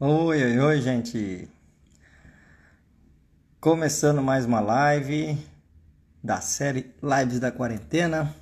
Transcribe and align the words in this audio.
Oi, 0.00 0.40
oi, 0.40 0.58
oi, 0.60 0.80
gente. 0.80 1.48
Começando 3.60 4.22
mais 4.22 4.44
uma 4.46 4.60
live 4.60 5.36
da 6.22 6.40
série 6.40 6.94
Lives 7.02 7.40
da 7.40 7.50
Quarentena. 7.50 8.32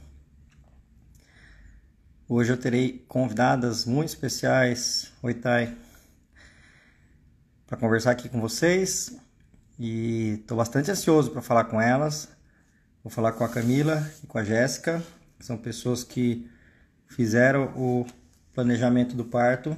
Hoje 2.28 2.52
eu 2.52 2.58
terei 2.58 3.02
convidadas 3.08 3.86
muito 3.86 4.10
especiais, 4.10 5.10
oi 5.22 5.32
Thay, 5.32 5.74
para 7.66 7.78
conversar 7.78 8.10
aqui 8.10 8.28
com 8.28 8.38
vocês 8.38 9.16
e 9.78 10.40
estou 10.40 10.58
bastante 10.58 10.90
ansioso 10.90 11.30
para 11.30 11.40
falar 11.40 11.64
com 11.64 11.80
elas. 11.80 12.28
Vou 13.02 13.10
falar 13.10 13.32
com 13.32 13.44
a 13.44 13.48
Camila 13.48 14.06
e 14.22 14.26
com 14.26 14.36
a 14.36 14.44
Jéssica, 14.44 15.02
são 15.40 15.56
pessoas 15.56 16.04
que 16.04 16.50
fizeram 17.06 17.72
o 17.74 18.04
planejamento 18.52 19.16
do 19.16 19.24
parto 19.24 19.74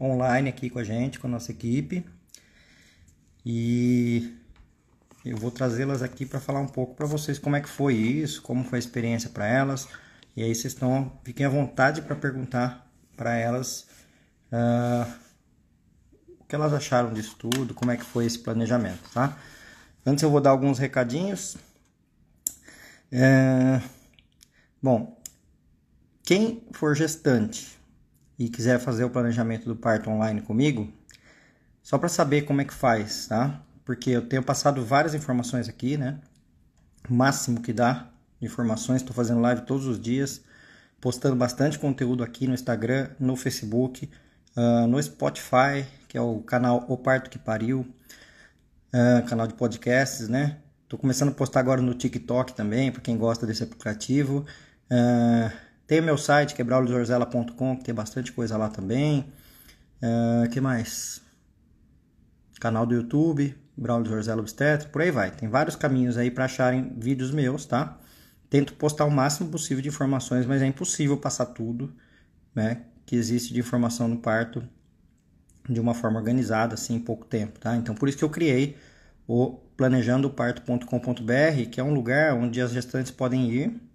online 0.00 0.48
aqui 0.48 0.70
com 0.70 0.78
a 0.78 0.84
gente, 0.84 1.18
com 1.18 1.26
a 1.26 1.30
nossa 1.30 1.50
equipe. 1.50 2.04
E 3.44 4.34
eu 5.24 5.36
vou 5.36 5.50
trazê-las 5.50 6.02
aqui 6.02 6.26
para 6.26 6.40
falar 6.40 6.60
um 6.60 6.66
pouco 6.66 6.94
para 6.94 7.06
vocês 7.06 7.38
como 7.38 7.56
é 7.56 7.60
que 7.60 7.68
foi 7.68 7.94
isso, 7.94 8.42
como 8.42 8.64
foi 8.64 8.78
a 8.78 8.80
experiência 8.80 9.30
para 9.30 9.46
elas. 9.46 9.88
E 10.36 10.42
aí 10.42 10.54
vocês 10.54 10.72
estão, 10.72 11.18
fiquem 11.24 11.46
à 11.46 11.48
vontade 11.48 12.02
para 12.02 12.14
perguntar 12.14 12.86
para 13.16 13.34
elas 13.36 13.86
uh, 14.52 15.10
o 16.38 16.44
que 16.44 16.54
elas 16.54 16.72
acharam 16.72 17.12
disso 17.12 17.36
tudo, 17.38 17.74
como 17.74 17.90
é 17.90 17.96
que 17.96 18.04
foi 18.04 18.26
esse 18.26 18.38
planejamento, 18.38 19.10
tá? 19.12 19.36
Antes 20.06 20.22
eu 20.22 20.30
vou 20.30 20.40
dar 20.40 20.50
alguns 20.50 20.78
recadinhos. 20.78 21.56
É, 23.10 23.80
bom, 24.82 25.18
quem 26.22 26.66
for 26.72 26.94
gestante 26.94 27.77
e 28.38 28.48
quiser 28.48 28.78
fazer 28.78 29.04
o 29.04 29.10
planejamento 29.10 29.64
do 29.64 29.74
parto 29.74 30.08
online 30.08 30.40
comigo, 30.40 30.92
só 31.82 31.98
para 31.98 32.08
saber 32.08 32.42
como 32.42 32.60
é 32.60 32.64
que 32.64 32.74
faz, 32.74 33.26
tá? 33.26 33.62
Porque 33.84 34.10
eu 34.10 34.22
tenho 34.22 34.42
passado 34.42 34.84
várias 34.84 35.14
informações 35.14 35.68
aqui, 35.68 35.96
né? 35.96 36.18
O 37.08 37.14
máximo 37.14 37.60
que 37.60 37.72
dá 37.72 38.10
de 38.38 38.46
informações, 38.46 39.00
estou 39.00 39.14
fazendo 39.14 39.40
live 39.40 39.62
todos 39.62 39.86
os 39.86 39.98
dias, 39.98 40.42
postando 41.00 41.34
bastante 41.34 41.78
conteúdo 41.78 42.22
aqui 42.22 42.46
no 42.46 42.54
Instagram, 42.54 43.08
no 43.18 43.34
Facebook, 43.34 44.08
uh, 44.56 44.86
no 44.86 45.02
Spotify, 45.02 45.84
que 46.06 46.16
é 46.16 46.20
o 46.20 46.40
canal 46.40 46.84
O 46.88 46.96
Parto 46.96 47.30
que 47.30 47.38
Pariu, 47.38 47.80
uh, 47.80 49.26
canal 49.26 49.46
de 49.46 49.54
podcasts, 49.54 50.28
né? 50.28 50.58
Estou 50.84 50.98
começando 50.98 51.30
a 51.30 51.32
postar 51.32 51.60
agora 51.60 51.82
no 51.82 51.94
TikTok 51.94 52.54
também, 52.54 52.92
para 52.92 53.00
quem 53.00 53.16
gosta 53.16 53.46
desse 53.46 53.62
aplicativo. 53.62 54.46
Uh, 54.90 55.67
tem 55.88 56.00
o 56.00 56.02
meu 56.02 56.18
site, 56.18 56.54
que 56.54 56.62
brauliozorzela.com, 56.62 57.78
que 57.78 57.84
tem 57.84 57.94
bastante 57.94 58.30
coisa 58.30 58.58
lá 58.58 58.68
também. 58.68 59.32
Uh, 60.02 60.48
que 60.50 60.60
mais? 60.60 61.22
Canal 62.60 62.84
do 62.84 62.94
YouTube, 62.94 63.56
Braulio 63.74 64.10
Zorzela 64.10 64.42
Obstetra, 64.42 64.86
por 64.90 65.00
aí 65.00 65.10
vai. 65.10 65.30
Tem 65.30 65.48
vários 65.48 65.74
caminhos 65.76 66.18
aí 66.18 66.30
para 66.30 66.44
acharem 66.44 66.92
vídeos 66.94 67.30
meus, 67.30 67.64
tá? 67.64 67.98
Tento 68.50 68.74
postar 68.74 69.06
o 69.06 69.10
máximo 69.10 69.48
possível 69.48 69.80
de 69.82 69.88
informações, 69.88 70.44
mas 70.44 70.60
é 70.60 70.66
impossível 70.66 71.16
passar 71.16 71.46
tudo, 71.46 71.90
né? 72.54 72.82
Que 73.06 73.16
existe 73.16 73.54
de 73.54 73.60
informação 73.60 74.08
no 74.08 74.18
parto 74.18 74.62
de 75.66 75.80
uma 75.80 75.94
forma 75.94 76.18
organizada, 76.18 76.74
assim, 76.74 76.96
em 76.96 77.00
pouco 77.00 77.24
tempo, 77.24 77.58
tá? 77.58 77.74
Então, 77.76 77.94
por 77.94 78.10
isso 78.10 78.18
que 78.18 78.24
eu 78.24 78.30
criei 78.30 78.76
o 79.26 79.52
planejandoparto.com.br, 79.74 81.70
que 81.70 81.80
é 81.80 81.82
um 81.82 81.94
lugar 81.94 82.34
onde 82.34 82.60
as 82.60 82.72
gestantes 82.72 83.10
podem 83.10 83.50
ir 83.50 83.87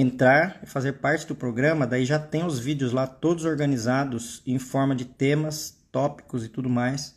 entrar 0.00 0.58
e 0.62 0.66
fazer 0.66 0.94
parte 0.94 1.26
do 1.26 1.34
programa, 1.34 1.86
daí 1.86 2.04
já 2.04 2.18
tem 2.18 2.44
os 2.44 2.58
vídeos 2.58 2.92
lá 2.92 3.06
todos 3.06 3.44
organizados 3.44 4.42
em 4.46 4.58
forma 4.58 4.94
de 4.94 5.04
temas, 5.04 5.76
tópicos 5.92 6.44
e 6.44 6.48
tudo 6.48 6.68
mais. 6.68 7.14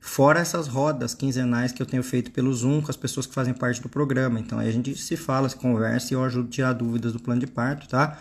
Fora 0.00 0.40
essas 0.40 0.66
rodas 0.66 1.14
quinzenais 1.14 1.70
que 1.70 1.82
eu 1.82 1.86
tenho 1.86 2.02
feito 2.02 2.30
pelo 2.30 2.50
Zoom 2.50 2.80
com 2.80 2.90
as 2.90 2.96
pessoas 2.96 3.26
que 3.26 3.34
fazem 3.34 3.52
parte 3.52 3.78
do 3.82 3.90
programa. 3.90 4.40
Então 4.40 4.58
aí 4.58 4.70
a 4.70 4.72
gente 4.72 4.96
se 4.96 5.18
fala, 5.18 5.50
se 5.50 5.56
conversa 5.56 6.14
e 6.14 6.16
eu 6.16 6.24
ajudo 6.24 6.48
a 6.48 6.50
tirar 6.50 6.72
dúvidas 6.72 7.12
do 7.12 7.20
plano 7.20 7.42
de 7.42 7.46
parto, 7.46 7.86
tá? 7.88 8.18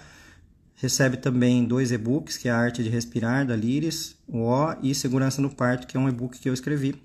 Recebe 0.84 1.16
também 1.16 1.64
dois 1.64 1.94
e-books, 1.94 2.36
que 2.36 2.50
é 2.50 2.52
a 2.52 2.58
Arte 2.58 2.84
de 2.84 2.90
Respirar, 2.90 3.48
da 3.48 3.56
Liris, 3.56 4.18
o 4.28 4.40
O, 4.40 4.76
e 4.84 4.94
Segurança 4.94 5.42
no 5.42 5.50
Parto, 5.50 5.88
que 5.88 5.96
é 5.96 6.00
um 6.00 6.10
e-book 6.10 6.38
que 6.38 6.50
eu 6.50 6.54
escrevi. 6.54 7.02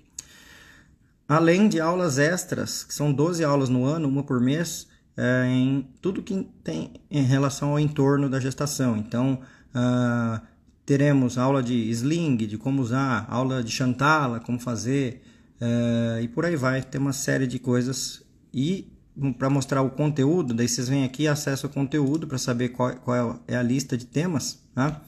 Além 1.25 1.69
de 1.69 1.79
aulas 1.79 2.17
extras, 2.17 2.83
que 2.83 2.93
são 2.93 3.13
12 3.13 3.41
aulas 3.41 3.69
no 3.69 3.85
ano, 3.85 4.09
uma 4.09 4.21
por 4.21 4.41
mês, 4.41 4.85
é, 5.15 5.45
em 5.47 5.87
tudo 6.01 6.21
que 6.21 6.45
tem 6.61 6.91
em 7.09 7.23
relação 7.23 7.69
ao 7.69 7.79
entorno 7.79 8.29
da 8.29 8.37
gestação. 8.37 8.97
Então, 8.97 9.39
uh, 9.73 10.45
teremos 10.85 11.37
aula 11.37 11.63
de 11.63 11.89
sling, 11.89 12.35
de 12.35 12.57
como 12.57 12.81
usar, 12.81 13.27
aula 13.29 13.63
de 13.63 13.71
chantala, 13.71 14.41
como 14.41 14.59
fazer, 14.59 15.23
uh, 15.61 16.21
e 16.21 16.27
por 16.27 16.43
aí 16.43 16.57
vai. 16.57 16.81
Tem 16.81 16.99
uma 16.99 17.13
série 17.13 17.47
de 17.47 17.57
coisas. 17.57 18.21
E 18.53 18.91
para 19.37 19.49
mostrar 19.49 19.81
o 19.81 19.89
conteúdo, 19.89 20.53
daí 20.53 20.67
vocês 20.67 20.87
vêm 20.87 21.03
aqui, 21.03 21.27
acessam 21.27 21.69
o 21.69 21.73
conteúdo 21.73 22.25
para 22.27 22.37
saber 22.37 22.69
qual, 22.69 22.95
qual, 22.95 23.39
é 23.47 23.55
a 23.55 23.63
lista 23.63 23.97
de 23.97 24.05
temas, 24.05 24.59
tá? 24.73 25.01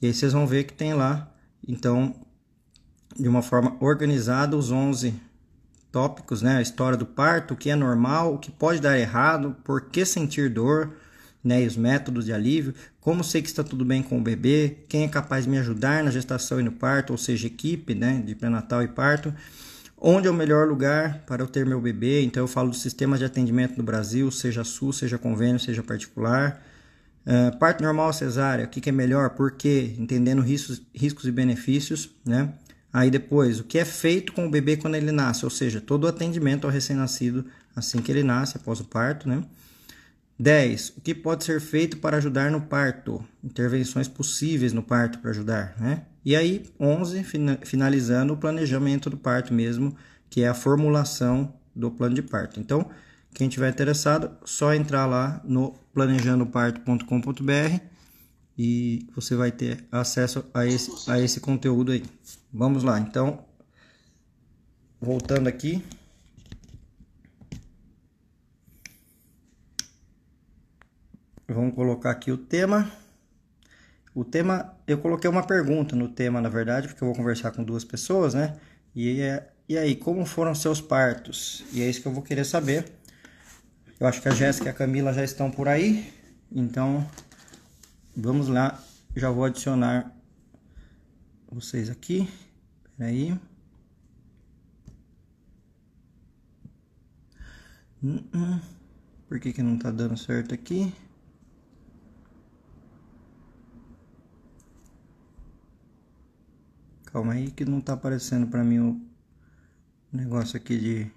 E 0.00 0.06
aí 0.06 0.14
vocês 0.14 0.32
vão 0.32 0.46
ver 0.46 0.64
que 0.64 0.72
tem 0.72 0.92
lá, 0.92 1.32
então, 1.66 2.14
de 3.18 3.28
uma 3.28 3.42
forma 3.42 3.76
organizada, 3.80 4.56
os 4.56 4.70
11 4.70 5.14
tópicos, 5.90 6.42
né? 6.42 6.56
A 6.56 6.62
história 6.62 6.96
do 6.96 7.06
parto, 7.06 7.54
o 7.54 7.56
que 7.56 7.70
é 7.70 7.76
normal, 7.76 8.34
o 8.34 8.38
que 8.38 8.50
pode 8.50 8.80
dar 8.80 8.98
errado, 8.98 9.56
por 9.64 9.86
que 9.86 10.04
sentir 10.04 10.50
dor, 10.50 10.92
né? 11.42 11.62
E 11.62 11.66
os 11.66 11.76
métodos 11.76 12.26
de 12.26 12.32
alívio, 12.32 12.74
como 13.00 13.24
sei 13.24 13.40
que 13.40 13.48
está 13.48 13.64
tudo 13.64 13.84
bem 13.84 14.02
com 14.02 14.18
o 14.18 14.22
bebê, 14.22 14.78
quem 14.88 15.04
é 15.04 15.08
capaz 15.08 15.44
de 15.44 15.50
me 15.50 15.58
ajudar 15.58 16.04
na 16.04 16.10
gestação 16.10 16.60
e 16.60 16.62
no 16.62 16.72
parto, 16.72 17.10
ou 17.10 17.18
seja, 17.18 17.46
equipe, 17.46 17.94
né? 17.94 18.22
De 18.24 18.34
pré-natal 18.34 18.82
e 18.82 18.88
parto 18.88 19.32
Onde 20.00 20.28
é 20.28 20.30
o 20.30 20.34
melhor 20.34 20.68
lugar 20.68 21.24
para 21.26 21.42
eu 21.42 21.48
ter 21.48 21.66
meu 21.66 21.80
bebê? 21.80 22.22
Então 22.22 22.44
eu 22.44 22.46
falo 22.46 22.70
dos 22.70 22.80
sistemas 22.80 23.18
de 23.18 23.24
atendimento 23.24 23.76
no 23.76 23.82
Brasil, 23.82 24.30
seja 24.30 24.62
SUS, 24.62 24.98
seja 24.98 25.18
convênio, 25.18 25.58
seja 25.58 25.82
particular. 25.82 26.62
Uh, 27.26 27.56
parto 27.58 27.82
normal 27.82 28.12
cesárea, 28.12 28.64
o 28.64 28.68
que, 28.68 28.80
que, 28.80 28.88
é 28.88 28.92
melhor, 28.92 29.30
por 29.30 29.50
quê? 29.50 29.94
Entendendo 29.98 30.40
riscos, 30.40 30.80
riscos 30.94 31.26
e 31.26 31.32
benefícios, 31.32 32.10
né? 32.24 32.54
Aí 32.92 33.10
depois, 33.10 33.60
o 33.60 33.64
que 33.64 33.76
é 33.76 33.84
feito 33.84 34.32
com 34.32 34.46
o 34.46 34.50
bebê 34.50 34.76
quando 34.76 34.94
ele 34.94 35.12
nasce, 35.12 35.44
ou 35.44 35.50
seja, 35.50 35.80
todo 35.80 36.04
o 36.04 36.06
atendimento 36.06 36.64
ao 36.64 36.70
recém-nascido 36.70 37.44
assim 37.76 38.00
que 38.00 38.10
ele 38.10 38.22
nasce, 38.22 38.56
após 38.56 38.80
o 38.80 38.84
parto, 38.84 39.28
né? 39.28 39.42
10. 40.38 40.90
O 40.96 41.00
que 41.00 41.14
pode 41.14 41.44
ser 41.44 41.60
feito 41.60 41.96
para 41.96 42.18
ajudar 42.18 42.50
no 42.50 42.60
parto? 42.60 43.24
Intervenções 43.42 44.06
possíveis 44.06 44.72
no 44.72 44.82
parto 44.82 45.18
para 45.18 45.30
ajudar, 45.30 45.74
né? 45.80 46.04
E 46.24 46.36
aí, 46.36 46.70
11, 46.78 47.24
finalizando 47.64 48.34
o 48.34 48.36
planejamento 48.36 49.08
do 49.10 49.16
parto 49.16 49.52
mesmo, 49.52 49.96
que 50.28 50.42
é 50.42 50.48
a 50.48 50.54
formulação 50.54 51.54
do 51.74 51.90
plano 51.90 52.14
de 52.14 52.22
parto. 52.22 52.60
Então, 52.60 52.88
quem 53.34 53.48
tiver 53.48 53.70
interessado, 53.70 54.30
só 54.44 54.74
entrar 54.74 55.06
lá 55.06 55.40
no 55.44 55.74
planejandoparto.com.br 55.94 57.80
e 58.58 59.06
você 59.14 59.36
vai 59.36 59.52
ter 59.52 59.84
acesso 59.90 60.44
a 60.52 60.66
esse, 60.66 61.10
a 61.10 61.20
esse 61.20 61.40
conteúdo 61.40 61.92
aí. 61.92 62.02
Vamos 62.52 62.82
lá, 62.82 62.98
então, 62.98 63.44
voltando 65.00 65.46
aqui. 65.48 65.82
Vamos 71.50 71.74
colocar 71.74 72.10
aqui 72.10 72.30
o 72.30 72.36
tema. 72.36 72.92
O 74.14 74.22
tema, 74.22 74.76
eu 74.86 74.98
coloquei 74.98 75.30
uma 75.30 75.46
pergunta 75.46 75.96
no 75.96 76.06
tema, 76.06 76.42
na 76.42 76.48
verdade, 76.50 76.88
porque 76.88 77.02
eu 77.02 77.08
vou 77.08 77.16
conversar 77.16 77.52
com 77.52 77.64
duas 77.64 77.84
pessoas, 77.84 78.34
né? 78.34 78.58
E, 78.94 79.22
é, 79.22 79.50
e 79.66 79.78
aí, 79.78 79.96
como 79.96 80.26
foram 80.26 80.54
seus 80.54 80.78
partos? 80.78 81.64
E 81.72 81.80
é 81.80 81.88
isso 81.88 82.02
que 82.02 82.08
eu 82.08 82.12
vou 82.12 82.22
querer 82.22 82.44
saber. 82.44 82.92
Eu 83.98 84.06
acho 84.06 84.20
que 84.20 84.28
a 84.28 84.34
Jéssica 84.34 84.66
e 84.66 84.68
a 84.68 84.74
Camila 84.74 85.10
já 85.14 85.24
estão 85.24 85.50
por 85.50 85.68
aí. 85.68 86.12
Então, 86.52 87.08
vamos 88.14 88.48
lá. 88.48 88.78
Já 89.16 89.30
vou 89.30 89.44
adicionar 89.44 90.14
vocês 91.50 91.88
aqui. 91.88 92.28
Peraí. 92.98 93.32
Hum, 98.02 98.22
hum. 98.34 98.60
Por 99.26 99.40
que, 99.40 99.50
que 99.50 99.62
não 99.62 99.78
tá 99.78 99.90
dando 99.90 100.16
certo 100.18 100.52
aqui? 100.52 100.92
Calma 107.10 107.32
aí 107.32 107.50
que 107.50 107.64
não 107.64 107.80
tá 107.80 107.94
aparecendo 107.94 108.46
para 108.48 108.62
mim 108.62 108.80
o 108.80 109.00
negócio 110.12 110.58
aqui 110.58 110.78
de... 110.78 111.10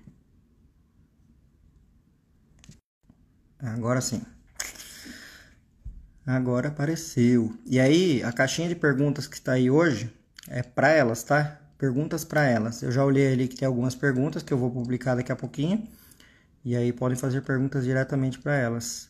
Agora 3.60 4.00
sim. 4.00 4.22
Agora 6.26 6.70
apareceu. 6.70 7.54
E 7.66 7.78
aí, 7.78 8.24
a 8.24 8.32
caixinha 8.32 8.70
de 8.70 8.76
perguntas 8.76 9.28
que 9.28 9.36
está 9.36 9.52
aí 9.52 9.70
hoje 9.70 10.14
é 10.48 10.64
para 10.64 10.90
elas, 10.90 11.24
tá? 11.24 11.60
Perguntas 11.78 12.24
para 12.24 12.46
elas. 12.46 12.82
Eu 12.82 12.92
já 12.92 13.04
olhei 13.04 13.34
ali 13.34 13.50
que 13.50 13.58
tem 13.58 13.68
algumas 13.68 13.94
perguntas 13.94 14.42
que 14.42 14.54
eu 14.54 14.58
vou 14.58 14.72
publicar 14.72 15.16
daqui 15.16 15.32
a 15.32 15.36
pouquinho. 15.36 15.90
E 16.64 16.74
aí 16.74 16.94
podem 16.94 17.18
fazer 17.18 17.42
perguntas 17.42 17.84
diretamente 17.84 18.40
para 18.40 18.56
elas. 18.56 19.10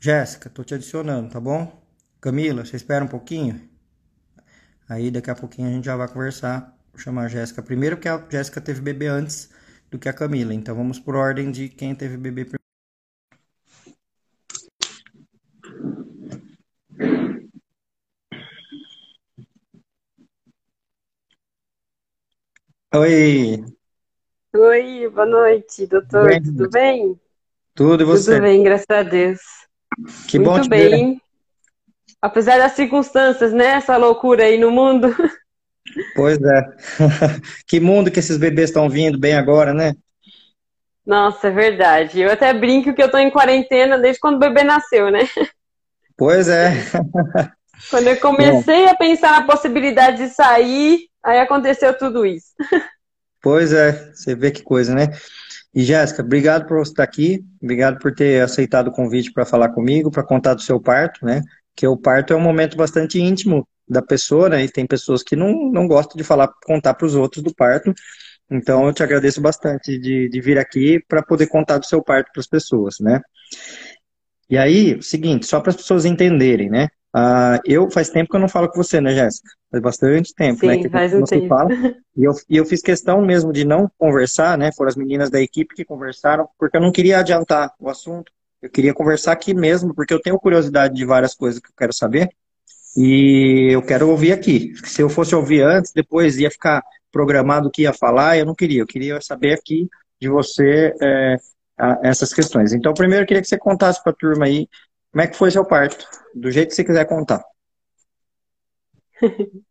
Jéssica, 0.00 0.48
tô 0.48 0.64
te 0.64 0.74
adicionando, 0.74 1.28
tá 1.28 1.38
bom? 1.38 1.84
Camila, 2.22 2.64
você 2.64 2.76
espera 2.76 3.04
um 3.04 3.08
pouquinho? 3.08 3.69
Aí 4.90 5.08
daqui 5.08 5.30
a 5.30 5.36
pouquinho 5.36 5.68
a 5.68 5.70
gente 5.70 5.84
já 5.84 5.94
vai 5.94 6.08
conversar. 6.08 6.76
Vou 6.92 7.00
chamar 7.00 7.26
a 7.26 7.28
Jéssica 7.28 7.62
primeiro, 7.62 7.96
porque 7.96 8.08
a 8.08 8.26
Jéssica 8.28 8.60
teve 8.60 8.80
bebê 8.80 9.06
antes 9.06 9.48
do 9.88 10.00
que 10.00 10.08
a 10.08 10.12
Camila. 10.12 10.52
Então 10.52 10.74
vamos 10.74 10.98
por 10.98 11.14
ordem 11.14 11.52
de 11.52 11.68
quem 11.68 11.94
teve 11.94 12.16
bebê 12.16 12.44
primeiro. 12.44 12.58
Oi! 22.92 23.64
Oi, 24.52 25.08
boa 25.08 25.26
noite, 25.26 25.86
doutor. 25.86 26.30
Bem, 26.30 26.42
tudo 26.42 26.68
bem? 26.68 27.20
Tudo 27.76 28.02
e 28.02 28.06
você? 28.06 28.32
Tudo 28.32 28.42
bem, 28.42 28.64
graças 28.64 28.86
a 28.90 29.04
Deus. 29.04 29.38
Que 30.28 30.36
Muito 30.40 30.50
bom 30.50 30.60
te 30.60 30.68
bem. 30.68 31.14
Ver. 31.14 31.29
Apesar 32.20 32.58
das 32.58 32.72
circunstâncias, 32.72 33.52
né? 33.52 33.72
Essa 33.72 33.96
loucura 33.96 34.44
aí 34.44 34.58
no 34.58 34.70
mundo. 34.70 35.14
Pois 36.14 36.38
é. 36.40 36.62
que 37.66 37.80
mundo 37.80 38.10
que 38.12 38.20
esses 38.20 38.36
bebês 38.36 38.68
estão 38.68 38.88
vindo 38.88 39.18
bem 39.18 39.34
agora, 39.34 39.74
né? 39.74 39.94
Nossa, 41.04 41.48
é 41.48 41.50
verdade. 41.50 42.20
Eu 42.20 42.30
até 42.30 42.52
brinco 42.52 42.94
que 42.94 43.02
eu 43.02 43.10
tô 43.10 43.18
em 43.18 43.30
quarentena 43.30 43.98
desde 43.98 44.20
quando 44.20 44.36
o 44.36 44.38
bebê 44.38 44.62
nasceu, 44.62 45.10
né? 45.10 45.28
Pois 46.16 46.48
é. 46.48 46.72
Quando 47.88 48.08
eu 48.08 48.20
comecei 48.20 48.84
Bom. 48.84 48.90
a 48.90 48.94
pensar 48.94 49.32
na 49.32 49.46
possibilidade 49.46 50.18
de 50.18 50.28
sair, 50.28 51.08
aí 51.24 51.40
aconteceu 51.40 51.96
tudo 51.96 52.26
isso. 52.26 52.52
Pois 53.40 53.72
é, 53.72 54.12
você 54.12 54.34
vê 54.34 54.50
que 54.50 54.62
coisa, 54.62 54.94
né? 54.94 55.08
E 55.74 55.82
Jéssica, 55.82 56.22
obrigado 56.22 56.66
por 56.66 56.78
você 56.78 56.92
estar 56.92 57.04
aqui, 57.04 57.42
obrigado 57.62 57.98
por 57.98 58.14
ter 58.14 58.42
aceitado 58.42 58.88
o 58.88 58.92
convite 58.92 59.32
para 59.32 59.46
falar 59.46 59.70
comigo, 59.70 60.10
para 60.10 60.22
contar 60.22 60.52
do 60.52 60.60
seu 60.60 60.78
parto, 60.78 61.24
né? 61.24 61.40
Que 61.80 61.86
o 61.86 61.96
parto 61.96 62.34
é 62.34 62.36
um 62.36 62.40
momento 62.40 62.76
bastante 62.76 63.18
íntimo 63.18 63.66
da 63.88 64.02
pessoa, 64.02 64.50
né? 64.50 64.62
E 64.62 64.68
tem 64.68 64.86
pessoas 64.86 65.22
que 65.22 65.34
não, 65.34 65.70
não 65.72 65.88
gostam 65.88 66.14
de 66.14 66.22
falar, 66.22 66.52
contar 66.66 66.92
para 66.92 67.06
os 67.06 67.14
outros 67.14 67.42
do 67.42 67.54
parto. 67.54 67.94
Então, 68.50 68.86
eu 68.86 68.92
te 68.92 69.02
agradeço 69.02 69.40
bastante 69.40 69.98
de, 69.98 70.28
de 70.28 70.40
vir 70.42 70.58
aqui 70.58 71.02
para 71.08 71.22
poder 71.22 71.46
contar 71.46 71.78
do 71.78 71.86
seu 71.86 72.02
parto 72.02 72.30
para 72.34 72.40
as 72.40 72.46
pessoas, 72.46 72.96
né? 73.00 73.18
E 74.50 74.58
aí, 74.58 74.96
o 74.96 75.02
seguinte, 75.02 75.46
só 75.46 75.58
para 75.58 75.70
as 75.70 75.76
pessoas 75.76 76.04
entenderem, 76.04 76.68
né? 76.68 76.88
Uh, 77.16 77.56
eu 77.64 77.90
faz 77.90 78.10
tempo 78.10 78.28
que 78.28 78.36
eu 78.36 78.40
não 78.40 78.48
falo 78.48 78.68
com 78.68 78.76
você, 78.76 79.00
né, 79.00 79.14
Jéssica? 79.14 79.48
Faz 79.70 79.82
bastante 79.82 80.34
tempo, 80.34 80.66
né, 80.66 80.74
Sim, 80.74 80.80
né? 80.80 80.84
Que 80.84 80.90
faz 80.90 81.14
um 81.14 81.24
tempo. 81.24 81.48
Fala. 81.48 81.70
E 82.14 82.24
eu, 82.24 82.32
e 82.50 82.56
eu 82.58 82.66
fiz 82.66 82.82
questão 82.82 83.22
mesmo 83.22 83.50
de 83.50 83.64
não 83.64 83.90
conversar, 83.96 84.58
né? 84.58 84.70
Foram 84.76 84.90
as 84.90 84.96
meninas 84.96 85.30
da 85.30 85.40
equipe 85.40 85.74
que 85.74 85.86
conversaram, 85.86 86.46
porque 86.58 86.76
eu 86.76 86.80
não 86.82 86.92
queria 86.92 87.20
adiantar 87.20 87.72
o 87.80 87.88
assunto. 87.88 88.30
Eu 88.62 88.70
queria 88.70 88.92
conversar 88.92 89.32
aqui 89.32 89.54
mesmo, 89.54 89.94
porque 89.94 90.12
eu 90.12 90.20
tenho 90.20 90.38
curiosidade 90.38 90.94
de 90.94 91.04
várias 91.04 91.34
coisas 91.34 91.60
que 91.60 91.68
eu 91.68 91.74
quero 91.76 91.92
saber. 91.92 92.28
E 92.96 93.68
eu 93.70 93.82
quero 93.82 94.08
ouvir 94.08 94.32
aqui. 94.32 94.74
Se 94.84 95.00
eu 95.00 95.08
fosse 95.08 95.34
ouvir 95.34 95.62
antes, 95.62 95.92
depois 95.92 96.38
ia 96.38 96.50
ficar 96.50 96.82
programado 97.10 97.68
o 97.68 97.70
que 97.70 97.82
ia 97.82 97.92
falar, 97.92 98.36
eu 98.38 98.44
não 98.44 98.54
queria. 98.54 98.82
Eu 98.82 98.86
queria 98.86 99.20
saber 99.20 99.54
aqui 99.54 99.88
de 100.20 100.28
você 100.28 100.94
é, 101.00 101.36
essas 102.02 102.34
questões. 102.34 102.72
Então, 102.72 102.92
primeiro 102.92 103.22
eu 103.24 103.26
queria 103.26 103.42
que 103.42 103.48
você 103.48 103.58
contasse 103.58 104.02
para 104.02 104.12
a 104.12 104.16
turma 104.16 104.46
aí 104.46 104.68
como 105.10 105.22
é 105.22 105.26
que 105.26 105.36
foi 105.36 105.50
seu 105.50 105.64
parto, 105.64 106.06
do 106.34 106.50
jeito 106.50 106.68
que 106.68 106.74
você 106.74 106.84
quiser 106.84 107.04
contar. 107.06 107.42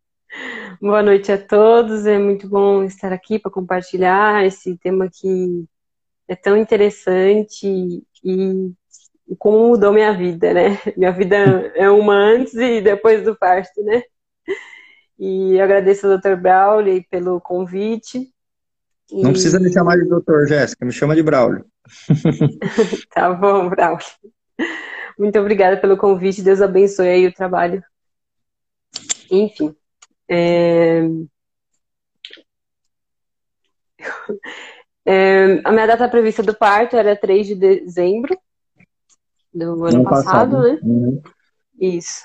Boa 0.80 1.02
noite 1.02 1.32
a 1.32 1.38
todos, 1.38 2.06
é 2.06 2.18
muito 2.18 2.48
bom 2.48 2.84
estar 2.84 3.12
aqui 3.12 3.38
para 3.38 3.50
compartilhar 3.50 4.44
esse 4.46 4.76
tema 4.78 5.08
que 5.10 5.64
é 6.28 6.36
tão 6.36 6.56
interessante 6.56 7.66
e 8.22 8.72
como 9.38 9.68
mudou 9.68 9.92
minha 9.92 10.12
vida, 10.12 10.52
né? 10.52 10.78
Minha 10.96 11.12
vida 11.12 11.36
é 11.74 11.88
uma 11.88 12.14
antes 12.14 12.54
e 12.54 12.80
depois 12.80 13.24
do 13.24 13.36
parto, 13.36 13.82
né? 13.82 14.02
E 15.18 15.56
eu 15.56 15.64
agradeço 15.64 16.06
ao 16.06 16.18
Dr. 16.18 16.34
Braulio 16.36 17.04
pelo 17.10 17.40
convite. 17.40 18.32
E... 19.10 19.22
Não 19.22 19.32
precisa 19.32 19.60
me 19.60 19.72
chamar 19.72 19.96
de 19.96 20.08
doutor, 20.08 20.46
Jéssica, 20.46 20.84
me 20.84 20.92
chama 20.92 21.14
de 21.14 21.22
Braulio. 21.22 21.64
tá 23.12 23.32
bom, 23.32 23.68
Braulio. 23.68 24.04
Muito 25.18 25.38
obrigada 25.38 25.76
pelo 25.76 25.96
convite, 25.96 26.42
Deus 26.42 26.62
abençoe 26.62 27.08
aí 27.08 27.26
o 27.26 27.34
trabalho. 27.34 27.82
Enfim. 29.30 29.74
É... 30.28 31.02
É, 35.02 35.60
a 35.64 35.72
minha 35.72 35.86
data 35.86 36.08
prevista 36.08 36.42
do 36.42 36.54
parto 36.54 36.94
era 36.94 37.16
3 37.16 37.46
de 37.46 37.54
dezembro, 37.54 38.38
do 39.52 39.84
ano, 39.84 40.04
passado, 40.04 40.56
passado, 40.56 40.62
né? 40.62 40.78
Uhum. 40.82 41.22
Isso. 41.78 42.22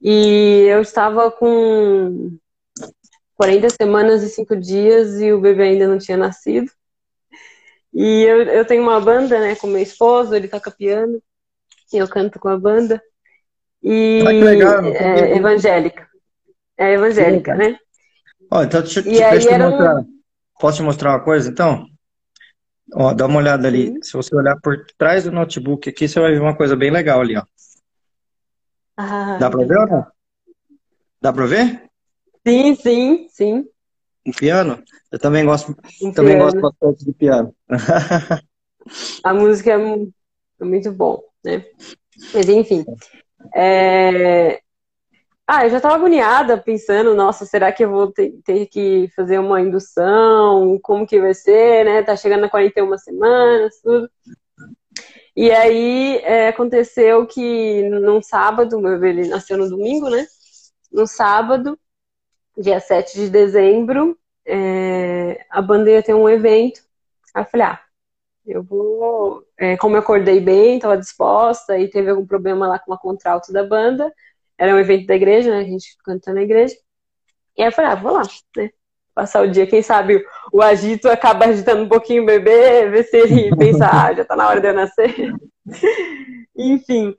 E 0.00 0.66
eu 0.68 0.80
estava 0.80 1.30
com 1.30 2.36
40 3.34 3.68
semanas 3.70 4.22
e 4.22 4.28
5 4.28 4.56
dias 4.56 5.20
e 5.20 5.32
o 5.32 5.40
bebê 5.40 5.64
ainda 5.64 5.88
não 5.88 5.98
tinha 5.98 6.16
nascido. 6.16 6.70
E 7.92 8.22
eu, 8.22 8.42
eu 8.42 8.64
tenho 8.64 8.82
uma 8.82 9.00
banda, 9.00 9.40
né, 9.40 9.56
com 9.56 9.66
meu 9.66 9.82
esposo, 9.82 10.34
ele 10.34 10.46
toca 10.46 10.70
piano, 10.70 11.20
e 11.92 11.98
eu 11.98 12.08
canto 12.08 12.38
com 12.38 12.48
a 12.48 12.58
banda. 12.58 13.02
E 13.82 14.22
ah, 14.24 14.30
legal, 14.30 14.84
é 14.84 15.36
evangélica. 15.36 16.06
É 16.78 16.92
evangélica, 16.92 17.54
né? 17.54 17.76
Ó, 18.50 18.62
então 18.62 18.80
deixa, 18.80 19.00
e 19.00 19.04
deixa 19.04 19.34
eu 19.34 19.40
te 19.40 19.58
mostrar. 19.58 19.96
Um... 19.96 20.20
Posso 20.60 20.76
te 20.76 20.82
mostrar 20.82 21.10
uma 21.10 21.24
coisa, 21.24 21.50
então? 21.50 21.86
Ó, 22.94 23.12
dá 23.14 23.26
uma 23.26 23.38
olhada 23.38 23.68
ali. 23.68 23.86
Sim. 23.86 24.02
Se 24.02 24.12
você 24.14 24.34
olhar 24.34 24.56
por 24.60 24.84
trás 24.98 25.24
do 25.24 25.32
notebook 25.32 25.88
aqui, 25.88 26.08
você 26.08 26.18
vai 26.20 26.32
ver 26.32 26.40
uma 26.40 26.56
coisa 26.56 26.76
bem 26.76 26.90
legal 26.90 27.20
ali, 27.20 27.36
ó. 27.36 27.42
Ah, 28.96 29.38
dá 29.38 29.50
pra 29.50 29.64
ver 29.64 29.78
ou 29.78 29.86
não? 29.86 30.06
Dá 31.20 31.32
pra 31.32 31.46
ver? 31.46 31.90
Sim, 32.46 32.74
sim, 32.74 33.26
sim. 33.30 33.64
Um 34.26 34.32
piano? 34.32 34.82
Eu 35.10 35.18
também 35.18 35.44
gosto, 35.44 35.74
um 36.02 36.12
também 36.12 36.36
piano. 36.36 36.44
gosto 36.44 36.60
bastante 36.60 37.04
de 37.04 37.12
piano. 37.12 37.54
A 39.22 39.34
música 39.34 39.72
é 39.72 40.64
muito 40.64 40.92
bom, 40.92 41.22
né? 41.44 41.64
Mas 42.34 42.48
enfim. 42.48 42.84
É... 43.54 44.60
Ah, 45.52 45.64
eu 45.66 45.70
já 45.70 45.78
estava 45.78 45.96
agoniada 45.96 46.56
pensando, 46.56 47.12
nossa, 47.12 47.44
será 47.44 47.72
que 47.72 47.84
eu 47.84 47.90
vou 47.90 48.12
ter, 48.12 48.30
ter, 48.44 48.66
que 48.66 49.08
fazer 49.16 49.40
uma 49.40 49.60
indução? 49.60 50.78
Como 50.80 51.04
que 51.04 51.20
vai 51.20 51.34
ser, 51.34 51.84
né? 51.84 52.04
Tá 52.04 52.14
chegando 52.14 52.44
a 52.44 52.48
41 52.48 52.96
semanas, 52.98 53.80
tudo. 53.82 54.08
E 55.34 55.50
aí 55.50 56.18
é, 56.18 56.48
aconteceu 56.48 57.26
que 57.26 57.82
num 57.88 58.22
sábado, 58.22 58.80
meu 58.80 58.96
bebê 59.00 59.26
nasceu 59.26 59.58
no 59.58 59.68
domingo, 59.68 60.08
né? 60.08 60.24
No 60.92 61.04
sábado, 61.04 61.76
dia 62.56 62.78
7 62.78 63.16
de 63.16 63.28
dezembro, 63.28 64.16
é, 64.46 65.44
a 65.50 65.60
bandeira 65.60 66.00
tem 66.00 66.14
um 66.14 66.28
evento. 66.28 66.80
Aí 67.34 67.42
eu 67.42 67.46
falei, 67.46 67.66
ah, 67.66 67.80
eu 68.46 68.62
vou. 68.62 69.44
É, 69.58 69.76
como 69.76 69.96
eu 69.96 70.00
acordei 70.00 70.40
bem, 70.40 70.76
estava 70.76 70.96
disposta 70.96 71.76
e 71.76 71.88
teve 71.88 72.10
algum 72.10 72.26
problema 72.26 72.68
lá 72.68 72.78
com 72.78 72.92
a 72.92 72.98
contralto 72.98 73.52
da 73.52 73.64
banda, 73.64 74.12
era 74.60 74.74
um 74.74 74.78
evento 74.78 75.06
da 75.06 75.14
igreja, 75.14 75.50
né? 75.50 75.60
A 75.60 75.64
gente 75.64 75.96
canta 76.04 76.34
na 76.34 76.42
igreja. 76.42 76.76
E 77.56 77.62
aí 77.62 77.68
eu 77.68 77.72
falei, 77.72 77.92
ah, 77.92 77.94
vou 77.94 78.12
lá, 78.12 78.22
né? 78.54 78.68
Passar 79.14 79.42
o 79.42 79.50
dia, 79.50 79.66
quem 79.66 79.82
sabe 79.82 80.22
o 80.52 80.60
agito 80.60 81.08
acaba 81.08 81.46
agitando 81.46 81.82
um 81.82 81.88
pouquinho 81.88 82.22
o 82.22 82.26
bebê, 82.26 82.86
ver 82.90 83.04
se 83.04 83.16
ele 83.16 83.50
pensa, 83.56 83.88
ah, 83.90 84.12
já 84.12 84.22
tá 84.22 84.36
na 84.36 84.46
hora 84.46 84.60
de 84.60 84.68
eu 84.68 84.74
nascer. 84.74 85.32
Enfim. 86.54 87.16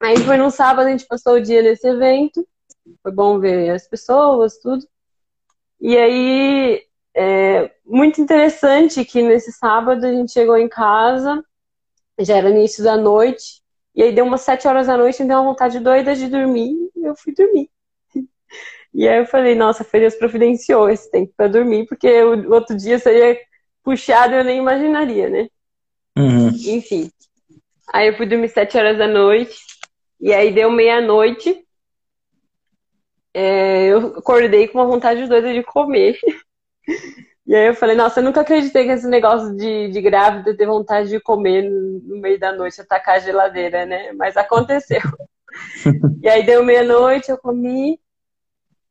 Aí 0.00 0.16
foi 0.18 0.36
num 0.36 0.50
sábado, 0.50 0.88
a 0.88 0.90
gente 0.90 1.06
passou 1.06 1.34
o 1.34 1.40
dia 1.40 1.62
nesse 1.62 1.86
evento. 1.86 2.44
Foi 3.00 3.12
bom 3.12 3.38
ver 3.38 3.70
as 3.70 3.88
pessoas, 3.88 4.58
tudo. 4.58 4.84
E 5.80 5.96
aí, 5.96 6.82
é 7.14 7.70
muito 7.84 8.20
interessante 8.20 9.04
que 9.04 9.22
nesse 9.22 9.52
sábado 9.52 10.04
a 10.04 10.12
gente 10.12 10.32
chegou 10.32 10.56
em 10.56 10.68
casa, 10.68 11.44
já 12.18 12.36
era 12.36 12.50
início 12.50 12.82
da 12.82 12.96
noite, 12.96 13.62
e 13.96 14.02
aí 14.02 14.12
deu 14.12 14.26
umas 14.26 14.42
sete 14.42 14.68
horas 14.68 14.86
da 14.86 14.96
noite, 14.96 15.22
me 15.22 15.28
deu 15.28 15.38
uma 15.38 15.50
vontade 15.50 15.80
doida 15.80 16.14
de 16.14 16.28
dormir, 16.28 16.74
e 16.94 17.04
eu 17.04 17.16
fui 17.16 17.34
dormir. 17.34 17.70
E 18.92 19.08
aí 19.08 19.18
eu 19.18 19.26
falei, 19.26 19.54
nossa, 19.54 19.86
Deus 19.90 20.14
providenciou 20.14 20.88
esse 20.88 21.10
tempo 21.10 21.32
para 21.36 21.48
dormir, 21.48 21.86
porque 21.86 22.22
o 22.22 22.52
outro 22.52 22.76
dia 22.76 22.98
seria 22.98 23.38
puxado 23.82 24.34
eu 24.34 24.44
nem 24.44 24.58
imaginaria, 24.58 25.28
né? 25.28 25.48
Uhum. 26.16 26.48
Enfim. 26.48 27.10
Aí 27.92 28.08
eu 28.08 28.16
fui 28.16 28.26
dormir 28.26 28.48
sete 28.48 28.76
horas 28.76 28.98
da 28.98 29.08
noite, 29.08 29.58
e 30.20 30.32
aí 30.32 30.52
deu 30.52 30.70
meia-noite, 30.70 31.66
é, 33.32 33.86
eu 33.86 34.16
acordei 34.18 34.66
com 34.68 34.78
uma 34.78 34.86
vontade 34.86 35.26
doida 35.26 35.52
de 35.52 35.62
comer. 35.62 36.18
E 37.46 37.54
aí 37.54 37.68
eu 37.68 37.74
falei, 37.74 37.94
nossa, 37.94 38.18
eu 38.18 38.24
nunca 38.24 38.40
acreditei 38.40 38.84
que 38.84 38.90
esse 38.90 39.06
negócio 39.06 39.56
de, 39.56 39.88
de 39.88 40.00
grávida 40.00 40.56
ter 40.56 40.66
vontade 40.66 41.08
de 41.08 41.20
comer 41.20 41.62
no 41.62 42.20
meio 42.20 42.40
da 42.40 42.52
noite, 42.52 42.80
atacar 42.80 43.16
a 43.16 43.20
geladeira, 43.20 43.86
né? 43.86 44.12
Mas 44.12 44.36
aconteceu. 44.36 45.00
e 46.22 46.28
aí 46.28 46.44
deu 46.44 46.64
meia-noite, 46.64 47.30
eu 47.30 47.38
comi 47.38 48.00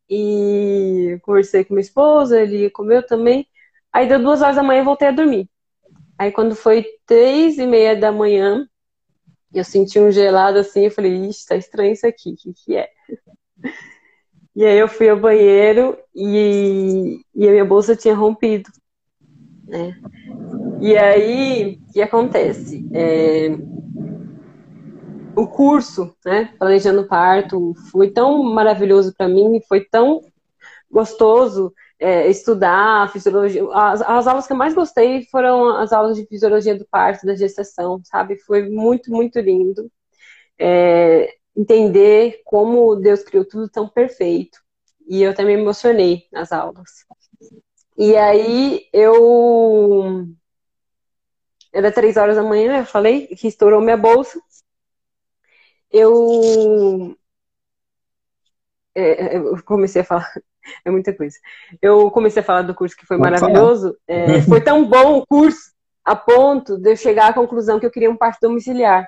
e 0.10 1.20
conversei 1.24 1.66
com 1.66 1.74
minha 1.74 1.82
esposa, 1.82 2.42
ele 2.42 2.70
comeu 2.70 3.06
também. 3.06 3.46
Aí 3.92 4.08
deu 4.08 4.20
duas 4.20 4.42
horas 4.42 4.56
da 4.56 4.64
manhã 4.64 4.82
e 4.82 4.86
voltei 4.86 5.10
a 5.10 5.12
dormir. 5.12 5.50
Aí 6.18 6.32
quando 6.32 6.56
foi 6.56 6.86
três 7.06 7.58
e 7.58 7.68
meia 7.68 7.94
da 7.94 8.10
manhã, 8.10 8.66
eu 9.54 9.66
senti 9.66 10.00
um 10.00 10.12
gelado 10.12 10.60
assim, 10.60 10.86
eu 10.86 10.92
falei, 10.92 11.14
ixi, 11.28 11.46
tá 11.46 11.58
estranho 11.58 11.92
isso 11.92 12.08
aqui, 12.08 12.32
o 12.32 12.36
que, 12.38 12.54
que 12.54 12.78
é? 12.78 12.90
E 14.56 14.66
aí 14.66 14.78
eu 14.78 14.88
fui 14.88 15.10
ao 15.10 15.20
banheiro 15.20 15.98
e, 16.16 17.20
e 17.36 17.48
a 17.48 17.52
minha 17.52 17.66
bolsa 17.66 17.96
tinha 17.96 18.16
rompido. 18.16 18.70
Né? 19.68 20.00
E 20.80 20.96
aí, 20.96 21.80
o 21.90 21.94
que 21.94 22.02
acontece? 22.02 22.88
É, 22.94 23.50
o 25.36 25.48
curso, 25.48 26.16
né, 26.26 26.54
planejando 26.58 27.08
parto, 27.08 27.74
foi 27.92 28.10
tão 28.12 28.42
maravilhoso 28.44 29.14
para 29.18 29.28
mim, 29.28 29.60
foi 29.68 29.84
tão 29.84 30.22
gostoso 30.90 31.74
é, 32.00 32.30
estudar 32.30 33.12
fisiologia. 33.12 33.64
As, 33.74 34.02
as, 34.02 34.28
aulas 34.28 34.48
que 34.48 34.54
eu 34.54 34.58
mais 34.58 34.74
gostei 34.74 35.26
foram 35.32 35.76
as 35.78 35.92
aulas 35.92 36.16
de 36.16 36.26
fisiologia 36.26 36.78
do 36.78 36.86
parto, 36.90 37.26
da 37.26 37.36
gestação, 37.36 38.00
sabe? 38.06 38.38
Foi 38.38 38.70
muito, 38.70 39.12
muito 39.12 39.40
lindo. 39.40 39.92
É, 40.58 41.34
entender 41.56 42.42
como 42.44 42.96
Deus 42.96 43.24
criou 43.24 43.46
tudo 43.46 43.70
tão 43.70 43.88
perfeito. 43.88 44.60
E 45.08 45.22
eu 45.22 45.34
também 45.34 45.56
me 45.56 45.62
emocionei 45.62 46.28
nas 46.32 46.52
aulas. 46.52 47.06
E 47.98 48.16
aí 48.16 48.88
eu. 48.92 50.28
Era 51.72 51.92
três 51.92 52.18
horas 52.18 52.36
da 52.36 52.44
manhã, 52.44 52.80
eu 52.80 52.86
falei 52.86 53.28
que 53.28 53.48
estourou 53.48 53.82
minha 53.82 53.98
bolsa. 53.98 54.40
Eu. 55.92 57.16
É, 58.94 59.36
é 59.36 59.38
eu 59.38 59.64
comecei 59.64 60.02
a 60.02 60.06
falar. 60.06 60.32
É 60.84 60.90
muita 60.90 61.16
coisa. 61.16 61.38
Eu 61.80 62.10
comecei 62.10 62.42
a 62.42 62.44
falar 62.44 62.64
do 62.64 62.74
curso 62.74 62.98
que 62.98 63.06
foi 63.06 63.20
Pode 63.20 63.30
maravilhoso. 63.30 63.96
É, 64.08 64.42
foi 64.42 64.60
tão 64.60 64.84
bom 64.84 65.20
o 65.20 65.28
curso 65.28 65.76
a 66.04 66.16
ponto 66.16 66.76
de 66.76 66.92
eu 66.92 66.98
chegar 66.98 67.30
à 67.30 67.34
conclusão 67.34 67.80
que 67.80 67.86
eu 67.86 67.92
queria 67.92 68.10
um 68.10 68.18
parto 68.18 68.40
domiciliar. 68.42 69.06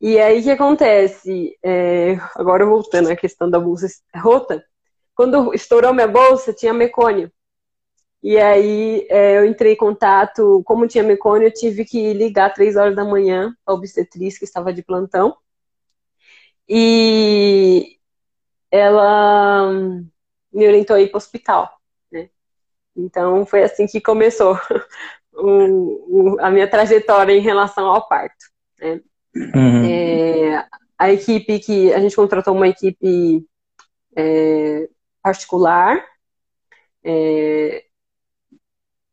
E 0.00 0.18
aí 0.18 0.40
o 0.40 0.42
que 0.42 0.50
acontece? 0.50 1.58
É, 1.62 2.16
agora 2.34 2.66
voltando 2.66 3.10
à 3.10 3.16
questão 3.16 3.48
da 3.50 3.58
bolsa 3.58 3.86
rota, 4.14 4.64
quando 5.14 5.54
estourou 5.54 5.94
minha 5.94 6.08
bolsa, 6.08 6.52
tinha 6.52 6.72
mecônio. 6.74 7.32
E 8.22 8.38
aí 8.38 9.06
é, 9.10 9.38
eu 9.38 9.46
entrei 9.46 9.72
em 9.74 9.76
contato, 9.76 10.62
como 10.64 10.88
tinha 10.88 11.04
mecônio, 11.04 11.48
eu 11.48 11.52
tive 11.54 11.84
que 11.84 12.12
ligar 12.12 12.52
três 12.52 12.76
horas 12.76 12.94
da 12.96 13.04
manhã 13.04 13.54
a 13.64 13.72
obstetriz 13.72 14.38
que 14.38 14.44
estava 14.44 14.72
de 14.72 14.82
plantão. 14.82 15.36
E 16.68 17.98
ela 18.70 19.70
me 20.52 20.66
orientou 20.66 20.96
a 20.96 21.00
ir 21.00 21.08
para 21.08 21.16
o 21.16 21.18
hospital. 21.18 21.70
Né? 22.10 22.30
Então 22.96 23.46
foi 23.46 23.62
assim 23.62 23.86
que 23.86 24.00
começou 24.00 24.58
o, 25.34 26.34
o, 26.34 26.40
a 26.40 26.50
minha 26.50 26.68
trajetória 26.68 27.32
em 27.32 27.40
relação 27.40 27.86
ao 27.86 28.08
parto. 28.08 28.46
Né? 28.80 29.00
Uhum. 29.54 29.84
É, 29.84 30.66
a 30.98 31.12
equipe 31.12 31.58
que 31.58 31.92
a 31.92 32.00
gente 32.00 32.16
contratou 32.16 32.54
uma 32.54 32.68
equipe 32.68 33.46
é, 34.16 34.88
particular. 35.22 36.02
É, 37.04 37.84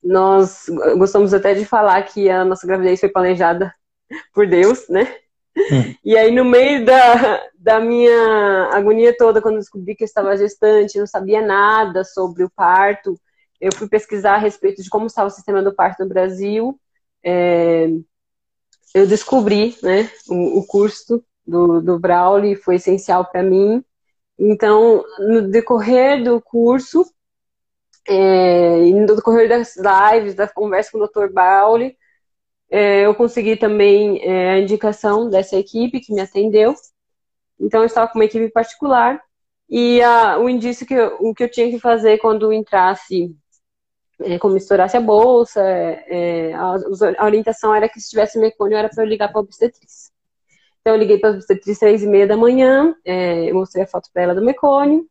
nós 0.04 0.66
gostamos 0.98 1.34
até 1.34 1.54
de 1.54 1.66
falar 1.66 2.02
que 2.04 2.30
a 2.30 2.44
nossa 2.44 2.68
gravidez 2.68 3.00
foi 3.00 3.10
planejada 3.10 3.74
por 4.34 4.48
Deus, 4.48 4.88
né? 4.90 5.16
Uhum. 5.56 5.96
E 6.04 6.18
aí, 6.18 6.32
no 6.32 6.44
meio 6.44 6.84
da, 6.84 7.44
da 7.58 7.80
minha 7.80 8.70
agonia 8.72 9.16
toda, 9.16 9.42
quando 9.42 9.60
descobri 9.60 9.96
que 9.96 10.04
eu 10.04 10.08
estava 10.08 10.36
gestante, 10.36 10.98
não 10.98 11.06
sabia 11.06 11.42
nada 11.42 12.04
sobre 12.04 12.44
o 12.44 12.50
parto, 12.50 13.20
eu 13.62 13.72
fui 13.74 13.88
pesquisar 13.88 14.36
a 14.36 14.40
respeito 14.40 14.82
de 14.82 14.90
como 14.90 15.06
estava 15.06 15.28
o 15.28 15.32
sistema 15.32 15.62
do 15.62 15.74
parto 15.74 16.04
no 16.04 16.10
Brasil. 16.10 16.78
É, 17.24 17.88
eu 18.94 19.08
descobri 19.08 19.76
né, 19.82 20.10
o, 20.28 20.60
o 20.60 20.68
curso 20.68 21.24
do, 21.46 21.82
do 21.82 22.00
Brauli, 22.00 22.56
foi 22.56 22.76
essencial 22.76 23.26
para 23.26 23.44
mim. 23.44 23.84
Então, 24.38 25.04
no 25.20 25.50
decorrer 25.50 26.24
do 26.24 26.42
curso, 26.42 27.06
é, 28.08 28.78
no 28.92 29.16
decorrer 29.16 29.50
das 29.50 29.76
lives, 29.78 30.36
da 30.36 30.48
conversa 30.48 30.92
com 30.92 31.00
o 31.00 31.08
Dr. 31.08 31.32
Brauli, 31.32 31.98
é, 32.70 33.06
eu 33.06 33.16
consegui 33.16 33.56
também 33.56 34.22
é, 34.24 34.52
a 34.52 34.60
indicação 34.60 35.30
dessa 35.30 35.56
equipe 35.58 36.00
que 36.00 36.14
me 36.14 36.22
atendeu. 36.22 36.76
Então, 37.60 37.82
eu 37.82 37.86
estava 37.86 38.08
com 38.08 38.18
uma 38.18 38.26
equipe 38.26 38.50
particular. 38.50 39.22
E 39.70 40.02
a, 40.02 40.38
o 40.40 40.50
indício 40.50 40.86
que 40.86 40.94
eu, 40.94 41.18
o 41.20 41.34
que 41.34 41.44
eu 41.44 41.50
tinha 41.52 41.70
que 41.70 41.80
fazer 41.80 42.18
quando 42.20 42.52
entrasse 42.54 43.36
é, 44.22 44.38
como 44.40 44.58
estourasse 44.58 44.96
a 44.96 45.02
bolsa, 45.02 45.62
é, 45.62 46.54
a, 46.54 46.76
a, 47.18 47.26
orientação 47.26 47.74
era 47.74 47.90
que 47.90 48.00
se 48.00 48.10
tivesse 48.10 48.40
mecônio 48.40 48.78
era 48.78 48.90
para 48.90 49.04
eu 49.04 49.08
ligar 49.08 49.30
para 49.30 49.40
a 49.40 49.44
obstetriz. 49.44 50.12
Então 50.82 50.94
eu 50.94 51.00
liguei 51.00 51.18
para 51.18 51.32
a 51.32 51.34
obstetriz 51.34 51.80
três 51.80 52.04
e 52.04 52.08
meia 52.08 52.28
da 52.28 52.38
manhã, 52.38 52.96
é, 53.06 53.50
eu 53.50 53.56
mostrei 53.56 53.84
a 53.84 53.88
foto 53.88 54.10
para 54.14 54.24
ela 54.24 54.36
do 54.36 54.44
mecônio, 54.44 55.08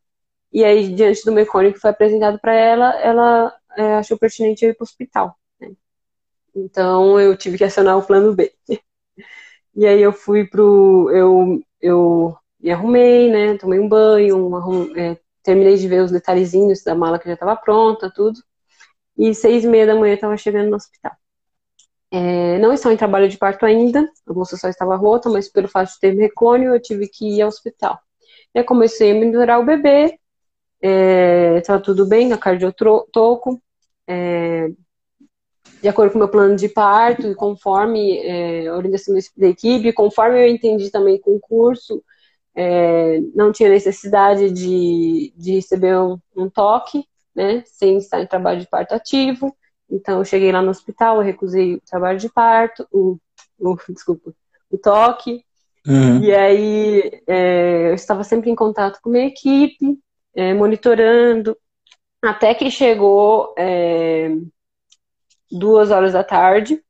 e 0.51 0.63
aí 0.63 0.93
diante 0.93 1.25
do 1.25 1.31
mecônio 1.31 1.73
que 1.73 1.79
foi 1.79 1.89
apresentado 1.89 2.39
para 2.39 2.53
ela, 2.53 2.99
ela 3.01 3.55
é, 3.77 3.95
achou 3.95 4.17
pertinente 4.17 4.65
ir 4.65 4.75
para 4.75 4.83
o 4.83 4.85
hospital. 4.85 5.35
Né? 5.59 5.71
Então 6.55 7.19
eu 7.19 7.35
tive 7.37 7.57
que 7.57 7.63
acionar 7.63 7.97
o 7.97 8.03
plano 8.05 8.33
B. 8.33 8.53
E 9.75 9.87
aí 9.87 9.99
eu 10.03 10.13
fui 10.13 10.45
pro. 10.45 11.09
Eu, 11.11 11.59
eu 11.81 12.37
me 12.59 12.69
arrumei, 12.71 13.31
né? 13.31 13.57
Tomei 13.57 13.79
um 13.79 13.89
banho, 13.89 14.49
um 14.49 14.55
arrum, 14.55 14.95
é, 14.95 15.17
terminei 15.41 15.75
de 15.77 15.87
ver 15.87 16.03
os 16.03 16.11
detalhezinhos 16.11 16.83
da 16.83 16.93
mala 16.93 17.17
que 17.17 17.25
já 17.27 17.33
estava 17.33 17.55
pronta, 17.55 18.11
tudo 18.13 18.39
e 19.17 19.33
seis 19.33 19.63
e 19.63 19.67
meia 19.67 19.85
da 19.85 19.95
manhã 19.95 20.15
estava 20.15 20.37
chegando 20.37 20.69
no 20.69 20.75
hospital. 20.75 21.11
É, 22.11 22.59
não 22.59 22.71
estava 22.71 22.93
em 22.93 22.97
trabalho 22.97 23.27
de 23.27 23.37
parto 23.37 23.65
ainda, 23.65 24.07
a 24.27 24.33
bolsa 24.33 24.55
só 24.55 24.69
estava 24.69 24.95
rota, 24.95 25.29
mas 25.29 25.49
pelo 25.49 25.67
fato 25.67 25.93
de 25.93 25.99
ter 25.99 26.13
mecônio, 26.15 26.73
eu 26.73 26.81
tive 26.81 27.07
que 27.07 27.37
ir 27.37 27.41
ao 27.41 27.49
hospital. 27.49 27.99
Eu 28.53 28.63
comecei 28.63 29.11
a 29.11 29.15
monitorar 29.15 29.59
o 29.59 29.65
bebê, 29.65 30.19
estava 31.57 31.79
é, 31.79 31.83
tudo 31.83 32.05
bem, 32.05 32.31
a 32.31 32.37
cardiotoco, 32.37 33.61
é, 34.07 34.69
de 35.81 35.89
acordo 35.89 36.11
com 36.11 36.17
o 36.17 36.19
meu 36.19 36.29
plano 36.29 36.55
de 36.55 36.69
parto 36.69 37.27
e 37.27 37.35
conforme 37.35 38.19
é, 38.19 38.67
a 38.67 38.75
orientação 38.75 39.15
da 39.35 39.47
equipe, 39.47 39.91
conforme 39.91 40.41
eu 40.41 40.47
entendi 40.47 40.89
também 40.91 41.19
com 41.19 41.35
o 41.35 41.39
curso, 41.39 42.03
é, 42.55 43.19
não 43.33 43.51
tinha 43.51 43.69
necessidade 43.69 44.51
de, 44.51 45.33
de 45.35 45.55
receber 45.55 45.97
um, 45.97 46.17
um 46.37 46.49
toque, 46.49 47.03
né, 47.35 47.63
sem 47.65 47.97
estar 47.97 48.21
em 48.21 48.27
trabalho 48.27 48.59
de 48.59 48.67
parto 48.67 48.93
ativo. 48.93 49.55
Então, 49.89 50.19
eu 50.19 50.25
cheguei 50.25 50.51
lá 50.51 50.61
no 50.61 50.69
hospital, 50.69 51.17
eu 51.17 51.23
recusei 51.23 51.75
o 51.75 51.81
trabalho 51.81 52.17
de 52.17 52.29
parto, 52.29 52.87
o, 52.91 53.17
o 53.59 53.75
desculpa, 53.89 54.33
o 54.71 54.77
toque. 54.77 55.43
Uhum. 55.85 56.23
E 56.23 56.33
aí, 56.33 57.21
é, 57.27 57.89
eu 57.89 57.93
estava 57.93 58.23
sempre 58.23 58.49
em 58.49 58.55
contato 58.55 58.99
com 59.01 59.09
a 59.09 59.13
minha 59.13 59.27
equipe, 59.27 59.99
é, 60.35 60.53
monitorando, 60.53 61.57
até 62.21 62.53
que 62.55 62.71
chegou 62.71 63.53
é, 63.57 64.29
duas 65.51 65.91
horas 65.91 66.13
da 66.13 66.23
tarde 66.23 66.81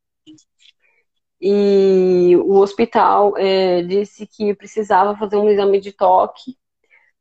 e 1.46 2.38
o 2.38 2.56
hospital 2.60 3.38
é, 3.38 3.82
disse 3.82 4.26
que 4.26 4.56
precisava 4.56 5.18
fazer 5.18 5.36
um 5.36 5.50
exame 5.50 5.78
de 5.78 5.92
toque 5.92 6.56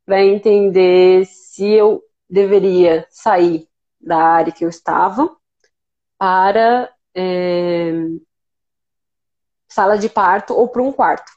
para 0.05 0.23
entender 0.23 1.25
se 1.25 1.65
eu 1.65 2.01
deveria 2.33 3.05
sair 3.11 3.67
da 4.01 4.17
área 4.17 4.51
que 4.51 4.65
eu 4.65 4.69
estava 4.69 5.29
para 6.17 6.91
é, 7.15 7.93
sala 9.69 9.99
de 9.99 10.09
parto 10.09 10.53
ou 10.55 10.67
para 10.67 10.81
um 10.81 10.91
quarto. 10.91 11.31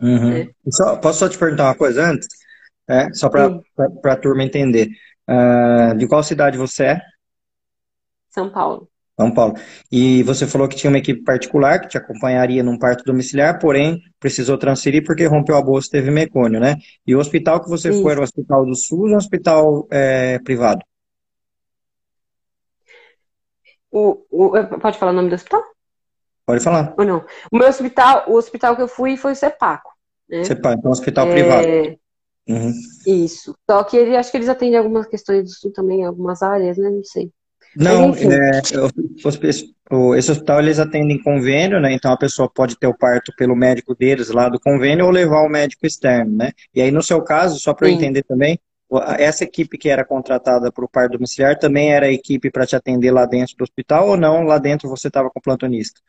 Uhum. 0.00 0.32
É. 0.32 0.48
Só, 0.70 0.96
posso 0.96 1.18
só 1.18 1.28
te 1.28 1.36
perguntar 1.36 1.64
uma 1.64 1.76
coisa 1.76 2.02
antes? 2.02 2.26
É, 2.88 3.12
só 3.12 3.28
para 3.28 3.60
a 4.04 4.16
turma 4.16 4.42
entender. 4.42 4.88
Uh, 5.28 5.96
de 5.96 6.08
qual 6.08 6.22
cidade 6.22 6.58
você 6.58 6.84
é? 6.84 7.00
São 8.30 8.50
Paulo. 8.50 8.90
São 9.18 9.32
Paulo. 9.32 9.54
E 9.90 10.22
você 10.22 10.46
falou 10.46 10.66
que 10.66 10.76
tinha 10.76 10.90
uma 10.90 10.98
equipe 10.98 11.22
particular 11.22 11.80
que 11.80 11.88
te 11.88 11.98
acompanharia 11.98 12.62
num 12.62 12.78
parto 12.78 13.04
domiciliar, 13.04 13.58
porém 13.58 14.00
precisou 14.18 14.56
transferir 14.56 15.04
porque 15.04 15.26
rompeu 15.26 15.56
a 15.56 15.62
bolsa 15.62 15.88
e 15.88 15.90
teve 15.90 16.10
mecônio, 16.10 16.58
né? 16.58 16.76
E 17.06 17.14
o 17.14 17.18
hospital 17.18 17.62
que 17.62 17.68
você 17.68 17.90
Isso. 17.90 18.02
foi 18.02 18.12
era 18.12 18.20
o 18.20 18.24
Hospital 18.24 18.64
do 18.64 18.74
SUS 18.74 18.92
ou 18.92 19.08
um 19.08 19.16
hospital 19.16 19.86
é, 19.90 20.38
privado? 20.38 20.82
O, 23.90 24.24
o, 24.30 24.50
pode 24.80 24.98
falar 24.98 25.12
o 25.12 25.14
nome 25.14 25.28
do 25.28 25.34
hospital? 25.34 25.62
Pode 26.46 26.64
falar. 26.64 26.94
Ou 26.96 27.04
não? 27.04 27.24
O 27.52 27.58
meu 27.58 27.68
hospital, 27.68 28.24
o 28.28 28.34
hospital 28.34 28.74
que 28.74 28.82
eu 28.82 28.88
fui 28.88 29.18
foi 29.18 29.32
o 29.32 29.36
CEPACO. 29.36 29.90
Né? 30.28 30.44
CEPACO, 30.44 30.78
então 30.78 30.90
hospital 30.90 31.28
é... 31.28 31.32
privado. 31.32 31.68
Uhum. 32.48 32.72
Isso. 33.06 33.54
Só 33.70 33.84
que 33.84 33.96
ele, 33.96 34.16
acho 34.16 34.30
que 34.30 34.36
eles 34.36 34.48
atendem 34.48 34.78
algumas 34.78 35.06
questões 35.06 35.44
do 35.44 35.50
sul 35.50 35.72
também, 35.72 36.04
algumas 36.04 36.42
áreas, 36.42 36.78
né? 36.78 36.90
Não 36.90 37.04
sei. 37.04 37.30
Não, 37.74 38.14
é, 38.14 38.60
esse 40.18 40.30
hospital 40.30 40.60
eles 40.60 40.78
atendem 40.78 41.22
convênio, 41.22 41.80
né? 41.80 41.92
Então 41.92 42.12
a 42.12 42.16
pessoa 42.16 42.48
pode 42.48 42.78
ter 42.78 42.86
o 42.86 42.96
parto 42.96 43.32
pelo 43.36 43.56
médico 43.56 43.94
deles 43.94 44.30
lá 44.30 44.48
do 44.48 44.60
convênio 44.60 45.06
ou 45.06 45.10
levar 45.10 45.42
o 45.42 45.48
médico 45.48 45.86
externo, 45.86 46.36
né? 46.36 46.52
E 46.74 46.82
aí 46.82 46.90
no 46.90 47.02
seu 47.02 47.22
caso, 47.22 47.58
só 47.58 47.72
para 47.72 47.88
eu 47.88 47.94
entender 47.94 48.22
também, 48.22 48.58
essa 49.18 49.44
equipe 49.44 49.78
que 49.78 49.88
era 49.88 50.04
contratada 50.04 50.70
para 50.70 50.84
o 50.84 50.88
parto 50.88 51.12
domiciliar 51.12 51.58
também 51.58 51.92
era 51.92 52.06
a 52.06 52.12
equipe 52.12 52.50
para 52.50 52.66
te 52.66 52.76
atender 52.76 53.10
lá 53.10 53.24
dentro 53.24 53.56
do 53.56 53.64
hospital 53.64 54.10
ou 54.10 54.16
não? 54.16 54.42
Lá 54.42 54.58
dentro 54.58 54.88
você 54.88 55.08
estava 55.08 55.30
com 55.30 55.40
plantonista? 55.40 56.00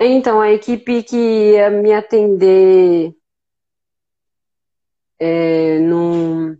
Então, 0.00 0.40
a 0.40 0.50
equipe 0.50 1.02
que 1.02 1.16
ia 1.52 1.70
me 1.70 1.92
atender 1.92 3.14
é, 5.18 5.78
no, 5.80 6.56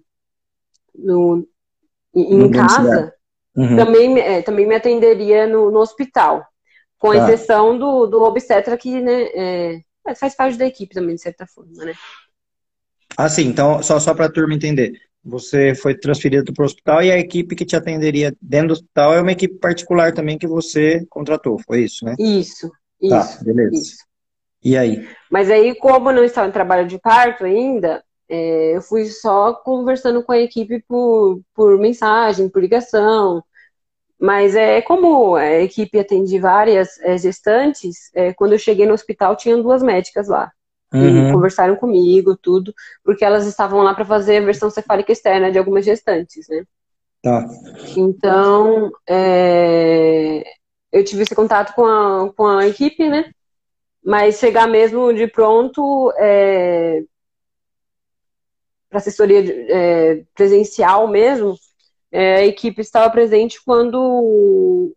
no, 0.94 1.48
em 2.14 2.50
casa, 2.50 3.12
uhum. 3.56 3.76
também, 3.76 4.18
é, 4.18 4.42
também 4.42 4.66
me 4.66 4.74
atenderia 4.74 5.46
no, 5.46 5.70
no 5.70 5.78
hospital, 5.78 6.44
com 6.98 7.12
tá. 7.12 7.18
exceção 7.18 7.78
do, 7.78 8.06
do 8.06 8.22
obstetra 8.22 8.76
que 8.76 9.00
né, 9.00 9.22
é, 9.34 9.80
é, 10.06 10.14
faz 10.14 10.34
parte 10.34 10.58
da 10.58 10.66
equipe 10.66 10.94
também, 10.94 11.14
de 11.14 11.22
certa 11.22 11.46
forma, 11.46 11.84
né? 11.84 11.94
Ah, 13.16 13.28
sim, 13.28 13.46
então, 13.46 13.82
só, 13.82 13.98
só 13.98 14.14
para 14.14 14.26
a 14.26 14.32
turma 14.32 14.54
entender. 14.54 14.92
Você 15.22 15.74
foi 15.74 15.94
transferido 15.94 16.52
para 16.52 16.62
o 16.62 16.64
hospital 16.64 17.02
e 17.02 17.12
a 17.12 17.18
equipe 17.18 17.54
que 17.54 17.66
te 17.66 17.76
atenderia 17.76 18.34
dentro 18.40 18.68
do 18.68 18.72
hospital 18.72 19.14
é 19.14 19.20
uma 19.20 19.32
equipe 19.32 19.58
particular 19.58 20.12
também 20.12 20.38
que 20.38 20.46
você 20.46 21.04
contratou, 21.10 21.58
foi 21.66 21.84
isso, 21.84 22.04
né? 22.04 22.14
Isso, 22.18 22.68
tá, 22.68 22.74
isso. 23.02 23.38
Tá, 23.38 23.44
beleza. 23.44 23.74
Isso. 23.74 23.96
E 24.62 24.76
aí? 24.76 25.08
Mas 25.30 25.50
aí, 25.50 25.74
como 25.74 26.12
não 26.12 26.24
estava 26.24 26.48
em 26.48 26.52
trabalho 26.52 26.86
de 26.86 26.98
parto 26.98 27.44
ainda, 27.44 28.02
é, 28.30 28.76
eu 28.76 28.80
fui 28.80 29.06
só 29.06 29.52
conversando 29.52 30.22
com 30.22 30.30
a 30.30 30.38
equipe 30.38 30.80
por, 30.86 31.40
por 31.52 31.76
mensagem, 31.78 32.48
por 32.48 32.62
ligação. 32.62 33.42
Mas 34.18 34.54
é 34.54 34.80
como 34.80 35.34
a 35.34 35.60
equipe 35.60 35.98
atende 35.98 36.38
várias 36.38 37.00
é, 37.00 37.18
gestantes, 37.18 38.10
é, 38.14 38.32
quando 38.32 38.52
eu 38.52 38.58
cheguei 38.58 38.86
no 38.86 38.94
hospital 38.94 39.34
tinham 39.34 39.60
duas 39.60 39.82
médicas 39.82 40.28
lá. 40.28 40.52
Uhum. 40.92 41.32
conversaram 41.32 41.76
comigo, 41.76 42.36
tudo, 42.36 42.74
porque 43.04 43.24
elas 43.24 43.46
estavam 43.46 43.80
lá 43.80 43.94
para 43.94 44.04
fazer 44.04 44.38
a 44.38 44.44
versão 44.44 44.68
cefálica 44.68 45.12
externa 45.12 45.52
de 45.52 45.56
algumas 45.56 45.84
gestantes, 45.84 46.48
né? 46.48 46.64
Tá. 47.22 47.46
Então, 47.96 48.90
é, 49.08 50.42
eu 50.90 51.04
tive 51.04 51.22
esse 51.22 51.34
contato 51.34 51.74
com 51.74 51.86
a, 51.86 52.32
com 52.34 52.44
a 52.44 52.66
equipe, 52.66 53.08
né? 53.08 53.30
Mas 54.04 54.40
chegar 54.40 54.66
mesmo 54.66 55.12
de 55.14 55.28
pronto, 55.28 56.12
é, 56.16 57.04
para 58.90 58.98
assessoria 58.98 59.40
é, 59.68 60.24
presencial 60.34 61.06
mesmo, 61.08 61.56
é, 62.12 62.36
a 62.36 62.46
equipe 62.46 62.80
estava 62.80 63.08
presente 63.08 63.62
quando 63.64 64.92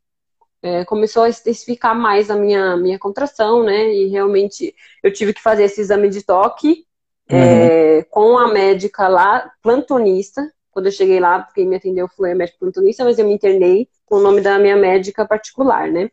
é, 0.61 0.83
começou 0.83 1.23
a 1.23 1.29
especificar 1.29 1.95
mais 1.95 2.31
a 2.31 2.35
minha, 2.35 2.75
minha 2.75 2.97
contração, 2.97 3.63
né? 3.63 3.93
E 3.93 4.07
realmente 4.07 4.73
eu 5.03 5.13
tive 5.13 5.33
que 5.33 5.41
fazer 5.41 5.63
esse 5.63 5.79
exame 5.79 6.09
de 6.09 6.23
toque 6.23 6.85
é, 7.29 7.97
uhum. 7.97 8.03
com 8.09 8.37
a 8.37 8.51
médica 8.51 9.07
lá, 9.07 9.51
plantonista. 9.61 10.51
Quando 10.71 10.87
eu 10.87 10.91
cheguei 10.91 11.19
lá, 11.19 11.47
quem 11.53 11.67
me 11.67 11.75
atendeu 11.75 12.07
foi 12.07 12.31
a 12.31 12.35
médica 12.35 12.57
plantonista, 12.59 13.03
mas 13.03 13.19
eu 13.19 13.25
me 13.25 13.33
internei 13.33 13.87
com 14.05 14.15
o 14.15 14.21
nome 14.21 14.41
da 14.41 14.57
minha 14.57 14.75
médica 14.75 15.27
particular, 15.27 15.91
né? 15.91 16.09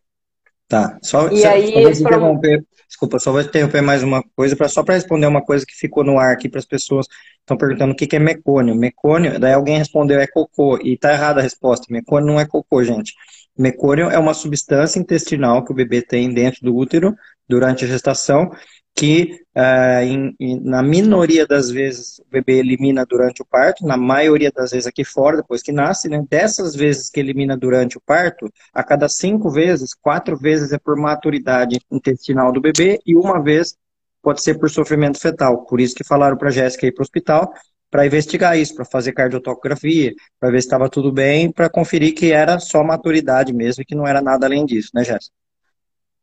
Tá, 0.71 0.97
só, 1.03 1.27
e 1.31 1.39
só, 1.39 1.49
aí, 1.49 1.73
só 1.73 2.07
interromper, 2.07 2.65
desculpa, 2.87 3.19
só 3.19 3.33
vou 3.33 3.41
interromper 3.41 3.83
mais 3.83 4.05
uma 4.05 4.23
coisa, 4.37 4.55
pra, 4.55 4.69
só 4.69 4.85
para 4.85 4.95
responder 4.95 5.27
uma 5.27 5.43
coisa 5.43 5.67
que 5.67 5.75
ficou 5.75 6.05
no 6.05 6.17
ar 6.17 6.33
aqui 6.33 6.49
para 6.49 6.61
as 6.61 6.65
pessoas. 6.65 7.09
Estão 7.41 7.57
perguntando 7.57 7.93
o 7.93 7.97
que, 7.97 8.07
que 8.07 8.15
é 8.15 8.21
mecônio. 8.21 8.73
Mecônio, 8.77 9.37
daí 9.41 9.53
alguém 9.53 9.79
respondeu 9.79 10.21
é 10.21 10.29
cocô, 10.29 10.79
e 10.81 10.97
tá 10.97 11.13
errada 11.13 11.41
a 11.41 11.43
resposta, 11.43 11.87
mecônio 11.91 12.29
não 12.29 12.39
é 12.39 12.47
cocô, 12.47 12.85
gente. 12.85 13.15
Mecônio 13.59 14.11
é 14.11 14.17
uma 14.17 14.33
substância 14.33 15.01
intestinal 15.01 15.65
que 15.65 15.73
o 15.73 15.75
bebê 15.75 16.03
tem 16.03 16.33
dentro 16.33 16.61
do 16.63 16.77
útero 16.77 17.17
durante 17.49 17.85
a 17.85 17.89
gestação 17.89 18.49
que 18.95 19.41
uh, 19.57 20.03
em, 20.03 20.35
em, 20.39 20.61
na 20.61 20.83
minoria 20.83 21.47
das 21.47 21.71
vezes 21.71 22.19
o 22.19 22.25
bebê 22.31 22.59
elimina 22.59 23.07
durante 23.07 23.41
o 23.41 23.47
parto, 23.47 23.87
na 23.87 23.97
maioria 23.97 24.53
das 24.53 24.73
vezes 24.73 24.87
aqui 24.87 25.05
fora, 25.05 25.39
depois 25.39 25.63
que 25.63 25.73
nasce, 25.73 26.09
né? 26.09 26.23
Dessas 26.29 26.75
vezes 26.75 27.09
que 27.09 27.21
elimina 27.21 27.57
durante 27.57 27.97
o 27.97 28.01
parto, 28.01 28.53
a 28.75 28.83
cada 28.83 29.09
cinco 29.09 29.51
vezes, 29.51 29.95
quatro 29.95 30.37
vezes 30.37 30.73
é 30.73 30.79
por 30.79 30.97
maturidade 30.97 31.81
intestinal 31.91 32.53
do 32.53 32.61
bebê 32.61 33.01
e 33.07 33.17
uma 33.17 33.43
vez 33.43 33.77
pode 34.23 34.43
ser 34.43 34.59
por 34.59 34.69
sofrimento 34.69 35.19
fetal. 35.19 35.65
Por 35.65 35.81
isso 35.81 35.95
que 35.95 36.05
falaram 36.05 36.37
para 36.37 36.49
a 36.49 36.53
Jéssica 36.53 36.87
ir 36.87 36.93
para 36.93 37.03
o 37.03 37.05
hospital 37.05 37.53
para 37.91 38.07
investigar 38.07 38.57
isso, 38.57 38.75
para 38.75 38.85
fazer 38.85 39.13
cardiotocografia, 39.13 40.15
para 40.39 40.51
ver 40.51 40.61
se 40.61 40.67
estava 40.67 40.89
tudo 40.89 41.11
bem, 41.11 41.51
para 41.51 41.69
conferir 41.69 42.15
que 42.15 42.33
era 42.33 42.61
só 42.61 42.85
maturidade 42.85 43.53
mesmo 43.53 43.83
e 43.83 43.85
que 43.85 43.97
não 43.97 44.07
era 44.07 44.23
nada 44.23 44.47
além 44.47 44.65
disso, 44.65 44.91
né, 44.95 45.03
Jéssica? 45.03 45.35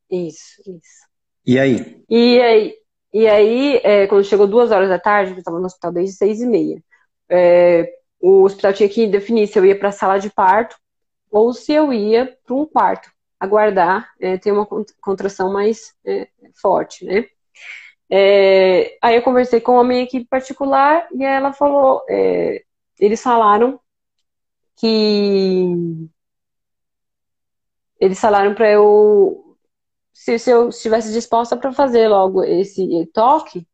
Isso, 0.10 0.62
isso. 0.62 1.07
E 1.48 1.58
aí? 1.58 2.04
E 2.10 2.42
aí, 2.42 2.74
e 3.14 3.26
aí 3.26 3.78
é, 3.82 4.06
quando 4.08 4.26
chegou 4.26 4.46
duas 4.46 4.70
horas 4.70 4.90
da 4.90 5.00
tarde, 5.00 5.32
eu 5.32 5.38
estava 5.38 5.58
no 5.58 5.66
hospital 5.66 5.94
desde 5.94 6.18
seis 6.18 6.42
e 6.42 6.46
meia, 6.46 6.84
é, 7.30 7.90
o 8.20 8.44
hospital 8.44 8.74
tinha 8.74 8.90
que 8.90 9.08
definir 9.08 9.48
se 9.48 9.58
eu 9.58 9.66
ia 9.66 9.80
para 9.80 9.88
a 9.88 9.94
sala 9.94 10.20
de 10.20 10.30
parto 10.30 10.76
ou 11.32 11.54
se 11.54 11.72
eu 11.72 11.94
ia 11.94 12.38
para 12.46 12.54
um 12.54 12.66
quarto, 12.66 13.10
aguardar 13.40 14.10
é, 14.20 14.38
ter 14.38 14.52
uma 14.52 14.68
contração 15.00 15.52
mais 15.54 15.94
é, 16.06 16.28
forte, 16.62 17.06
né? 17.06 17.26
É, 18.10 18.98
aí 19.02 19.16
eu 19.16 19.22
conversei 19.22 19.62
com 19.62 19.80
a 19.80 19.84
minha 19.86 20.04
equipe 20.04 20.26
particular 20.26 21.08
e 21.14 21.24
ela 21.24 21.54
falou, 21.54 22.04
é, 22.10 22.62
eles 23.00 23.22
falaram 23.22 23.80
que 24.76 25.74
eles 28.00 28.20
falaram 28.20 28.54
para 28.54 28.70
eu 28.70 29.47
se, 30.18 30.40
se 30.40 30.50
eu 30.50 30.70
estivesse 30.70 31.14
disposta 31.14 31.56
para 31.56 31.72
fazer 31.72 32.08
logo 32.08 32.44
esse 32.44 33.06
toque, 33.14 33.68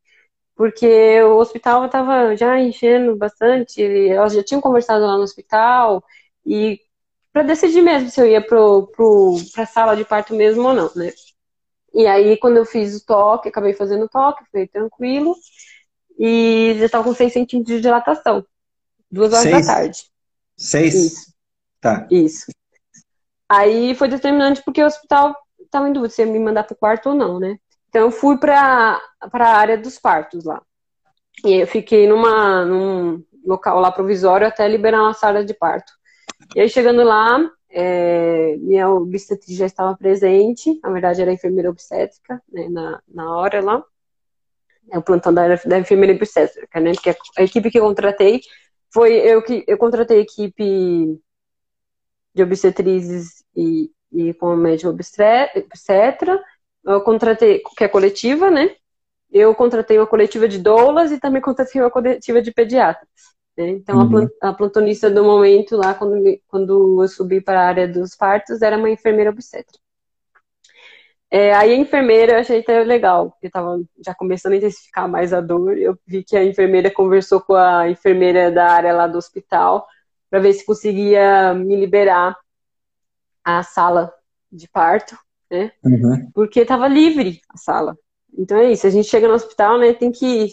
porque 0.54 1.22
o 1.22 1.38
hospital 1.38 1.86
estava 1.86 2.36
já 2.36 2.60
enchendo 2.60 3.16
bastante, 3.16 3.82
elas 3.82 4.34
já 4.34 4.44
tinham 4.44 4.60
conversado 4.60 5.06
lá 5.06 5.16
no 5.16 5.22
hospital, 5.22 6.04
e 6.44 6.78
para 7.32 7.44
decidir 7.44 7.80
mesmo 7.80 8.10
se 8.10 8.20
eu 8.20 8.26
ia 8.26 8.46
para 8.46 8.58
a 9.62 9.66
sala 9.66 9.96
de 9.96 10.04
parto 10.04 10.34
mesmo 10.34 10.68
ou 10.68 10.74
não, 10.74 10.90
né? 10.94 11.12
E 11.94 12.06
aí, 12.06 12.36
quando 12.36 12.58
eu 12.58 12.66
fiz 12.66 12.94
o 12.94 13.06
toque, 13.06 13.48
acabei 13.48 13.72
fazendo 13.72 14.04
o 14.04 14.08
toque, 14.08 14.44
foi 14.52 14.68
tranquilo, 14.68 15.34
e 16.18 16.76
já 16.78 16.84
estava 16.86 17.04
com 17.04 17.14
6 17.14 17.32
centímetros 17.32 17.74
de 17.74 17.82
dilatação, 17.82 18.46
duas 19.10 19.32
horas 19.32 19.44
Seis? 19.44 19.66
da 19.66 19.74
tarde. 19.74 20.04
Seis? 20.58 20.94
Isso. 20.94 21.34
Tá. 21.80 22.06
Isso. 22.10 22.46
Aí 23.48 23.94
foi 23.94 24.08
determinante 24.08 24.62
porque 24.62 24.82
o 24.82 24.86
hospital 24.86 25.34
estava 25.74 25.88
em 25.88 25.92
dúvida 25.92 26.14
se 26.14 26.22
ia 26.22 26.26
me 26.26 26.38
mandar 26.38 26.62
para 26.64 26.74
o 26.74 26.78
quarto 26.78 27.10
ou 27.10 27.14
não, 27.14 27.40
né? 27.40 27.58
Então 27.88 28.02
eu 28.02 28.10
fui 28.10 28.38
para 28.38 29.00
a 29.20 29.56
área 29.56 29.76
dos 29.76 29.98
partos 29.98 30.44
lá. 30.44 30.62
E 31.44 31.62
eu 31.62 31.66
fiquei 31.66 32.08
numa, 32.08 32.64
num 32.64 33.22
local 33.44 33.80
lá 33.80 33.90
provisório 33.90 34.46
até 34.46 34.66
liberar 34.68 35.02
uma 35.02 35.14
sala 35.14 35.44
de 35.44 35.52
parto. 35.52 35.92
E 36.54 36.60
aí 36.60 36.68
chegando 36.68 37.02
lá, 37.02 37.38
é, 37.68 38.56
minha 38.58 38.88
obstetriz 38.88 39.56
já 39.56 39.66
estava 39.66 39.96
presente, 39.96 40.78
na 40.82 40.90
verdade 40.90 41.20
era 41.20 41.32
enfermeira 41.32 41.70
obstétrica, 41.70 42.40
né, 42.52 42.68
na, 42.68 43.02
na 43.08 43.36
hora 43.36 43.60
lá, 43.60 43.84
é 44.92 44.98
o 44.98 45.02
plantão 45.02 45.34
da, 45.34 45.56
da 45.56 45.78
enfermeira 45.78 46.14
obstétrica, 46.14 46.80
né, 46.80 46.92
porque 46.92 47.10
a, 47.10 47.42
equipe 47.42 47.70
que 47.70 47.78
eu 47.78 47.84
contratei 47.84 48.40
foi, 48.92 49.14
eu 49.14 49.42
que, 49.42 49.64
eu 49.66 49.76
contratei 49.76 50.18
a 50.18 50.22
equipe 50.22 51.20
de 52.34 52.42
obstetrizes 52.42 53.44
e, 53.56 53.90
e 54.14 54.32
com 54.34 54.50
a 54.50 54.56
médica 54.56 54.88
obstetra, 54.88 56.42
eu 56.84 57.00
contratei, 57.00 57.62
que 57.76 57.84
é 57.84 57.88
coletiva, 57.88 58.50
né, 58.50 58.74
eu 59.34 59.52
contratei 59.54 59.98
uma 59.98 60.06
coletiva 60.06 60.46
de 60.46 60.58
doulas 60.58 61.10
e 61.10 61.18
também 61.18 61.42
contratei 61.42 61.80
uma 61.80 61.90
coletiva 61.90 62.40
de 62.40 62.52
pediatras. 62.52 63.08
Né? 63.56 63.70
Então, 63.70 63.98
uhum. 63.98 64.28
a 64.40 64.52
plantonista 64.52 65.10
do 65.10 65.24
momento 65.24 65.76
lá, 65.76 65.92
quando, 65.92 66.22
quando 66.46 67.02
eu 67.02 67.08
subi 67.08 67.40
para 67.40 67.60
a 67.60 67.66
área 67.66 67.88
dos 67.88 68.14
partos, 68.14 68.62
era 68.62 68.78
uma 68.78 68.90
enfermeira 68.90 69.30
obstetra. 69.30 69.76
É, 71.30 71.52
aí 71.52 71.72
a 71.72 71.76
enfermeira 71.76 72.34
eu 72.34 72.38
achei 72.38 72.60
até 72.60 72.84
legal, 72.84 73.32
porque 73.32 73.48
estava 73.48 73.82
já 74.04 74.14
começando 74.14 74.52
a 74.52 74.56
intensificar 74.56 75.08
mais 75.08 75.32
a 75.32 75.40
dor. 75.40 75.76
Eu 75.76 75.98
vi 76.06 76.22
que 76.22 76.36
a 76.36 76.44
enfermeira 76.44 76.88
conversou 76.92 77.40
com 77.40 77.54
a 77.54 77.90
enfermeira 77.90 78.52
da 78.52 78.70
área 78.70 78.92
lá 78.92 79.08
do 79.08 79.18
hospital 79.18 79.84
para 80.30 80.38
ver 80.38 80.52
se 80.52 80.64
conseguia 80.64 81.52
me 81.54 81.74
liberar 81.74 82.38
a 83.44 83.62
sala 83.62 84.12
de 84.50 84.68
parto, 84.68 85.16
né? 85.50 85.72
Uhum. 85.84 86.30
Porque 86.32 86.60
estava 86.60 86.88
livre 86.88 87.40
a 87.48 87.56
sala. 87.56 87.96
Então 88.36 88.58
é 88.58 88.72
isso, 88.72 88.86
a 88.86 88.90
gente 88.90 89.08
chega 89.08 89.28
no 89.28 89.34
hospital, 89.34 89.78
né, 89.78 89.92
tem 89.92 90.10
que 90.10 90.48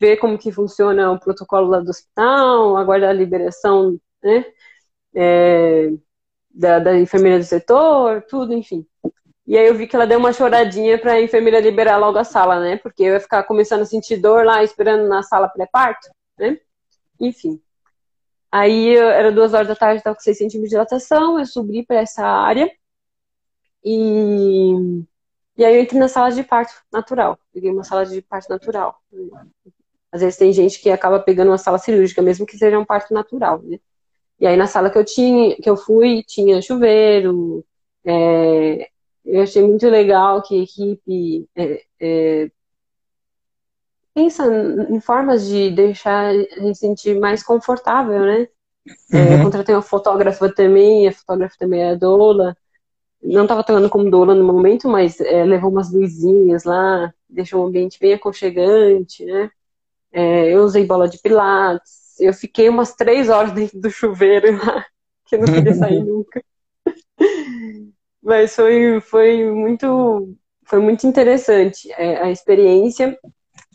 ver 0.00 0.16
como 0.16 0.38
que 0.38 0.50
funciona 0.50 1.10
o 1.10 1.20
protocolo 1.20 1.68
lá 1.68 1.80
do 1.80 1.90
hospital, 1.90 2.76
aguardar 2.76 3.10
a 3.10 3.12
liberação, 3.12 3.98
né, 4.22 4.44
é, 5.14 5.90
da, 6.50 6.78
da, 6.78 6.98
enfermeira 6.98 7.38
do 7.38 7.44
setor, 7.44 8.22
tudo, 8.22 8.54
enfim. 8.54 8.86
E 9.46 9.56
aí 9.56 9.66
eu 9.66 9.74
vi 9.74 9.86
que 9.86 9.96
ela 9.96 10.06
deu 10.06 10.18
uma 10.18 10.32
choradinha 10.32 10.98
para 10.98 11.12
a 11.12 11.22
enfermeira 11.22 11.60
liberar 11.60 11.96
logo 11.98 12.18
a 12.18 12.24
sala, 12.24 12.60
né, 12.60 12.76
porque 12.78 13.02
eu 13.02 13.14
ia 13.14 13.20
ficar 13.20 13.42
começando 13.42 13.82
a 13.82 13.86
sentir 13.86 14.16
dor 14.16 14.44
lá, 14.44 14.62
esperando 14.62 15.06
na 15.08 15.22
sala 15.22 15.48
pré-parto, 15.48 16.08
né, 16.38 16.58
enfim. 17.20 17.60
Aí 18.50 18.96
era 18.96 19.30
duas 19.30 19.52
horas 19.54 19.68
da 19.68 19.76
tarde, 19.76 19.98
estava 19.98 20.16
com 20.16 20.22
6 20.22 20.38
centímetros 20.38 20.70
de 20.70 20.74
dilatação, 20.76 21.38
eu 21.38 21.46
subi 21.46 21.84
para 21.84 22.00
essa 22.00 22.24
área 22.24 22.70
e, 23.84 24.72
e 25.56 25.64
aí 25.64 25.76
eu 25.76 25.82
entrei 25.82 26.00
na 26.00 26.08
sala 26.08 26.30
de 26.30 26.42
parto 26.42 26.72
natural. 26.92 27.38
Peguei 27.52 27.70
uma 27.70 27.84
sala 27.84 28.06
de 28.06 28.22
parto 28.22 28.48
natural. 28.48 29.00
Às 30.10 30.22
vezes 30.22 30.38
tem 30.38 30.52
gente 30.52 30.80
que 30.80 30.90
acaba 30.90 31.20
pegando 31.20 31.48
uma 31.50 31.58
sala 31.58 31.78
cirúrgica, 31.78 32.22
mesmo 32.22 32.46
que 32.46 32.56
seja 32.56 32.78
um 32.78 32.84
parto 32.84 33.12
natural, 33.12 33.60
né? 33.62 33.78
E 34.40 34.46
aí 34.46 34.56
na 34.56 34.66
sala 34.66 34.90
que 34.90 34.98
eu 34.98 35.04
tinha, 35.04 35.56
que 35.56 35.68
eu 35.68 35.76
fui, 35.76 36.22
tinha 36.22 36.62
chuveiro. 36.62 37.64
É, 38.04 38.88
eu 39.24 39.42
achei 39.42 39.62
muito 39.62 39.86
legal 39.88 40.42
que 40.42 40.58
a 40.58 40.62
equipe 40.62 41.48
é, 41.54 41.82
é, 42.00 42.50
pensa 44.18 44.44
em 44.90 45.00
formas 45.00 45.46
de 45.46 45.70
deixar 45.70 46.30
a 46.30 46.60
gente 46.60 46.76
sentir 46.76 47.16
mais 47.20 47.40
confortável, 47.40 48.18
né? 48.18 48.48
É, 49.12 49.16
uhum. 49.16 49.32
eu 49.34 49.42
contratei 49.44 49.72
uma 49.72 49.82
fotógrafa 49.82 50.52
também, 50.52 51.06
a 51.06 51.12
fotógrafa 51.12 51.54
também 51.56 51.82
é 51.82 51.90
a 51.90 51.94
doula. 51.94 52.56
Não 53.22 53.42
estava 53.42 53.60
atuando 53.60 53.88
como 53.88 54.10
doula 54.10 54.34
no 54.34 54.44
momento, 54.44 54.88
mas 54.88 55.20
é, 55.20 55.44
levou 55.44 55.70
umas 55.70 55.92
luzinhas 55.92 56.64
lá, 56.64 57.14
deixou 57.28 57.62
um 57.62 57.68
ambiente 57.68 58.00
bem 58.00 58.14
aconchegante, 58.14 59.24
né? 59.24 59.52
É, 60.10 60.52
eu 60.52 60.64
usei 60.64 60.84
bola 60.84 61.08
de 61.08 61.18
pilates. 61.18 62.18
Eu 62.18 62.34
fiquei 62.34 62.68
umas 62.68 62.94
três 62.94 63.28
horas 63.28 63.52
dentro 63.54 63.80
do 63.80 63.90
chuveiro 63.90 64.56
lá, 64.56 64.84
que 65.26 65.36
eu 65.36 65.40
não 65.40 65.46
queria 65.46 65.74
sair 65.74 66.02
nunca. 66.02 66.42
Mas 68.20 68.56
foi, 68.56 69.00
foi 69.00 69.48
muito 69.52 70.36
foi 70.64 70.80
muito 70.80 71.06
interessante 71.06 71.90
é, 71.92 72.20
a 72.20 72.30
experiência. 72.32 73.16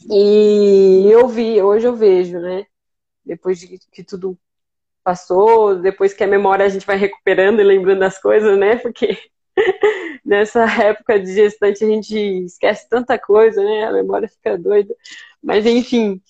E 0.09 1.07
eu 1.09 1.27
vi, 1.27 1.61
hoje 1.61 1.87
eu 1.87 1.95
vejo, 1.95 2.39
né? 2.39 2.65
Depois 3.25 3.59
de 3.59 3.79
que 3.91 4.03
tudo 4.03 4.37
passou, 5.03 5.75
depois 5.75 6.13
que 6.13 6.23
a 6.23 6.27
memória 6.27 6.65
a 6.65 6.69
gente 6.69 6.85
vai 6.85 6.97
recuperando 6.97 7.59
e 7.59 7.63
lembrando 7.63 7.99
das 7.99 8.19
coisas, 8.19 8.57
né? 8.57 8.77
Porque 8.77 9.17
nessa 10.25 10.65
época 10.83 11.19
de 11.19 11.33
gestante 11.33 11.83
a 11.83 11.87
gente 11.87 12.17
esquece 12.45 12.87
tanta 12.89 13.17
coisa, 13.19 13.63
né? 13.63 13.85
A 13.85 13.93
memória 13.93 14.27
fica 14.27 14.57
doida. 14.57 14.95
Mas, 15.41 15.65
enfim, 15.65 16.21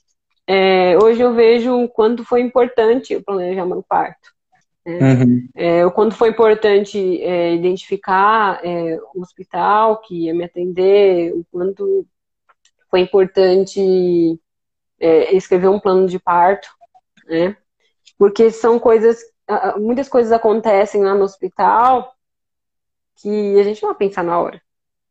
é, 0.48 0.98
hoje 0.98 1.22
eu 1.22 1.34
vejo 1.34 1.84
o 1.84 1.88
quanto 1.88 2.24
foi 2.24 2.42
importante 2.42 3.16
o 3.16 3.24
planejamento 3.24 3.78
do 3.78 3.84
parto. 3.84 4.34
Né? 4.86 5.14
Uhum. 5.14 5.48
É, 5.56 5.86
o 5.86 5.92
quanto 5.92 6.16
foi 6.16 6.30
importante 6.30 7.22
é, 7.22 7.54
identificar 7.54 8.60
é, 8.64 9.00
o 9.16 9.22
hospital 9.22 10.02
que 10.02 10.26
ia 10.26 10.34
me 10.34 10.44
atender, 10.44 11.34
o 11.34 11.46
quanto 11.52 12.06
foi 12.94 13.00
importante 13.00 14.40
é, 15.00 15.36
escrever 15.36 15.68
um 15.68 15.80
plano 15.80 16.06
de 16.06 16.20
parto, 16.20 16.70
né? 17.28 17.58
Porque 18.20 18.52
são 18.52 18.78
coisas, 18.78 19.18
muitas 19.78 20.08
coisas 20.08 20.32
acontecem 20.32 21.04
lá 21.04 21.16
no 21.16 21.24
hospital 21.24 22.14
que 23.16 23.60
a 23.60 23.64
gente 23.64 23.82
não 23.82 23.90
vai 23.90 23.98
pensar 23.98 24.24
na 24.24 24.40
hora. 24.40 24.62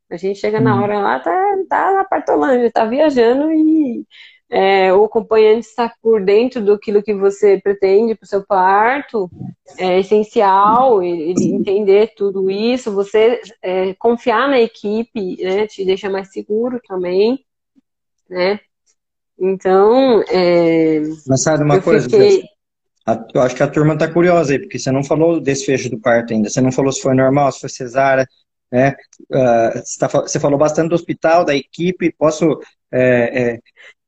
A 0.08 0.16
gente 0.16 0.38
chega 0.38 0.60
na 0.60 0.76
uhum. 0.76 0.82
hora 0.84 1.00
lá, 1.00 1.18
tá, 1.18 1.56
tá 1.68 1.92
na 1.92 2.04
Partolândia, 2.04 2.70
tá 2.70 2.84
viajando 2.84 3.50
e 3.50 4.06
é, 4.48 4.94
o 4.94 5.02
acompanhante 5.02 5.66
está 5.66 5.92
por 6.00 6.24
dentro 6.24 6.64
do 6.64 6.78
que 6.78 7.12
você 7.14 7.60
pretende 7.60 8.14
para 8.14 8.24
o 8.24 8.28
seu 8.28 8.46
parto, 8.46 9.28
é 9.76 9.98
essencial 9.98 11.02
ele 11.02 11.34
entender 11.52 12.12
tudo 12.14 12.48
isso, 12.48 12.92
você 12.92 13.40
é, 13.60 13.92
confiar 13.94 14.48
na 14.48 14.60
equipe, 14.60 15.42
né, 15.42 15.66
te 15.66 15.84
deixa 15.84 16.08
mais 16.08 16.30
seguro 16.30 16.80
também, 16.86 17.44
né? 18.28 18.60
Então, 19.38 20.22
é, 20.28 21.00
Mas 21.26 21.42
sabe 21.42 21.64
uma 21.64 21.80
coisa? 21.80 22.08
Fiquei... 22.08 22.44
Eu 23.34 23.42
acho 23.42 23.56
que 23.56 23.62
a 23.62 23.68
turma 23.68 23.94
está 23.94 24.06
curiosa 24.06 24.52
aí, 24.52 24.60
porque 24.60 24.78
você 24.78 24.92
não 24.92 25.02
falou 25.02 25.40
desfecho 25.40 25.90
do 25.90 25.98
parto 25.98 26.32
ainda, 26.32 26.48
você 26.48 26.60
não 26.60 26.70
falou 26.70 26.92
se 26.92 27.02
foi 27.02 27.14
normal, 27.14 27.50
se 27.50 27.60
foi 27.60 27.68
cesárea, 27.68 28.28
né? 28.72 28.94
Uh, 29.30 29.78
você, 29.78 29.98
tá, 29.98 30.08
você, 30.08 30.40
falou 30.40 30.58
bastante 30.58 30.88
do 30.88 30.94
hospital, 30.94 31.44
da 31.44 31.54
equipe. 31.54 32.14
Posso 32.16 32.58
é, 32.90 33.52
é, 33.54 33.58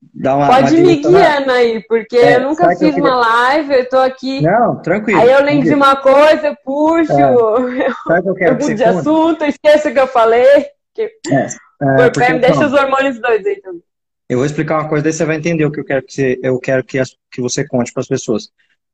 dar 0.00 0.36
uma. 0.36 0.46
Pode 0.46 0.74
uma 0.74 0.86
me 0.86 0.96
guiando 0.96 1.50
aí, 1.50 1.84
porque 1.86 2.16
é, 2.16 2.36
eu 2.36 2.42
nunca 2.42 2.70
fiz 2.70 2.80
eu 2.80 2.94
queria... 2.94 3.04
uma 3.04 3.16
live, 3.16 3.74
eu 3.74 3.88
tô 3.88 3.98
aqui. 3.98 4.40
Não, 4.40 4.80
tranquilo. 4.80 5.20
Aí 5.20 5.30
eu 5.30 5.42
lembro 5.42 5.66
de 5.66 5.74
uma 5.74 5.96
coisa, 5.96 6.46
eu 6.46 6.56
puxo, 6.64 7.12
é. 7.12 7.90
sabe 8.08 8.22
que 8.22 8.28
eu, 8.28 8.34
quero 8.34 8.54
eu 8.54 8.60
mudo 8.60 8.74
de 8.74 8.84
assunto, 8.84 9.44
esqueço 9.44 9.88
o 9.88 9.92
que 9.92 10.00
eu 10.00 10.06
falei. 10.06 10.66
Que... 10.94 11.10
É, 11.30 11.46
é, 11.82 12.10
porque, 12.10 12.32
me 12.32 12.38
deixa 12.38 12.56
então, 12.56 12.68
os 12.68 12.72
hormônios 12.72 13.20
doidos 13.20 13.46
aí 13.46 13.60
também. 13.60 13.82
Eu 14.28 14.38
vou 14.38 14.46
explicar 14.46 14.78
uma 14.80 14.88
coisa, 14.88 15.04
daí 15.04 15.12
você 15.12 15.24
vai 15.24 15.36
entender 15.36 15.64
o 15.66 15.70
que 15.70 15.80
eu 15.80 15.84
quero 15.84 16.02
que 16.04 16.12
você, 16.12 16.38
eu 16.42 16.58
quero 16.58 16.82
que, 16.84 16.98
as, 16.98 17.10
que 17.30 17.42
você 17.42 17.66
conte 17.66 17.92
para 17.92 18.00
as 18.00 18.08
pessoas. 18.08 18.44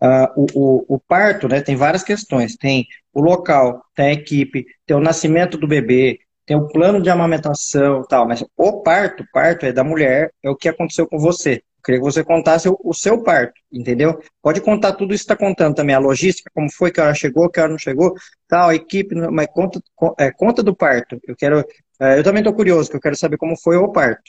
Uh, 0.03 0.27
o, 0.35 0.47
o, 0.55 0.95
o, 0.95 0.99
parto 0.99 1.47
né, 1.47 1.61
tem 1.61 1.77
várias 1.77 2.03
questões. 2.03 2.57
Tem 2.57 2.87
o 3.13 3.21
local, 3.21 3.85
tem 3.95 4.07
a 4.07 4.13
equipe, 4.13 4.67
tem 4.87 4.97
o 4.97 5.01
nascimento 5.01 5.57
do 5.57 5.69
bebê, 5.69 6.19
tem 6.47 6.57
o 6.57 6.67
plano 6.69 7.01
de 7.01 7.11
amamentação 7.11 8.03
tal. 8.09 8.27
Mas 8.27 8.43
o 8.57 8.83
parto, 8.83 9.25
parto 9.33 9.67
é 9.67 9.73
da 9.73 9.85
mulher, 9.85 10.33
é 10.43 10.51
o 10.51 10.57
que 10.57 10.69
aconteceu 10.69 11.07
com 11.07 11.19
você. 11.19 11.63
Eu 11.79 11.83
queria 11.85 12.01
que 12.01 12.05
você 12.05 12.25
contasse 12.25 12.69
o, 12.69 12.77
o 12.83 12.93
seu 12.93 13.23
parto, 13.23 13.55
entendeu? 13.73 14.21
Pode 14.43 14.61
contar 14.61 14.95
tudo 14.95 15.15
isso 15.15 15.25
que 15.25 15.33
está 15.33 15.47
contando 15.47 15.75
também, 15.77 15.95
a 15.95 15.99
logística, 15.99 16.51
como 16.53 16.71
foi, 16.71 16.91
que 16.91 17.01
hora 17.01 17.15
chegou, 17.15 17.49
que 17.49 17.61
hora 17.61 17.71
não 17.71 17.79
chegou, 17.79 18.15
tal, 18.49 18.69
a 18.69 18.75
equipe, 18.75 19.15
mas 19.15 19.47
conta, 19.47 19.81
é, 20.19 20.31
conta 20.31 20.63
do 20.63 20.75
parto. 20.75 21.19
Eu 21.27 21.37
quero, 21.37 21.65
é, 22.01 22.19
eu 22.19 22.25
também 22.25 22.41
estou 22.41 22.55
curioso, 22.55 22.91
que 22.91 22.97
eu 22.97 23.01
quero 23.01 23.17
saber 23.17 23.37
como 23.39 23.57
foi 23.57 23.77
o 23.77 23.91
parto. 23.91 24.23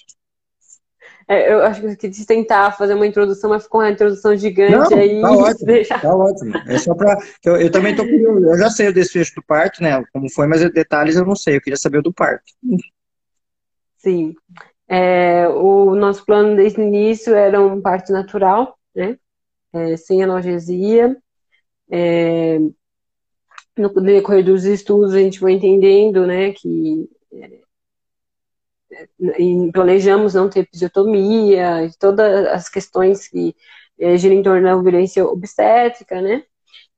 É, 1.31 1.53
eu 1.53 1.63
acho 1.63 1.79
que 1.79 1.87
eu 1.87 2.11
quis 2.11 2.25
tentar 2.25 2.73
fazer 2.73 2.93
uma 2.93 3.07
introdução, 3.07 3.51
mas 3.51 3.63
ficou 3.63 3.79
uma 3.79 3.89
introdução 3.89 4.35
gigante 4.35 4.93
Não, 4.93 4.99
aí. 4.99 5.21
Tá 5.21 5.31
ótimo, 5.31 5.65
deixa... 5.65 5.97
tá 5.97 6.13
ótimo. 6.13 6.57
É 6.67 6.77
só 6.77 6.93
para 6.93 7.17
eu, 7.45 7.55
eu, 7.55 7.71
também 7.71 7.95
tô 7.95 8.03
curioso. 8.03 8.49
Eu 8.49 8.57
já 8.57 8.69
sei 8.69 8.89
o 8.89 8.93
desfecho 8.93 9.35
do 9.35 9.41
parto, 9.41 9.81
né? 9.81 10.03
Como 10.11 10.29
foi, 10.29 10.45
mas 10.45 10.69
detalhes 10.73 11.15
eu 11.15 11.25
não 11.25 11.35
sei. 11.35 11.55
Eu 11.55 11.61
queria 11.61 11.77
saber 11.77 11.99
o 11.99 12.01
do 12.01 12.11
parto. 12.11 12.43
Sim. 13.95 14.35
É, 14.89 15.47
o 15.47 15.95
nosso 15.95 16.25
plano 16.25 16.57
desde 16.57 16.81
o 16.81 16.83
início 16.83 17.33
era 17.33 17.61
um 17.61 17.81
parto 17.81 18.11
natural, 18.11 18.77
né? 18.93 19.17
É, 19.71 19.95
sem 19.95 20.21
analgesia. 20.21 21.15
É, 21.89 22.59
no 23.77 23.89
decorrer 24.01 24.43
dos 24.43 24.65
estudos 24.65 25.13
a 25.13 25.19
gente 25.19 25.39
foi 25.39 25.53
entendendo, 25.53 26.27
né, 26.27 26.51
que 26.51 27.09
e 27.31 27.61
planejamos 29.73 30.34
não 30.34 30.49
ter 30.49 30.62
episiotomia, 30.62 31.89
todas 31.99 32.47
as 32.47 32.69
questões 32.69 33.27
que 33.27 33.56
é, 33.99 34.17
giram 34.17 34.36
em 34.36 34.43
torno 34.43 34.63
da 34.63 34.75
violência 34.75 35.25
obstétrica, 35.25 36.21
né? 36.21 36.43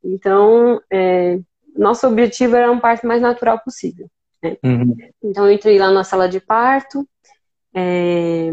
Então, 0.03 0.81
é, 0.91 1.39
nosso 1.75 2.07
objetivo 2.07 2.55
era 2.55 2.71
um 2.71 2.79
parto 2.79 3.07
mais 3.07 3.21
natural 3.21 3.59
possível. 3.59 4.09
Né? 4.41 4.57
Uhum. 4.63 4.95
Então, 5.23 5.45
eu 5.45 5.53
entrei 5.53 5.77
lá 5.77 5.91
na 5.91 6.03
sala 6.03 6.27
de 6.27 6.39
parto, 6.39 7.07
é, 7.73 8.51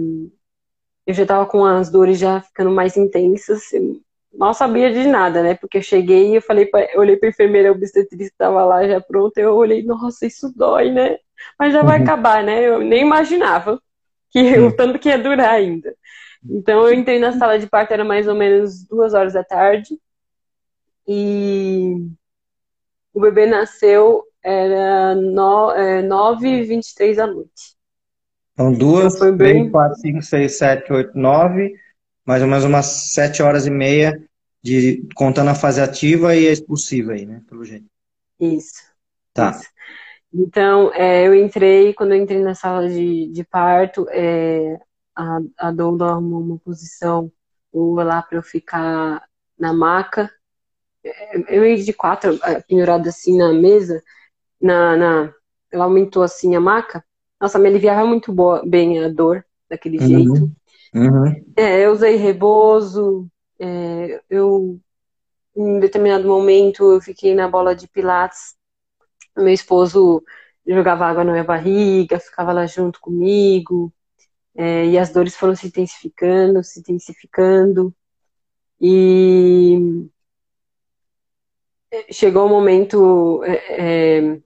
eu 1.06 1.14
já 1.14 1.22
estava 1.22 1.46
com 1.46 1.64
as 1.64 1.90
dores 1.90 2.18
já 2.18 2.40
ficando 2.40 2.70
mais 2.70 2.96
intensas, 2.96 3.62
mal 4.32 4.54
sabia 4.54 4.92
de 4.92 5.06
nada, 5.06 5.42
né? 5.42 5.54
Porque 5.54 5.78
eu 5.78 5.82
cheguei 5.82 6.30
e 6.30 6.36
eu 6.36 6.42
falei, 6.42 6.66
pra, 6.66 6.84
eu 6.92 7.00
olhei 7.00 7.16
pra 7.16 7.28
enfermeira 7.28 7.72
obstetriz 7.72 8.28
que 8.28 8.34
estava 8.34 8.64
lá 8.64 8.86
já 8.86 9.00
pronta, 9.00 9.40
eu 9.40 9.54
olhei, 9.54 9.82
nossa, 9.82 10.26
isso 10.26 10.52
dói, 10.54 10.90
né? 10.90 11.18
Mas 11.58 11.72
já 11.72 11.82
vai 11.82 11.98
uhum. 11.98 12.04
acabar, 12.04 12.42
né? 12.42 12.66
Eu 12.66 12.80
nem 12.80 13.02
imaginava 13.02 13.80
que 14.30 14.58
o 14.58 14.74
tanto 14.74 14.98
que 14.98 15.08
ia 15.08 15.18
durar 15.18 15.54
ainda. 15.54 15.94
Então 16.44 16.86
eu 16.86 16.94
entrei 16.94 17.18
na 17.18 17.32
sala 17.32 17.58
de 17.58 17.66
parto, 17.66 17.92
era 17.92 18.04
mais 18.04 18.26
ou 18.26 18.34
menos 18.34 18.84
duas 18.84 19.14
horas 19.14 19.34
da 19.34 19.44
tarde. 19.44 19.98
E 21.06 21.96
o 23.12 23.20
bebê 23.20 23.46
nasceu, 23.46 24.24
era 24.42 25.14
no, 25.14 25.72
é, 25.72 26.02
9h23 26.02 27.16
da 27.16 27.26
noite. 27.26 27.76
Então, 28.52 28.72
duas, 28.72 29.16
então, 29.16 29.36
bem... 29.36 29.54
três, 29.54 29.70
quatro, 29.70 29.98
cinco, 29.98 30.22
seis, 30.22 30.58
sete, 30.58 30.92
oito, 30.92 31.16
nove, 31.18 31.74
mais 32.24 32.42
ou 32.42 32.48
menos 32.48 32.64
umas 32.64 32.86
sete 33.12 33.42
horas 33.42 33.66
e 33.66 33.70
meia, 33.70 34.22
de, 34.62 35.06
contando 35.14 35.48
a 35.48 35.54
fase 35.54 35.80
ativa 35.80 36.36
e 36.36 36.46
a 36.46 36.52
expulsiva 36.52 37.12
aí, 37.12 37.24
né? 37.24 37.42
Pelo 37.48 37.64
jeito. 37.64 37.86
Isso. 38.38 38.82
Tá. 39.32 39.50
Isso. 39.50 39.68
Então, 40.32 40.92
é, 40.94 41.26
eu 41.26 41.34
entrei, 41.34 41.92
quando 41.92 42.12
eu 42.12 42.22
entrei 42.22 42.40
na 42.40 42.54
sala 42.54 42.88
de, 42.88 43.28
de 43.32 43.44
parto, 43.44 44.06
é, 44.10 44.78
a, 45.14 45.38
a 45.58 45.70
doula 45.72 46.12
arrumou 46.12 46.40
uma 46.40 46.58
posição 46.58 47.30
lá 47.72 48.22
para 48.22 48.38
eu 48.38 48.42
ficar 48.42 49.24
na 49.58 49.72
maca. 49.72 50.30
É, 51.04 51.56
eu 51.56 51.64
ia 51.64 51.82
de 51.82 51.92
quatro, 51.92 52.38
é, 52.44 52.60
pendurada 52.60 53.08
assim 53.08 53.36
na 53.36 53.52
mesa, 53.52 54.02
na, 54.60 54.96
na, 54.96 55.34
ela 55.72 55.84
aumentou 55.84 56.22
assim 56.22 56.54
a 56.54 56.60
maca. 56.60 57.04
Nossa, 57.40 57.58
me 57.58 57.68
aliviava 57.68 58.06
muito 58.06 58.32
boa, 58.32 58.62
bem 58.64 59.02
a 59.02 59.08
dor 59.08 59.44
daquele 59.68 59.98
uhum. 59.98 60.06
jeito. 60.06 60.52
Uhum. 60.94 61.44
É, 61.56 61.86
eu 61.86 61.92
usei 61.92 62.16
rebozo, 62.16 63.26
é, 63.58 64.20
eu 64.28 64.80
em 65.56 65.80
determinado 65.80 66.26
momento 66.28 66.92
eu 66.92 67.00
fiquei 67.00 67.34
na 67.34 67.48
bola 67.48 67.74
de 67.74 67.88
pilates 67.88 68.54
meu 69.36 69.48
esposo 69.48 70.22
jogava 70.66 71.06
água 71.06 71.24
na 71.24 71.32
minha 71.32 71.44
barriga, 71.44 72.20
ficava 72.20 72.52
lá 72.52 72.66
junto 72.66 73.00
comigo, 73.00 73.92
é, 74.54 74.86
e 74.86 74.98
as 74.98 75.12
dores 75.12 75.36
foram 75.36 75.54
se 75.56 75.66
intensificando, 75.66 76.62
se 76.62 76.80
intensificando, 76.80 77.94
e 78.80 80.08
chegou 82.10 82.46
um 82.46 82.48
momento 82.48 83.42
é, 83.44 84.18
é, 84.18 84.40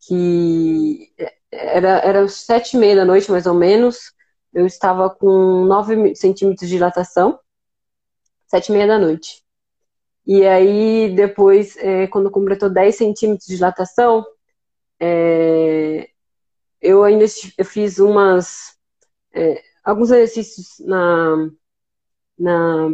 que 0.00 1.12
era, 1.50 1.98
era 2.00 2.28
sete 2.28 2.76
e 2.76 2.80
meia 2.80 2.96
da 2.96 3.04
noite, 3.04 3.30
mais 3.30 3.46
ou 3.46 3.54
menos, 3.54 4.12
eu 4.52 4.66
estava 4.66 5.10
com 5.10 5.64
nove 5.64 6.14
centímetros 6.14 6.68
de 6.68 6.76
dilatação, 6.76 7.38
sete 8.46 8.68
e 8.68 8.72
meia 8.72 8.86
da 8.86 8.98
noite. 8.98 9.42
E 10.28 10.46
aí, 10.46 11.14
depois, 11.16 11.74
é, 11.78 12.06
quando 12.06 12.30
completou 12.30 12.68
10 12.68 12.96
centímetros 12.96 13.46
de 13.46 13.54
dilatação, 13.56 14.26
é, 15.00 16.10
eu 16.82 17.04
ainda 17.04 17.24
eu 17.56 17.64
fiz 17.64 17.98
umas. 17.98 18.76
É, 19.34 19.62
alguns 19.84 20.10
exercícios 20.10 20.78
na, 20.86 21.50
na, 22.38 22.90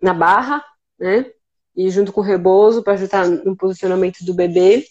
na 0.00 0.14
barra, 0.14 0.64
né? 0.98 1.32
E 1.76 1.90
junto 1.90 2.12
com 2.12 2.20
o 2.20 2.24
rebozo 2.24 2.82
para 2.82 2.94
ajudar 2.94 3.26
no 3.28 3.56
posicionamento 3.56 4.24
do 4.24 4.34
bebê. 4.34 4.84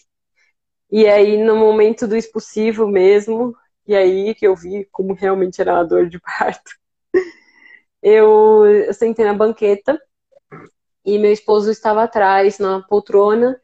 E 0.90 1.06
aí, 1.06 1.42
no 1.42 1.56
momento 1.56 2.06
do 2.08 2.16
expulsivo 2.16 2.88
mesmo, 2.88 3.54
e 3.86 3.94
aí 3.94 4.34
que 4.34 4.46
eu 4.46 4.56
vi 4.56 4.86
como 4.92 5.14
realmente 5.14 5.60
era 5.60 5.74
uma 5.74 5.84
dor 5.84 6.08
de 6.08 6.18
parto, 6.38 6.72
eu, 8.02 8.66
eu 8.66 8.94
sentei 8.94 9.24
na 9.24 9.34
banqueta 9.34 10.00
e 11.04 11.18
meu 11.18 11.32
esposo 11.32 11.70
estava 11.70 12.04
atrás 12.04 12.58
na 12.58 12.80
poltrona 12.80 13.60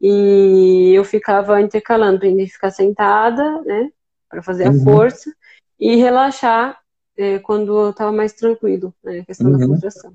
e 0.00 0.92
eu 0.94 1.04
ficava 1.04 1.60
intercalando 1.60 2.18
para 2.18 2.28
ele 2.28 2.46
ficar 2.46 2.70
sentada, 2.70 3.62
né, 3.62 3.90
para 4.28 4.42
fazer 4.42 4.68
uhum. 4.68 4.80
a 4.80 4.84
força 4.84 5.32
e 5.78 5.96
relaxar 5.96 6.78
é, 7.16 7.38
quando 7.38 7.76
eu 7.78 7.90
estava 7.90 8.12
mais 8.12 8.32
tranquilo, 8.32 8.94
né, 9.02 9.20
a 9.20 9.24
questão 9.24 9.50
uhum. 9.50 9.58
da 9.58 9.66
contração. 9.66 10.14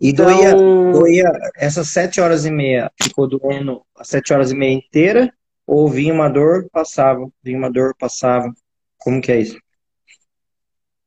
E 0.00 0.10
então... 0.10 0.26
doía, 0.26 0.54
doía 0.54 1.32
essas 1.56 1.88
sete 1.88 2.20
horas 2.20 2.44
e 2.44 2.50
meia, 2.50 2.90
ficou 3.00 3.28
doendo 3.28 3.82
as 3.96 4.08
sete 4.08 4.32
horas 4.32 4.50
e 4.50 4.54
meia 4.54 4.72
inteira? 4.72 5.32
Ou 5.66 5.88
vinha 5.88 6.12
uma 6.12 6.28
dor, 6.28 6.68
passava, 6.70 7.26
vinha 7.42 7.56
uma 7.56 7.70
dor, 7.70 7.94
passava? 7.98 8.52
Como 8.98 9.20
que 9.20 9.32
é 9.32 9.40
isso? 9.40 9.58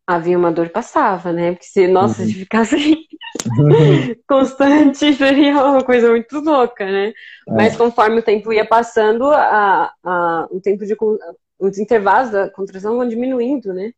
Havia 0.05 0.37
uma 0.37 0.51
dor, 0.51 0.69
passava, 0.69 1.31
né? 1.31 1.51
Porque 1.51 1.65
se, 1.65 1.87
nossa, 1.87 2.21
uhum. 2.21 2.27
se 2.27 2.33
ficasse 2.33 2.75
constante 4.27 5.13
seria 5.13 5.63
uma 5.63 5.83
coisa 5.83 6.09
muito 6.09 6.39
louca, 6.39 6.85
né? 6.85 7.07
É. 7.09 7.13
Mas 7.47 7.75
conforme 7.75 8.19
o 8.19 8.23
tempo 8.23 8.53
ia 8.53 8.65
passando, 8.65 9.25
a, 9.25 9.91
a, 10.03 10.47
o 10.51 10.59
tempo 10.59 10.85
de 10.85 10.95
os 11.59 11.77
intervalos 11.77 12.31
da 12.31 12.49
contração 12.49 12.97
vão 12.97 13.07
diminuindo, 13.07 13.73
né? 13.73 13.91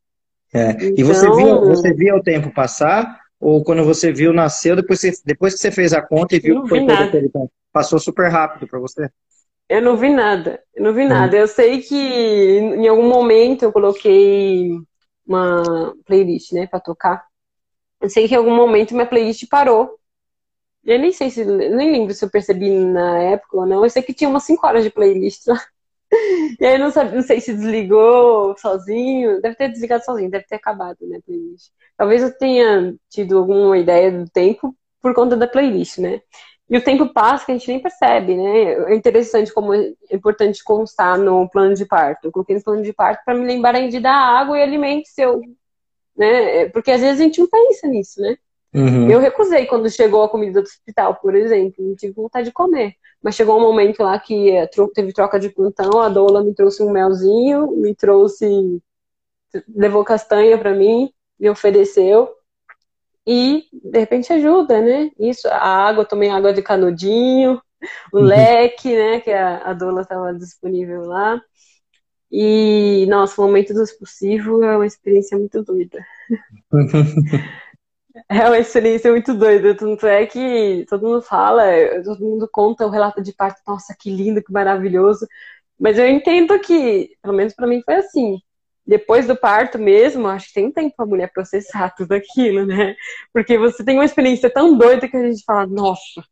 É. 0.54 0.72
Então... 0.72 0.94
E 0.98 1.04
você 1.04 1.30
via, 1.30 1.50
então 1.50 1.66
você 1.66 1.94
via 1.94 2.16
o 2.16 2.24
tempo 2.24 2.54
passar? 2.54 3.20
Ou 3.40 3.64
quando 3.64 3.86
você 3.86 4.12
viu, 4.12 4.34
nasceu, 4.34 4.76
depois, 4.76 5.00
você, 5.00 5.14
depois 5.26 5.54
que 5.54 5.62
você 5.62 5.72
fez 5.72 5.94
a 5.94 6.02
conta 6.02 6.36
e 6.36 6.40
viu 6.40 6.64
que 6.64 6.70
foi 6.70 6.80
todo 6.82 6.92
aquele 6.92 7.30
tempo? 7.30 7.52
Passou 7.72 8.00
super 8.00 8.30
rápido 8.30 8.68
para 8.68 8.80
você? 8.80 9.10
Eu 9.70 9.82
não 9.82 9.96
vi 9.96 10.10
nada, 10.10 10.60
eu 10.76 10.84
não 10.84 10.94
vi 10.94 11.04
hum. 11.04 11.10
nada. 11.10 11.38
Eu 11.38 11.48
sei 11.48 11.80
que 11.80 11.96
em 11.96 12.88
algum 12.88 13.08
momento 13.08 13.64
eu 13.64 13.72
coloquei 13.72 14.72
uma 15.26 15.94
playlist, 16.06 16.52
né, 16.54 16.68
para 16.68 16.80
tocar. 16.80 17.29
Eu 18.02 18.10
sei 18.10 18.28
que 18.28 18.34
em 18.34 18.38
algum 18.38 18.56
momento 18.56 18.94
minha 18.94 19.06
playlist 19.06 19.48
parou. 19.50 19.98
Eu 20.84 21.00
nem 21.00 21.12
sei 21.12 21.30
se. 21.32 21.46
Nem 21.46 21.92
lembro 21.92 22.14
se 22.14 22.26
eu 22.26 22.32
percebi 22.32 22.70
na 22.72 23.20
época 23.20 23.58
ou 23.58 23.66
não. 23.66 23.84
Eu 23.84 23.90
sei 23.90 24.02
que 24.04 24.14
tinha 24.14 24.30
umas 24.30 24.44
5 24.44 24.66
horas 24.68 24.84
de 24.84 24.92
playlist 24.92 25.48
lá. 25.48 25.56
E 26.60 26.66
aí 26.66 26.78
não, 26.78 26.92
sabe, 26.92 27.16
não 27.16 27.22
sei 27.22 27.40
se 27.42 27.54
desligou 27.54 28.56
sozinho. 28.58 29.42
Deve 29.42 29.56
ter 29.56 29.70
desligado 29.70 30.04
sozinho, 30.04 30.30
deve 30.32 30.46
ter 30.46 30.56
acabado, 30.56 30.98
né, 31.08 31.20
playlist. 31.26 31.72
Talvez 31.98 32.22
eu 32.24 32.38
tenha 32.38 32.96
tido 33.10 33.38
alguma 33.38 33.78
ideia 33.78 34.12
do 34.12 34.30
tempo 34.30 34.76
por 35.02 35.14
conta 35.14 35.38
da 35.38 35.48
playlist, 35.48 36.00
né? 36.00 36.22
E 36.70 36.78
o 36.78 36.84
tempo 36.84 37.12
passa 37.12 37.46
que 37.46 37.52
a 37.52 37.56
gente 37.58 37.68
nem 37.68 37.82
percebe, 37.82 38.36
né? 38.38 38.92
É 38.92 38.96
interessante 38.96 39.54
como 39.54 39.74
é 39.74 39.94
importante 40.12 40.64
constar 40.64 41.18
no 41.18 41.50
plano 41.50 41.74
de 41.74 41.86
parto. 41.86 42.26
Eu 42.26 42.32
coloquei 42.32 42.56
no 42.56 42.64
plano 42.64 42.84
de 42.84 42.94
parto 42.94 43.24
para 43.26 43.34
me 43.34 43.46
lembrar 43.46 43.88
de 43.88 44.00
dar 44.00 44.14
água 44.14 44.58
e 44.58 44.62
alimento 44.62 45.08
se 45.08 45.22
eu 45.22 45.42
né? 46.20 46.68
Porque 46.70 46.92
às 46.92 47.00
vezes 47.00 47.20
a 47.20 47.24
gente 47.24 47.40
não 47.40 47.48
pensa 47.48 47.88
nisso, 47.88 48.22
né? 48.22 48.36
Uhum. 48.74 49.10
Eu 49.10 49.20
recusei 49.20 49.66
quando 49.66 49.90
chegou 49.90 50.22
a 50.22 50.30
comida 50.30 50.62
do 50.62 50.66
hospital, 50.66 51.16
por 51.16 51.34
exemplo, 51.34 51.84
não 51.84 51.96
tive 51.96 52.14
vontade 52.14 52.48
de 52.48 52.54
comer. 52.54 52.94
Mas 53.24 53.36
chegou 53.36 53.58
um 53.58 53.62
momento 53.62 54.04
lá 54.04 54.20
que 54.20 54.52
eh, 54.52 54.70
teve 54.94 55.14
troca 55.14 55.40
de 55.40 55.50
plantão, 55.50 56.00
a 56.02 56.10
doula 56.10 56.44
me 56.44 56.54
trouxe 56.54 56.84
um 56.84 56.92
melzinho, 56.92 57.72
me 57.72 57.96
trouxe, 57.96 58.82
levou 59.74 60.04
castanha 60.04 60.58
para 60.58 60.74
mim, 60.74 61.12
me 61.40 61.50
ofereceu. 61.50 62.30
E 63.26 63.66
de 63.72 64.00
repente 64.00 64.32
ajuda, 64.34 64.82
né? 64.82 65.12
Isso, 65.20 65.48
a 65.48 65.88
água, 65.88 66.06
tomei 66.06 66.30
água 66.30 66.54
de 66.54 66.62
canudinho, 66.62 67.62
o 68.14 68.18
uhum. 68.18 68.24
leque, 68.24 68.96
né? 68.96 69.20
Que 69.22 69.32
a, 69.32 69.58
a 69.70 69.74
doula 69.74 70.02
estava 70.02 70.34
disponível 70.34 71.06
lá. 71.06 71.42
E, 72.32 73.06
nossa, 73.08 73.42
o 73.42 73.46
momento 73.46 73.74
do 73.74 73.84
expulsivo 73.84 74.64
é 74.64 74.76
uma 74.76 74.86
experiência 74.86 75.38
muito 75.38 75.64
doida. 75.64 76.06
é 78.30 78.46
uma 78.46 78.60
experiência 78.60 79.10
muito 79.12 79.34
doida. 79.34 79.76
Tanto 79.76 80.06
é 80.06 80.26
que 80.26 80.86
todo 80.88 81.08
mundo 81.08 81.22
fala, 81.22 81.64
todo 82.04 82.24
mundo 82.24 82.48
conta 82.52 82.86
o 82.86 82.90
relato 82.90 83.22
de 83.22 83.34
parto, 83.34 83.62
nossa, 83.68 83.96
que 84.00 84.12
lindo, 84.12 84.44
que 84.44 84.52
maravilhoso. 84.52 85.28
Mas 85.80 85.98
eu 85.98 86.08
entendo 86.08 86.60
que, 86.60 87.12
pelo 87.22 87.36
menos 87.36 87.54
para 87.54 87.68
mim 87.68 87.82
foi 87.84 87.96
assim. 87.96 88.40
Depois 88.86 89.28
do 89.28 89.36
parto 89.36 89.78
mesmo, 89.80 90.28
acho 90.28 90.48
que 90.48 90.54
tem 90.54 90.66
um 90.66 90.72
tempo 90.72 90.96
a 90.98 91.06
mulher 91.06 91.32
processar 91.32 91.94
tudo 91.96 92.14
aquilo, 92.14 92.66
né? 92.66 92.96
Porque 93.32 93.58
você 93.58 93.84
tem 93.84 93.96
uma 93.96 94.06
experiência 94.06 94.50
tão 94.50 94.78
doida 94.78 95.08
que 95.08 95.16
a 95.16 95.32
gente 95.32 95.44
fala, 95.46 95.68
nossa, 95.68 96.24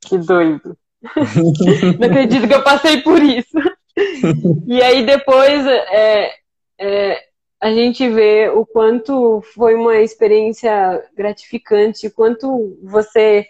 que 0.00 0.16
doido. 0.16 0.76
Não 1.98 2.06
acredito 2.08 2.46
que 2.48 2.54
eu 2.54 2.62
passei 2.62 3.02
por 3.02 3.20
isso. 3.22 3.58
e 4.66 4.82
aí 4.82 5.04
depois 5.06 5.66
é, 5.66 6.34
é, 6.78 7.24
a 7.60 7.72
gente 7.72 8.08
vê 8.08 8.48
o 8.48 8.66
quanto 8.66 9.40
foi 9.54 9.74
uma 9.74 9.96
experiência 9.96 11.02
gratificante, 11.16 12.10
quanto 12.10 12.78
você. 12.82 13.46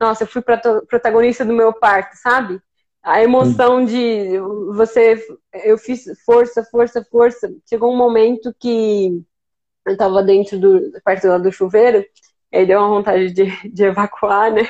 Nossa, 0.00 0.22
eu 0.22 0.28
fui 0.28 0.42
protagonista 0.86 1.44
do 1.44 1.52
meu 1.52 1.72
parto, 1.72 2.14
sabe? 2.16 2.60
A 3.02 3.22
emoção 3.22 3.84
de 3.84 4.38
você. 4.76 5.20
Eu 5.64 5.78
fiz 5.78 6.04
força, 6.24 6.62
força, 6.70 7.04
força. 7.10 7.52
Chegou 7.68 7.92
um 7.92 7.96
momento 7.96 8.54
que 8.60 9.22
eu 9.86 9.96
tava 9.96 10.22
dentro 10.22 10.58
do. 10.58 10.92
perto 11.04 11.38
do 11.40 11.50
chuveiro, 11.50 12.04
aí 12.52 12.66
deu 12.66 12.78
uma 12.78 12.88
vontade 12.88 13.32
de, 13.32 13.68
de 13.70 13.84
evacuar, 13.84 14.52
né? 14.52 14.68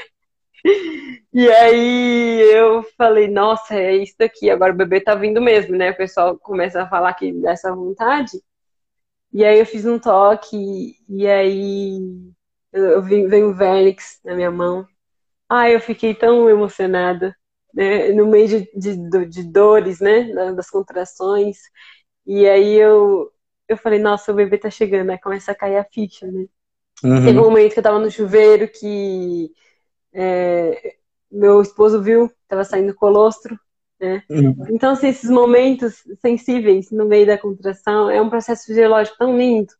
E 1.33 1.49
aí 1.49 2.41
eu 2.53 2.83
falei, 2.97 3.29
nossa, 3.29 3.75
é 3.75 3.97
isso 3.97 4.15
daqui, 4.19 4.51
agora 4.51 4.73
o 4.73 4.77
bebê 4.77 5.01
tá 5.01 5.15
vindo 5.15 5.41
mesmo, 5.41 5.77
né? 5.77 5.91
O 5.91 5.97
pessoal 5.97 6.39
começa 6.39 6.83
a 6.83 6.89
falar 6.89 7.15
que 7.15 7.33
dessa 7.33 7.75
vontade. 7.75 8.33
E 9.33 9.45
aí 9.45 9.59
eu 9.59 9.67
fiz 9.67 9.85
um 9.85 9.99
toque, 9.99 10.97
e 11.09 11.27
aí 11.27 12.01
eu, 12.73 12.85
eu 12.85 13.03
vi, 13.03 13.27
veio 13.27 13.51
o 13.51 13.55
Vernix 13.55 14.21
na 14.25 14.35
minha 14.35 14.51
mão. 14.51 14.87
Ai, 15.49 15.75
eu 15.75 15.81
fiquei 15.81 16.15
tão 16.15 16.49
emocionada, 16.49 17.37
né? 17.75 18.09
No 18.13 18.27
meio 18.27 18.49
de, 18.49 18.71
de, 18.75 19.27
de 19.27 19.43
dores, 19.45 20.01
né? 20.01 20.33
Das 20.55 20.71
contrações. 20.71 21.59
E 22.27 22.49
aí 22.49 22.75
eu, 22.75 23.31
eu 23.69 23.77
falei, 23.77 23.99
nossa, 23.99 24.33
o 24.33 24.35
bebê 24.35 24.59
tá 24.59 24.71
chegando, 24.71 25.11
aí 25.11 25.21
começa 25.21 25.53
a 25.53 25.55
cair 25.55 25.77
a 25.77 25.85
ficha, 25.85 26.27
né? 26.27 26.47
Uhum. 27.05 27.25
Teve 27.25 27.39
um 27.39 27.45
momento 27.45 27.73
que 27.75 27.79
eu 27.79 27.83
tava 27.83 27.99
no 27.99 28.11
chuveiro 28.11 28.69
que 28.69 29.51
é, 30.13 30.95
meu 31.31 31.61
esposo 31.61 32.01
viu, 32.03 32.31
tava 32.49 32.65
saindo 32.65 32.95
colostro, 32.95 33.59
né? 34.01 34.23
Uhum. 34.31 34.55
Então, 34.71 34.93
assim, 34.93 35.09
esses 35.09 35.29
momentos 35.29 36.03
sensíveis 36.21 36.91
no 36.91 37.05
meio 37.05 37.27
da 37.27 37.37
contração 37.37 38.11
é 38.11 38.21
um 38.21 38.31
processo 38.31 38.67
fisiológico 38.67 39.19
tão 39.19 39.37
lindo, 39.37 39.73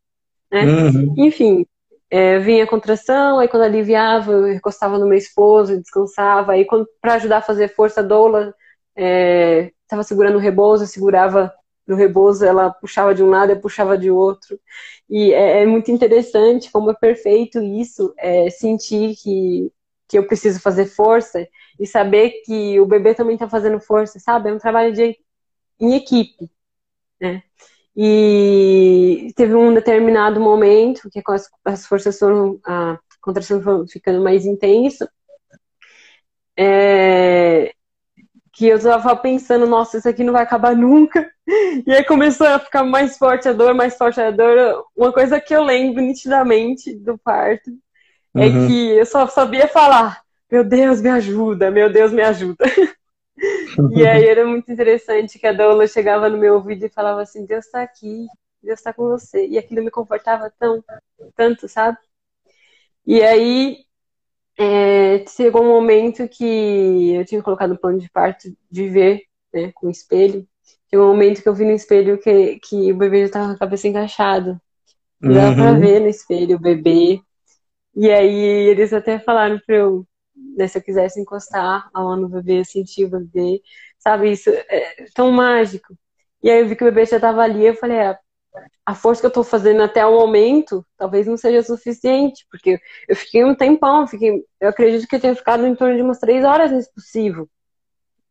né? 0.51 0.65
Uhum. 0.65 1.13
Enfim, 1.17 1.65
é, 2.09 2.39
vinha 2.39 2.63
a 2.63 2.67
contração, 2.67 3.39
aí 3.39 3.47
quando 3.47 3.63
aliviava, 3.63 4.31
eu 4.31 4.53
recostava 4.53 4.97
no 4.97 5.07
meu 5.07 5.17
esposo, 5.17 5.79
descansava, 5.79 6.53
aí 6.53 6.65
para 6.99 7.13
ajudar 7.15 7.37
a 7.37 7.41
fazer 7.41 7.69
força, 7.69 8.01
a 8.01 8.03
doula 8.03 8.53
estava 8.95 10.01
é, 10.01 10.03
segurando 10.03 10.35
o 10.35 10.41
rebozo, 10.41 10.83
eu 10.83 10.87
segurava 10.87 11.53
no 11.87 11.95
rebozo, 11.95 12.45
ela 12.45 12.71
puxava 12.71 13.15
de 13.15 13.23
um 13.23 13.29
lado, 13.29 13.51
eu 13.51 13.59
puxava 13.59 13.97
de 13.97 14.11
outro, 14.11 14.59
e 15.09 15.33
é, 15.33 15.63
é 15.63 15.65
muito 15.65 15.91
interessante 15.91 16.71
como 16.71 16.91
é 16.91 16.93
perfeito 16.93 17.59
isso, 17.61 18.13
é, 18.17 18.49
sentir 18.49 19.15
que, 19.15 19.71
que 20.09 20.17
eu 20.17 20.25
preciso 20.25 20.59
fazer 20.59 20.87
força 20.87 21.47
e 21.79 21.85
saber 21.85 22.41
que 22.43 22.79
o 22.79 22.85
bebê 22.87 23.13
também 23.13 23.35
está 23.35 23.47
fazendo 23.47 23.79
força, 23.79 24.19
sabe? 24.19 24.49
É 24.49 24.53
um 24.53 24.57
trabalho 24.57 24.91
de, 24.91 25.15
em 25.79 25.93
equipe, 25.95 26.49
né? 27.21 27.43
E 27.95 29.31
teve 29.35 29.53
um 29.53 29.73
determinado 29.73 30.39
momento 30.39 31.09
que 31.11 31.21
as, 31.27 31.49
as 31.63 31.85
forças 31.85 32.17
foram, 32.17 32.59
a 32.65 32.97
contração 33.21 33.61
foi 33.61 33.87
ficando 33.87 34.23
mais 34.23 34.45
intensa, 34.45 35.09
é, 36.57 37.73
que 38.53 38.67
eu 38.67 38.77
estava 38.77 39.15
pensando, 39.15 39.67
nossa, 39.67 39.97
isso 39.97 40.09
aqui 40.09 40.23
não 40.23 40.33
vai 40.33 40.43
acabar 40.43 40.75
nunca. 40.75 41.29
E 41.87 41.91
aí 41.91 42.03
começou 42.03 42.45
a 42.45 42.59
ficar 42.59 42.83
mais 42.83 43.17
forte 43.17 43.49
a 43.49 43.53
dor, 43.53 43.73
mais 43.73 43.97
forte 43.97 44.21
a 44.21 44.29
dor. 44.29 44.85
Uma 44.95 45.11
coisa 45.11 45.41
que 45.41 45.55
eu 45.55 45.63
lembro 45.63 45.99
nitidamente 45.99 46.93
do 46.93 47.17
parto 47.17 47.71
uhum. 48.35 48.41
é 48.41 48.67
que 48.67 48.89
eu 48.97 49.05
só 49.05 49.27
sabia 49.27 49.67
falar, 49.67 50.21
meu 50.51 50.63
Deus, 50.63 51.01
me 51.01 51.09
ajuda, 51.09 51.69
meu 51.69 51.91
Deus, 51.91 52.11
me 52.11 52.21
ajuda. 52.21 52.65
e 53.91 54.07
aí 54.07 54.25
era 54.25 54.45
muito 54.45 54.71
interessante 54.71 55.39
que 55.39 55.47
a 55.47 55.53
doula 55.53 55.87
chegava 55.87 56.29
no 56.29 56.37
meu 56.37 56.55
ouvido 56.55 56.85
e 56.85 56.89
falava 56.89 57.21
assim, 57.21 57.45
Deus 57.45 57.65
está 57.65 57.81
aqui, 57.81 58.27
Deus 58.61 58.79
está 58.79 58.91
com 58.93 59.07
você. 59.07 59.47
E 59.47 59.57
aquilo 59.57 59.83
me 59.83 59.91
confortava 59.91 60.51
tão, 60.59 60.83
tanto, 61.35 61.67
sabe? 61.67 61.97
E 63.05 63.21
aí 63.21 63.77
é, 64.57 65.25
chegou 65.27 65.63
um 65.63 65.69
momento 65.69 66.27
que 66.27 67.13
eu 67.13 67.25
tinha 67.25 67.41
colocado 67.41 67.69
no 67.69 67.79
plano 67.79 67.99
de 67.99 68.09
parto 68.09 68.53
de 68.69 68.89
ver, 68.89 69.23
né, 69.53 69.71
com 69.73 69.87
o 69.87 69.91
espelho. 69.91 70.45
Chegou 70.89 71.05
um 71.05 71.09
momento 71.09 71.41
que 71.41 71.47
eu 71.47 71.53
vi 71.53 71.65
no 71.65 71.71
espelho 71.71 72.19
que, 72.19 72.59
que 72.59 72.91
o 72.91 72.97
bebê 72.97 73.21
já 73.21 73.25
estava 73.25 73.47
com 73.47 73.53
a 73.53 73.57
cabeça 73.57 73.87
encaixada. 73.87 74.61
Uhum. 75.23 75.33
Dava 75.33 75.55
pra 75.55 75.71
uhum. 75.71 75.79
ver 75.79 75.99
no 76.01 76.07
espelho 76.07 76.57
o 76.57 76.59
bebê. 76.59 77.21
E 77.95 78.09
aí 78.11 78.33
eles 78.69 78.93
até 78.93 79.19
falaram 79.19 79.59
pra 79.65 79.75
eu 79.75 80.07
né, 80.57 80.67
se 80.67 80.77
eu 80.77 80.81
quisesse 80.83 81.19
encostar 81.19 81.89
a 81.93 82.01
mão 82.01 82.15
no 82.17 82.29
bebê, 82.29 82.63
sentir 82.65 83.05
o 83.05 83.09
bebê, 83.09 83.61
sabe? 83.99 84.31
Isso 84.31 84.49
é 84.49 85.05
tão 85.13 85.31
mágico. 85.31 85.97
E 86.43 86.49
aí 86.49 86.61
eu 86.61 86.67
vi 86.67 86.75
que 86.75 86.83
o 86.83 86.87
bebê 86.87 87.05
já 87.05 87.17
estava 87.17 87.41
ali, 87.41 87.65
eu 87.65 87.75
falei, 87.75 87.99
ah, 87.99 88.17
a 88.85 88.95
força 88.95 89.21
que 89.21 89.25
eu 89.27 89.29
estou 89.29 89.43
fazendo 89.43 89.81
até 89.83 90.05
o 90.05 90.19
momento 90.19 90.85
talvez 90.97 91.27
não 91.27 91.37
seja 91.37 91.61
suficiente, 91.63 92.45
porque 92.51 92.79
eu 93.07 93.15
fiquei 93.15 93.43
um 93.45 93.55
tempão, 93.55 94.07
fiquei, 94.07 94.43
eu 94.59 94.69
acredito 94.69 95.07
que 95.07 95.15
eu 95.15 95.19
tenha 95.21 95.35
ficado 95.35 95.65
em 95.65 95.75
torno 95.75 95.95
de 95.95 96.01
umas 96.01 96.19
três 96.19 96.43
horas 96.45 96.71
nesse 96.71 96.93
possível. 96.93 97.49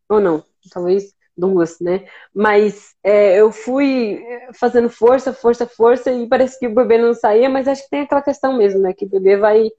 Ou 0.08 0.20
não, 0.20 0.44
talvez 0.70 1.14
duas, 1.38 1.78
né? 1.80 2.04
Mas 2.34 2.94
é, 3.02 3.40
eu 3.40 3.52
fui 3.52 4.20
fazendo 4.54 4.90
força, 4.90 5.32
força, 5.32 5.66
força, 5.66 6.10
e 6.10 6.26
parece 6.26 6.58
que 6.58 6.66
o 6.66 6.74
bebê 6.74 6.98
não 6.98 7.14
saía, 7.14 7.48
mas 7.48 7.68
acho 7.68 7.84
que 7.84 7.90
tem 7.90 8.00
aquela 8.00 8.22
questão 8.22 8.56
mesmo, 8.56 8.80
né? 8.80 8.92
Que 8.92 9.04
o 9.04 9.08
bebê 9.08 9.36
vai 9.36 9.70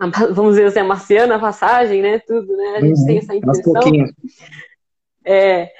vamos 0.32 0.54
dizer 0.54 0.66
assim, 0.66 0.80
a 0.80 0.84
marciana, 0.84 1.36
a 1.36 1.38
passagem, 1.38 2.00
né? 2.00 2.18
Tudo, 2.20 2.56
né? 2.56 2.76
A 2.76 2.80
gente 2.80 3.00
uhum, 3.00 3.06
tem 3.06 3.18
essa 3.18 3.34
impressão. 3.34 3.74
É. 5.24 5.70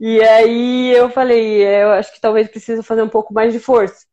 E 0.00 0.20
aí 0.20 0.92
eu 0.92 1.10
falei, 1.10 1.62
é, 1.62 1.84
eu 1.84 1.90
acho 1.90 2.12
que 2.12 2.20
talvez 2.20 2.48
precisa 2.48 2.82
fazer 2.82 3.02
um 3.02 3.08
pouco 3.08 3.34
mais 3.34 3.52
de 3.52 3.60
força. 3.60 4.06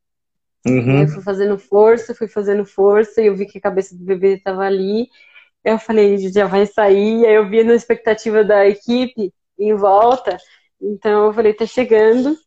Uhum. 0.66 1.02
Eu 1.02 1.08
fui 1.08 1.22
fazendo 1.22 1.58
força, 1.58 2.16
fui 2.16 2.28
fazendo 2.28 2.66
força, 2.66 3.22
e 3.22 3.28
eu 3.28 3.36
vi 3.36 3.46
que 3.46 3.58
a 3.58 3.62
cabeça 3.62 3.96
do 3.96 4.04
bebê 4.04 4.36
estava 4.36 4.63
ali. 4.63 5.08
Eu 5.63 5.78
falei, 5.78 6.18
já 6.30 6.46
vai 6.46 6.66
sair. 6.66 7.26
Aí 7.26 7.34
eu 7.34 7.50
vi 7.50 7.63
na 7.63 7.74
expectativa 7.74 8.44
da 8.44 8.68
equipe 8.68 9.34
em 9.69 9.76
volta. 9.76 10.38
Então 10.82 11.28
eu 11.28 11.34
falei, 11.34 11.54
tá 11.54 11.65
chegando. 11.65 12.38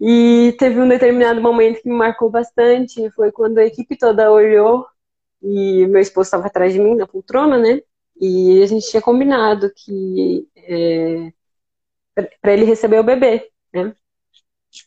E 0.00 0.54
teve 0.58 0.80
um 0.80 0.88
determinado 0.88 1.40
momento 1.42 1.82
que 1.82 1.88
me 1.88 1.96
marcou 1.96 2.30
bastante. 2.30 3.10
Foi 3.12 3.32
quando 3.32 3.58
a 3.58 3.64
equipe 3.64 3.96
toda 3.98 4.32
olhou 4.32 4.86
e 5.42 5.86
meu 5.86 6.00
esposo 6.00 6.28
estava 6.28 6.46
atrás 6.46 6.72
de 6.72 6.78
mim 6.80 6.94
na 6.96 7.06
poltrona, 7.06 7.58
né? 7.58 7.80
E 8.20 8.62
a 8.62 8.66
gente 8.66 8.88
tinha 8.90 9.02
combinado 9.02 9.72
que 9.74 10.48
é, 10.56 11.32
para 12.40 12.52
ele 12.52 12.64
receber 12.64 13.00
o 13.00 13.04
bebê, 13.04 13.50
né? 13.72 13.94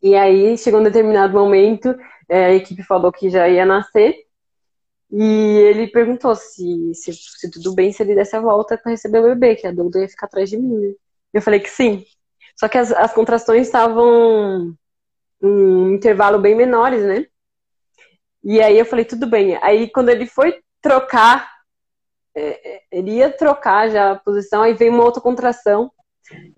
E 0.02 0.16
aí 0.16 0.58
chegou 0.58 0.80
um 0.80 0.84
determinado 0.84 1.34
momento, 1.34 1.96
é, 2.30 2.46
a 2.46 2.54
equipe 2.54 2.84
falou 2.84 3.12
que 3.12 3.30
já 3.30 3.50
ia 3.50 3.66
nascer 3.66 4.16
e 5.12 5.24
ele 5.24 5.88
perguntou 5.88 6.36
se, 6.36 6.94
se, 6.96 7.14
se 7.14 7.52
tudo 7.52 7.76
bem 7.76 7.92
se 7.92 8.02
ele 8.02 8.16
desse 8.16 8.36
a 8.36 8.42
volta 8.42 8.78
para 8.78 8.92
receber 8.92 9.20
o 9.20 9.24
bebê, 9.24 9.56
que 9.56 9.68
a 9.68 9.72
Duda 9.72 10.00
ia 10.00 10.10
ficar 10.10 10.26
atrás 10.28 10.50
de 10.50 10.58
mim. 10.58 10.76
Né? 10.76 10.94
Eu 11.34 11.42
falei 11.42 11.60
que 11.60 11.70
sim. 11.70 12.06
Só 12.58 12.68
que 12.68 12.78
as, 12.78 12.92
as 12.92 13.14
contrações 13.14 13.68
estavam 13.68 14.76
em 15.42 15.48
um 15.48 15.94
intervalo 15.94 16.40
bem 16.40 16.56
menores, 16.56 17.04
né? 17.04 17.26
E 18.44 18.62
aí 18.62 18.78
eu 18.78 18.86
falei, 18.86 19.06
tudo 19.06 19.26
bem. 19.28 19.58
Aí 19.62 19.90
quando 19.90 20.10
ele 20.10 20.26
foi 20.26 20.62
trocar, 20.82 21.50
é, 22.36 22.76
é, 22.76 22.82
ele 22.92 23.12
ia 23.12 23.32
trocar 23.32 23.90
já 23.90 24.12
a 24.12 24.20
posição, 24.20 24.62
aí 24.62 24.74
veio 24.74 24.94
uma 24.94 25.04
outra 25.04 25.22
contração. 25.22 25.92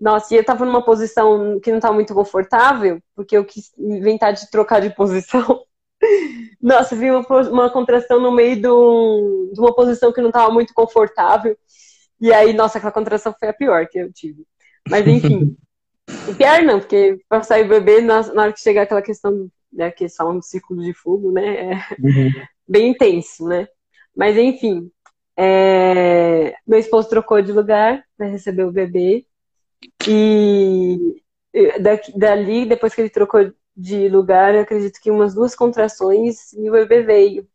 Nossa, 0.00 0.34
e 0.34 0.36
eu 0.38 0.44
tava 0.44 0.64
numa 0.64 0.84
posição 0.84 1.58
que 1.60 1.72
não 1.72 1.80
tava 1.80 1.94
muito 1.94 2.14
confortável, 2.14 3.00
porque 3.14 3.36
eu 3.36 3.44
quis 3.44 3.72
inventar 3.78 4.32
de 4.32 4.50
trocar 4.50 4.80
de 4.80 4.90
posição. 4.90 5.62
Nossa, 6.60 6.94
vi 6.96 7.10
uma, 7.10 7.24
uma 7.50 7.70
contração 7.70 8.20
no 8.20 8.32
meio 8.32 8.56
de 8.60 9.60
uma 9.60 9.74
posição 9.74 10.12
que 10.12 10.20
não 10.20 10.30
tava 10.30 10.52
muito 10.52 10.72
confortável. 10.74 11.56
E 12.20 12.32
aí, 12.32 12.52
nossa, 12.52 12.78
aquela 12.78 12.92
contração 12.92 13.34
foi 13.38 13.48
a 13.48 13.52
pior 13.52 13.86
que 13.88 13.98
eu 13.98 14.12
tive. 14.12 14.46
Mas 14.88 15.06
enfim. 15.06 15.56
pior 16.38 16.62
não, 16.62 16.78
porque 16.78 17.18
pra 17.28 17.42
sair 17.42 17.64
o 17.64 17.68
bebê, 17.68 18.00
na, 18.00 18.22
na 18.32 18.42
hora 18.42 18.52
que 18.52 18.60
chegar 18.60 18.82
aquela 18.82 19.02
questão 19.02 19.48
né, 19.72 19.90
que 19.90 20.08
são 20.08 20.36
um 20.36 20.42
círculo 20.42 20.82
de 20.82 20.94
fogo, 20.94 21.32
né, 21.32 21.72
é 21.72 21.74
uhum. 22.00 22.30
bem 22.66 22.90
intenso, 22.90 23.46
né. 23.46 23.68
Mas 24.16 24.36
enfim, 24.36 24.90
é... 25.36 26.54
meu 26.66 26.78
esposo 26.78 27.08
trocou 27.08 27.42
de 27.42 27.52
lugar 27.52 28.02
para 28.16 28.28
receber 28.28 28.64
o 28.64 28.72
bebê 28.72 29.26
e 30.08 31.22
dali, 32.14 32.66
depois 32.66 32.94
que 32.94 33.00
ele 33.00 33.10
trocou 33.10 33.52
de 33.76 34.08
lugar, 34.08 34.54
eu 34.54 34.62
acredito 34.62 35.00
que 35.00 35.10
umas 35.10 35.34
duas 35.34 35.54
contrações 35.54 36.52
e 36.52 36.68
o 36.68 36.72
bebê 36.72 37.02
veio. 37.02 37.46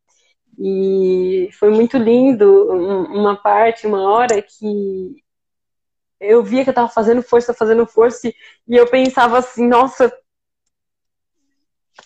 E 0.59 1.49
foi 1.53 1.71
muito 1.71 1.97
lindo 1.97 2.67
uma 2.71 3.35
parte, 3.41 3.87
uma 3.87 4.03
hora 4.03 4.41
que 4.41 5.15
eu 6.21 6.43
via 6.43 6.63
que 6.63 6.69
eu 6.69 6.73
tava 6.73 6.87
fazendo 6.87 7.21
força, 7.23 7.53
fazendo 7.53 7.85
força, 7.85 8.29
e 8.29 8.33
eu 8.67 8.87
pensava 8.87 9.39
assim, 9.39 9.67
nossa, 9.67 10.11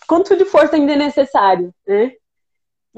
quanto 0.06 0.36
de 0.36 0.44
força 0.44 0.76
ainda 0.76 0.94
é 0.94 0.96
necessário, 0.96 1.72
né? 1.86 2.12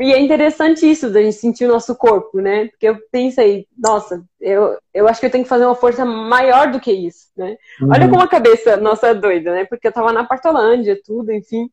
E 0.01 0.13
é 0.13 0.21
interessante 0.21 0.89
isso, 0.89 1.11
da 1.11 1.21
gente 1.21 1.37
sentir 1.37 1.65
o 1.65 1.73
nosso 1.73 1.97
corpo, 1.97 2.41
né? 2.41 2.69
Porque 2.69 2.89
eu 2.89 3.01
pensei, 3.11 3.67
nossa, 3.77 4.25
eu, 4.41 4.79
eu 4.95 5.09
acho 5.09 5.19
que 5.19 5.27
eu 5.27 5.31
tenho 5.31 5.43
que 5.43 5.51
fazer 5.51 5.65
uma 5.65 5.75
força 5.75 6.05
maior 6.05 6.71
do 6.71 6.79
que 6.79 6.93
isso, 6.93 7.27
né? 7.37 7.57
Uhum. 7.81 7.91
Olha 7.91 8.09
como 8.09 8.23
a 8.23 8.29
cabeça 8.29 8.77
nossa 8.77 9.09
é 9.09 9.15
doida, 9.15 9.53
né? 9.53 9.65
Porque 9.65 9.89
eu 9.89 9.93
tava 9.93 10.13
na 10.13 10.23
Partolândia, 10.23 11.01
tudo, 11.05 11.33
enfim. 11.33 11.69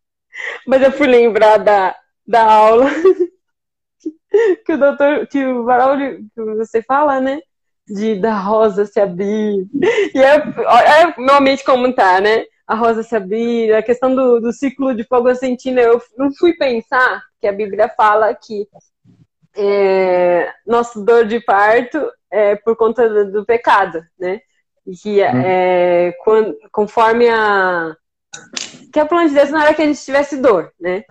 Mas 0.66 0.82
eu 0.82 0.92
fui 0.92 1.06
lembrar 1.06 1.58
da, 1.58 1.96
da 2.26 2.52
aula 2.52 2.88
que 4.66 4.74
o 4.74 4.78
doutor, 4.78 5.28
que 5.28 5.46
o 5.46 5.64
Barulho, 5.64 6.26
que 6.34 6.42
você 6.56 6.82
fala, 6.82 7.22
né? 7.22 7.40
De 7.88 8.16
da 8.16 8.38
rosa 8.40 8.86
se 8.86 9.00
abrir. 9.00 9.68
E 10.14 10.20
é, 10.20 10.36
é 10.36 11.14
normalmente 11.18 11.64
como 11.64 11.94
tá, 11.94 12.20
né? 12.20 12.46
a 12.68 12.76
rosa 12.76 13.04
se 13.04 13.16
abrir, 13.16 13.74
a 13.74 13.84
questão 13.84 14.16
do, 14.16 14.40
do 14.40 14.52
ciclo 14.52 14.96
de 14.96 15.04
fogo 15.04 15.28
ascentino, 15.28 15.80
eu 15.80 16.02
não 16.18 16.34
fui 16.34 16.54
pensar 16.54 17.24
que 17.40 17.48
a 17.48 17.52
Bíblia 17.52 17.88
fala 17.90 18.34
que 18.34 18.68
é, 19.56 20.52
nosso 20.66 21.04
dor 21.04 21.26
de 21.26 21.40
parto 21.40 22.12
é 22.30 22.56
por 22.56 22.76
conta 22.76 23.08
do, 23.08 23.32
do 23.32 23.46
pecado, 23.46 24.04
né? 24.20 24.42
E 24.86 24.96
que 24.96 25.22
uhum. 25.22 25.42
é, 25.44 26.14
quando, 26.24 26.58
conforme 26.72 27.30
a. 27.30 27.96
Que 28.92 29.00
a 29.00 29.06
plano 29.06 29.30
de 29.30 29.36
Deus 29.36 29.50
não 29.50 29.62
era 29.62 29.74
que 29.74 29.82
a 29.82 29.86
gente 29.86 30.04
tivesse 30.04 30.38
dor, 30.38 30.72
né? 30.80 31.04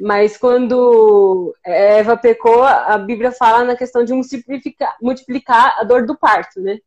Mas 0.00 0.36
quando 0.36 1.54
Eva 1.64 2.16
pecou, 2.16 2.62
a 2.62 2.96
Bíblia 2.98 3.32
fala 3.32 3.64
na 3.64 3.76
questão 3.76 4.04
de 4.04 4.12
multiplicar, 4.12 4.96
multiplicar 5.00 5.76
a 5.78 5.84
dor 5.84 6.06
do 6.06 6.16
parto, 6.16 6.60
né? 6.60 6.78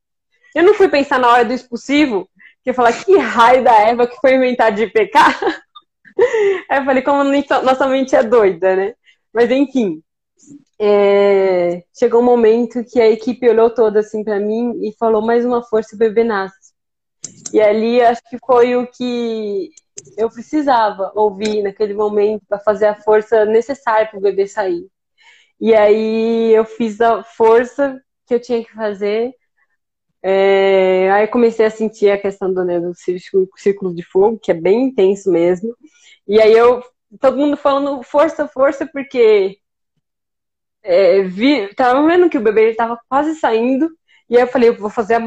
Eu 0.56 0.64
não 0.64 0.74
fui 0.74 0.88
pensar 0.88 1.20
na 1.20 1.30
hora 1.30 1.46
do 1.46 1.54
expulsivo, 1.54 2.30
que 2.64 2.70
eu 2.70 2.74
falar 2.74 2.94
que 2.94 3.18
raio 3.18 3.64
da 3.64 3.74
Eva 3.74 4.08
que 4.08 4.16
foi 4.18 4.36
inventar 4.36 4.72
de 4.72 4.88
pecar. 4.88 5.38
Aí 6.70 6.80
eu 6.80 6.86
falei, 6.86 7.02
como 7.02 7.24
nossa 7.64 7.88
mente 7.88 8.16
é 8.16 8.24
doida, 8.24 8.76
né? 8.76 8.94
Mas 9.34 9.50
enfim, 9.50 10.02
é... 10.80 11.84
chegou 11.98 12.22
um 12.22 12.26
momento 12.26 12.84
que 12.84 13.02
a 13.02 13.10
equipe 13.10 13.50
olhou 13.50 13.70
toda 13.70 14.00
assim 14.00 14.24
para 14.24 14.40
mim 14.40 14.80
e 14.84 14.94
falou 14.98 15.22
mais 15.22 15.44
uma 15.44 15.64
força 15.64 15.96
o 15.96 16.00
bebê 16.00 16.24
nasce. 16.24 16.74
E 17.52 17.62
ali 17.62 18.02
acho 18.02 18.22
que 18.30 18.38
foi 18.46 18.76
o 18.76 18.88
que 18.88 19.72
eu 20.18 20.30
precisava 20.30 21.12
ouvir 21.16 21.62
naquele 21.62 21.94
momento 21.94 22.44
para 22.48 22.60
fazer 22.60 22.88
a 22.88 22.96
força 22.96 23.46
necessária 23.46 24.08
para 24.08 24.18
o 24.18 24.22
bebê 24.22 24.48
sair. 24.48 24.88
E 25.60 25.74
aí 25.74 26.54
eu 26.54 26.66
fiz 26.66 27.00
a 27.02 27.24
força 27.24 28.02
que 28.26 28.34
eu 28.34 28.40
tinha 28.40 28.64
que 28.64 28.72
fazer. 28.74 29.34
É, 30.22 31.12
aí 31.12 31.28
comecei 31.28 31.66
a 31.66 31.70
sentir 31.70 32.12
a 32.12 32.18
questão 32.18 32.54
do, 32.54 32.64
né, 32.64 32.80
do 32.80 32.94
círculo, 32.96 33.94
de 33.94 34.04
fogo, 34.04 34.40
que 34.40 34.52
é 34.52 34.54
bem 34.54 34.86
intenso 34.86 35.32
mesmo. 35.32 35.76
E 36.28 36.42
aí 36.42 36.54
eu, 36.54 36.82
todo 37.20 37.38
mundo 37.38 37.58
falando 37.58 38.02
força, 38.04 38.48
força, 38.48 38.86
porque 38.88 39.58
é, 40.82 41.24
vi, 41.24 41.74
tava 41.76 42.06
vendo 42.06 42.30
que 42.30 42.38
o 42.38 42.42
bebê 42.42 42.72
estava 42.72 43.00
quase 43.10 43.36
saindo. 43.36 43.90
E 44.34 44.36
aí 44.36 44.42
eu 44.42 44.48
falei, 44.48 44.70
eu 44.70 44.76
vou 44.76 44.90
fazer 44.90 45.18
o 45.18 45.22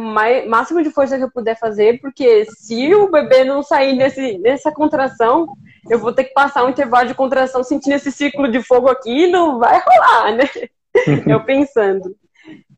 máximo 0.49 0.83
de 0.83 0.91
força 0.91 1.17
que 1.17 1.23
eu 1.23 1.31
puder 1.31 1.57
fazer, 1.57 2.01
porque 2.01 2.45
se 2.47 2.93
o 2.93 3.09
bebê 3.09 3.45
não 3.45 3.63
sair 3.63 3.95
nesse, 3.95 4.37
nessa 4.39 4.73
contração, 4.73 5.47
eu 5.89 6.01
vou 6.01 6.13
ter 6.13 6.25
que 6.25 6.35
passar 6.35 6.65
um 6.65 6.71
intervalo 6.71 7.07
de 7.07 7.15
contração 7.15 7.63
sentindo 7.63 7.93
esse 7.93 8.11
ciclo 8.11 8.51
de 8.51 8.61
fogo 8.65 8.89
aqui 8.89 9.29
não 9.29 9.61
vai 9.61 9.81
rolar, 9.81 10.35
né? 10.35 10.45
eu 11.25 11.45
pensando. 11.45 12.17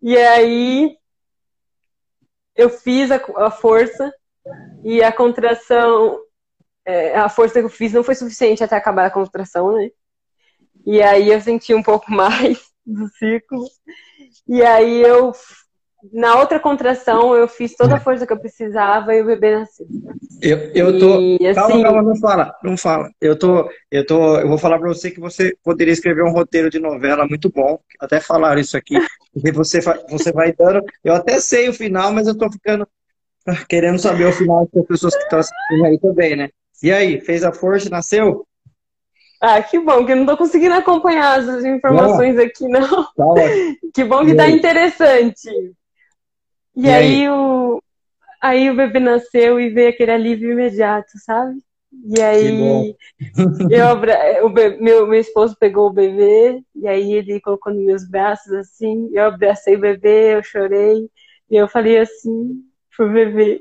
E 0.02 0.18
aí 0.18 0.98
eu 2.54 2.68
fiz 2.68 3.10
a, 3.10 3.18
a 3.38 3.50
força 3.50 4.12
e 4.84 5.02
a 5.02 5.10
contração, 5.10 6.20
é, 6.84 7.16
a 7.16 7.30
força 7.30 7.58
que 7.58 7.64
eu 7.64 7.70
fiz 7.70 7.94
não 7.94 8.04
foi 8.04 8.14
suficiente 8.14 8.62
até 8.62 8.76
acabar 8.76 9.06
a 9.06 9.10
contração, 9.10 9.72
né? 9.72 9.88
E 10.84 11.00
aí 11.00 11.30
eu 11.30 11.40
senti 11.40 11.72
um 11.72 11.82
pouco 11.82 12.04
mais 12.12 12.68
do 12.84 13.08
ciclo. 13.16 13.64
E 14.46 14.62
aí 14.62 15.00
eu 15.00 15.32
na 16.12 16.36
outra 16.38 16.60
contração, 16.60 17.34
eu 17.34 17.48
fiz 17.48 17.74
toda 17.74 17.96
a 17.96 18.00
força 18.00 18.26
que 18.26 18.32
eu 18.32 18.38
precisava 18.38 19.14
e 19.14 19.20
o 19.20 19.26
bebê 19.26 19.58
nasceu. 19.58 19.86
Eu, 20.40 20.58
eu 20.72 20.98
tô. 20.98 21.20
E, 21.20 21.46
assim... 21.46 21.54
Calma, 21.54 21.82
calma, 21.82 22.02
não 22.02 22.16
fala, 22.16 22.54
não 22.62 22.76
fala. 22.76 23.10
Eu 23.20 23.36
tô, 23.36 23.68
eu 23.90 24.06
tô, 24.06 24.38
eu 24.38 24.48
vou 24.48 24.58
falar 24.58 24.78
para 24.78 24.88
você 24.88 25.10
que 25.10 25.18
você 25.18 25.56
poderia 25.62 25.92
escrever 25.92 26.22
um 26.22 26.32
roteiro 26.32 26.70
de 26.70 26.78
novela 26.78 27.26
muito 27.26 27.50
bom. 27.50 27.80
Até 27.98 28.20
falaram 28.20 28.60
isso 28.60 28.76
aqui, 28.76 28.94
porque 29.32 29.50
você, 29.50 29.80
você 30.08 30.32
vai 30.32 30.52
dando. 30.52 30.84
Eu 31.02 31.14
até 31.14 31.40
sei 31.40 31.68
o 31.68 31.74
final, 31.74 32.12
mas 32.12 32.28
eu 32.28 32.38
tô 32.38 32.50
ficando 32.50 32.86
querendo 33.68 33.98
saber 33.98 34.26
o 34.26 34.32
final 34.32 34.68
das 34.72 34.86
pessoas 34.86 35.16
que 35.16 35.22
estão 35.22 35.38
assistindo 35.38 35.84
aí 35.84 35.98
também, 35.98 36.36
né? 36.36 36.48
E 36.82 36.92
aí, 36.92 37.20
fez 37.20 37.42
a 37.42 37.52
força, 37.52 37.90
nasceu? 37.90 38.46
Ah, 39.40 39.62
que 39.62 39.78
bom, 39.78 40.04
que 40.04 40.12
eu 40.12 40.16
não 40.16 40.26
tô 40.26 40.36
conseguindo 40.36 40.74
acompanhar 40.74 41.38
as 41.38 41.64
informações 41.64 42.36
não. 42.36 42.44
aqui, 42.44 42.68
não. 42.68 43.04
Tá 43.04 43.24
que 43.94 44.04
bom 44.04 44.24
que 44.24 44.34
tá 44.34 44.48
interessante. 44.48 45.48
E, 46.78 46.82
e 46.82 46.90
aí, 46.90 47.22
aí, 47.22 47.28
o, 47.28 47.82
aí 48.40 48.70
o 48.70 48.76
bebê 48.76 49.00
nasceu 49.00 49.58
e 49.58 49.68
veio 49.68 49.88
aquele 49.88 50.12
alívio 50.12 50.52
imediato, 50.52 51.10
sabe? 51.24 51.58
E 52.06 52.22
aí 52.22 52.94
eu, 53.68 53.94
o 54.46 54.48
bebê, 54.48 54.76
meu, 54.76 55.04
meu 55.08 55.20
esposo 55.20 55.56
pegou 55.58 55.88
o 55.88 55.92
bebê 55.92 56.62
e 56.76 56.86
aí 56.86 57.14
ele 57.14 57.40
colocou 57.40 57.74
nos 57.74 57.84
meus 57.84 58.08
braços 58.08 58.52
assim, 58.52 59.10
eu 59.12 59.24
abracei 59.24 59.74
o 59.74 59.80
bebê, 59.80 60.36
eu 60.36 60.42
chorei 60.44 61.10
e 61.50 61.56
eu 61.56 61.66
falei 61.68 61.98
assim 61.98 62.62
pro 62.96 63.12
bebê, 63.12 63.60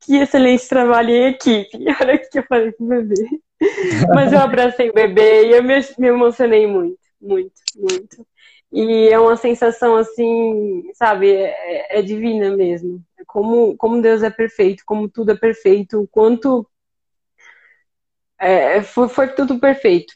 que 0.00 0.18
excelente 0.18 0.68
trabalho 0.68 1.10
em 1.10 1.30
equipe. 1.30 1.78
Olha 2.00 2.14
o 2.14 2.30
que 2.30 2.38
eu 2.38 2.44
falei 2.44 2.70
pro 2.70 2.86
bebê. 2.86 3.26
Mas 4.14 4.32
eu 4.32 4.38
abracei 4.38 4.88
o 4.90 4.94
bebê 4.94 5.46
e 5.46 5.50
eu 5.52 5.64
me, 5.64 5.74
me 5.98 6.08
emocionei 6.08 6.66
muito, 6.68 6.98
muito, 7.20 7.60
muito. 7.76 8.26
E 8.72 9.08
é 9.08 9.18
uma 9.20 9.36
sensação 9.36 9.96
assim, 9.96 10.90
sabe, 10.94 11.30
é, 11.30 11.98
é 11.98 12.02
divina 12.02 12.56
mesmo. 12.56 13.04
Como, 13.26 13.76
como 13.76 14.00
Deus 14.00 14.22
é 14.22 14.30
perfeito, 14.30 14.82
como 14.86 15.08
tudo 15.08 15.32
é 15.32 15.36
perfeito, 15.36 16.00
o 16.00 16.08
quanto 16.08 16.66
é, 18.38 18.82
foi, 18.82 19.08
foi 19.08 19.28
tudo 19.34 19.58
perfeito. 19.60 20.14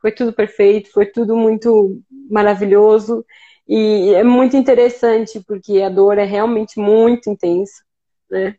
Foi 0.00 0.12
tudo 0.12 0.32
perfeito, 0.32 0.90
foi 0.92 1.06
tudo 1.06 1.36
muito 1.36 2.00
maravilhoso. 2.30 3.24
E 3.66 4.14
é 4.14 4.24
muito 4.24 4.56
interessante, 4.56 5.40
porque 5.46 5.82
a 5.82 5.90
dor 5.90 6.18
é 6.18 6.24
realmente 6.24 6.78
muito 6.80 7.28
intensa, 7.30 7.84
né? 8.30 8.56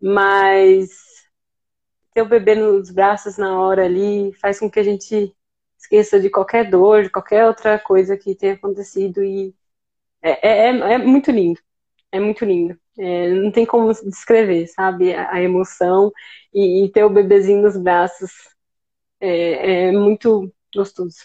Mas 0.00 0.90
ter 2.14 2.22
o 2.22 2.28
bebê 2.28 2.54
nos 2.54 2.90
braços 2.90 3.36
na 3.36 3.60
hora 3.60 3.84
ali 3.84 4.32
faz 4.40 4.58
com 4.58 4.70
que 4.70 4.80
a 4.80 4.82
gente 4.82 5.34
esqueça 5.86 6.20
de 6.20 6.28
qualquer 6.28 6.68
dor, 6.68 7.04
de 7.04 7.10
qualquer 7.10 7.46
outra 7.46 7.78
coisa 7.78 8.16
que 8.16 8.34
tenha 8.34 8.54
acontecido 8.54 9.22
e 9.22 9.54
é, 10.20 10.48
é, 10.48 10.70
é, 10.70 10.94
é 10.94 10.98
muito 10.98 11.30
lindo, 11.30 11.60
é 12.10 12.18
muito 12.18 12.44
lindo. 12.44 12.76
É, 12.98 13.30
não 13.30 13.52
tem 13.52 13.64
como 13.64 13.92
descrever, 13.92 14.66
sabe, 14.68 15.14
a, 15.14 15.32
a 15.32 15.42
emoção 15.42 16.10
e, 16.52 16.84
e, 16.84 16.90
ter 16.90 17.04
o 17.04 17.10
bebezinho 17.10 17.62
nos 17.62 17.76
braços 17.76 18.30
é, 19.20 19.88
é 19.88 19.92
muito 19.92 20.52
gostoso. 20.74 21.16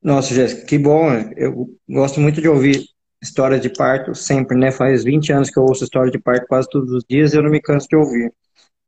Nossa, 0.00 0.34
Jéssica, 0.34 0.64
que 0.66 0.78
bom. 0.78 1.10
Eu 1.36 1.68
gosto 1.88 2.20
muito 2.20 2.40
de 2.40 2.48
ouvir 2.48 2.86
história 3.20 3.58
de 3.58 3.68
parto 3.68 4.14
sempre, 4.14 4.56
né? 4.56 4.70
Faz 4.70 5.04
20 5.04 5.32
anos 5.32 5.50
que 5.50 5.58
eu 5.58 5.64
ouço 5.64 5.84
história 5.84 6.10
de 6.10 6.18
parto 6.18 6.46
quase 6.46 6.68
todos 6.70 6.92
os 6.92 7.04
dias 7.08 7.32
e 7.32 7.36
eu 7.36 7.42
não 7.42 7.50
me 7.50 7.60
canso 7.60 7.88
de 7.88 7.96
ouvir, 7.96 8.32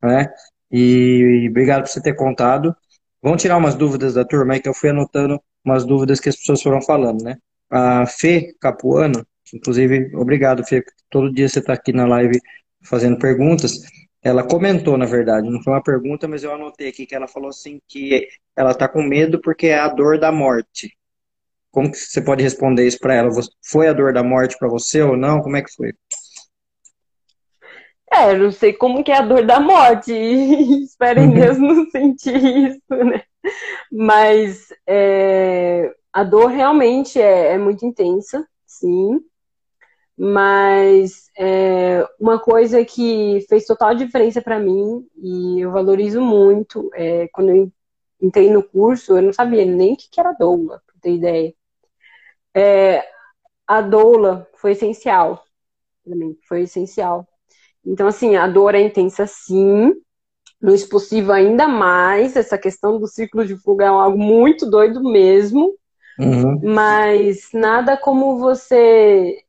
né? 0.01 0.33
E 0.71 1.47
obrigado 1.49 1.83
por 1.83 1.89
você 1.89 2.01
ter 2.01 2.15
contado. 2.15 2.75
Vamos 3.25 3.41
tirar 3.41 3.57
umas 3.57 3.73
dúvidas 3.73 4.13
da 4.13 4.23
turma 4.23 4.53
aí, 4.53 4.59
que 4.59 4.69
eu 4.69 4.73
fui 4.75 4.91
anotando 4.91 5.41
umas 5.63 5.83
dúvidas 5.83 6.19
que 6.19 6.29
as 6.29 6.35
pessoas 6.35 6.61
foram 6.61 6.79
falando, 6.79 7.23
né? 7.23 7.37
A 7.71 8.05
Fê 8.05 8.53
Capuano, 8.61 9.25
inclusive, 9.51 10.15
obrigado, 10.15 10.63
Fê, 10.63 10.83
todo 11.09 11.33
dia 11.33 11.49
você 11.49 11.57
está 11.57 11.73
aqui 11.73 11.91
na 11.91 12.05
live 12.05 12.39
fazendo 12.83 13.17
perguntas. 13.17 13.79
Ela 14.21 14.43
comentou, 14.43 14.95
na 14.95 15.07
verdade, 15.07 15.49
não 15.49 15.59
foi 15.63 15.73
uma 15.73 15.81
pergunta, 15.81 16.27
mas 16.27 16.43
eu 16.43 16.53
anotei 16.53 16.89
aqui 16.89 17.07
que 17.07 17.15
ela 17.15 17.27
falou 17.27 17.49
assim 17.49 17.81
que 17.87 18.27
ela 18.55 18.69
está 18.69 18.87
com 18.87 19.01
medo 19.01 19.41
porque 19.41 19.69
é 19.69 19.79
a 19.79 19.87
dor 19.87 20.19
da 20.19 20.31
morte. 20.31 20.95
Como 21.71 21.91
que 21.91 21.97
você 21.97 22.21
pode 22.21 22.43
responder 22.43 22.85
isso 22.85 22.99
para 22.99 23.15
ela? 23.15 23.31
Foi 23.67 23.87
a 23.87 23.93
dor 23.93 24.13
da 24.13 24.21
morte 24.21 24.55
para 24.59 24.67
você 24.67 25.01
ou 25.01 25.17
não? 25.17 25.41
Como 25.41 25.57
é 25.57 25.63
que 25.63 25.73
foi? 25.73 25.93
Não 28.37 28.51
sei 28.51 28.73
como 28.73 29.03
que 29.03 29.11
é 29.11 29.17
a 29.17 29.21
dor 29.21 29.45
da 29.45 29.59
morte. 29.59 30.11
Espero 30.83 31.19
em 31.19 31.31
Deus 31.33 31.57
não 31.57 31.85
sentir 31.91 32.35
isso, 32.69 33.03
né? 33.03 33.23
Mas 33.91 34.73
é, 34.87 35.93
a 36.11 36.23
dor 36.23 36.47
realmente 36.47 37.19
é, 37.19 37.53
é, 37.53 37.57
muito 37.57 37.85
intensa, 37.85 38.47
sim. 38.65 39.19
Mas 40.17 41.29
é, 41.37 42.07
uma 42.19 42.39
coisa 42.39 42.83
que 42.85 43.45
fez 43.49 43.65
total 43.65 43.93
diferença 43.95 44.41
para 44.41 44.59
mim 44.59 45.05
e 45.17 45.59
eu 45.59 45.71
valorizo 45.71 46.21
muito 46.21 46.89
é 46.93 47.27
quando 47.33 47.49
eu 47.49 47.71
entrei 48.21 48.49
no 48.49 48.63
curso, 48.63 49.17
eu 49.17 49.21
não 49.21 49.33
sabia 49.33 49.65
nem 49.65 49.93
o 49.93 49.97
que 49.97 50.19
era 50.19 50.31
doula, 50.33 50.81
pra 50.87 50.95
ter 51.01 51.15
ideia. 51.15 51.53
É, 52.55 53.05
a 53.67 53.81
doula 53.81 54.47
foi 54.55 54.71
essencial, 54.71 55.43
para 56.03 56.15
mim, 56.15 56.37
foi 56.47 56.61
essencial 56.61 57.27
então, 57.85 58.07
assim, 58.07 58.35
a 58.35 58.47
dor 58.47 58.75
é 58.75 58.81
intensa 58.81 59.27
sim, 59.27 59.93
no 60.61 60.73
expulsivo 60.73 61.31
ainda 61.31 61.67
mais, 61.67 62.35
essa 62.35 62.57
questão 62.57 62.99
do 62.99 63.07
ciclo 63.07 63.45
de 63.45 63.55
fuga 63.57 63.85
é 63.85 63.87
algo 63.87 64.17
muito 64.17 64.69
doido 64.69 65.03
mesmo, 65.03 65.75
uhum. 66.19 66.59
mas 66.63 67.49
nada 67.53 67.95
como 67.95 68.39
você 68.39 69.43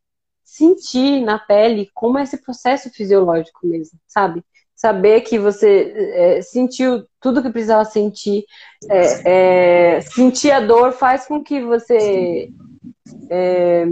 sentir 0.45 1.21
na 1.23 1.39
pele 1.39 1.91
como 1.95 2.19
é 2.19 2.23
esse 2.23 2.37
processo 2.39 2.91
fisiológico 2.91 3.67
mesmo, 3.67 3.99
sabe? 4.07 4.45
Saber 4.75 5.23
que 5.23 5.39
você 5.39 5.93
é, 5.97 6.43
sentiu 6.43 7.07
tudo 7.21 7.43
que 7.43 7.51
precisava 7.51 7.85
sentir, 7.85 8.45
é, 8.91 9.97
é, 9.97 10.01
sentir 10.03 10.51
a 10.51 10.61
dor 10.61 10.93
faz 10.93 11.27
com 11.27 11.43
que 11.43 11.63
você 11.63 12.51
é, 13.31 13.87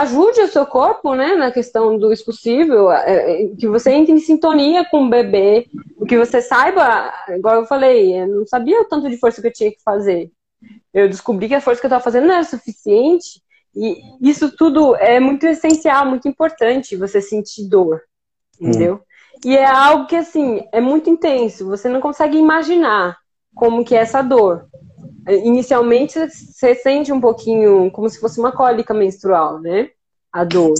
ajude 0.00 0.40
o 0.40 0.48
seu 0.48 0.66
corpo, 0.66 1.14
né, 1.14 1.34
na 1.34 1.50
questão 1.50 1.98
do 1.98 2.12
expulsível, 2.12 2.90
é, 2.90 3.44
é, 3.44 3.48
que 3.56 3.68
você 3.68 3.90
entre 3.90 4.12
em 4.12 4.18
sintonia 4.18 4.84
com 4.84 5.04
o 5.04 5.10
bebê, 5.10 5.66
que 6.08 6.18
você 6.18 6.40
saiba, 6.40 7.12
igual 7.28 7.56
eu 7.56 7.66
falei, 7.66 8.20
eu 8.20 8.26
não 8.26 8.46
sabia 8.46 8.80
o 8.80 8.84
tanto 8.84 9.08
de 9.08 9.16
força 9.18 9.40
que 9.40 9.48
eu 9.48 9.52
tinha 9.52 9.70
que 9.70 9.82
fazer. 9.84 10.30
Eu 10.92 11.08
descobri 11.08 11.48
que 11.48 11.54
a 11.54 11.60
força 11.60 11.80
que 11.80 11.86
eu 11.86 11.88
estava 11.88 12.02
fazendo 12.02 12.26
não 12.26 12.34
era 12.34 12.44
suficiente, 12.44 13.42
e 13.74 14.02
isso 14.20 14.54
tudo 14.56 14.96
é 14.96 15.20
muito 15.20 15.46
essencial, 15.46 16.06
muito 16.06 16.26
importante, 16.26 16.96
você 16.96 17.20
sentir 17.20 17.68
dor, 17.68 18.02
entendeu? 18.60 18.94
Hum. 18.94 19.10
E 19.44 19.56
é 19.56 19.64
algo 19.64 20.06
que, 20.06 20.16
assim, 20.16 20.62
é 20.72 20.80
muito 20.80 21.08
intenso. 21.08 21.66
Você 21.68 21.88
não 21.88 22.00
consegue 22.00 22.36
imaginar 22.36 23.16
como 23.60 23.84
que 23.84 23.94
é 23.94 23.98
essa 23.98 24.22
dor. 24.22 24.66
Inicialmente, 25.28 26.18
você 26.18 26.74
sente 26.74 27.12
um 27.12 27.20
pouquinho 27.20 27.90
como 27.90 28.08
se 28.08 28.18
fosse 28.18 28.40
uma 28.40 28.50
cólica 28.50 28.94
menstrual, 28.94 29.60
né? 29.60 29.90
A 30.32 30.44
dor. 30.44 30.72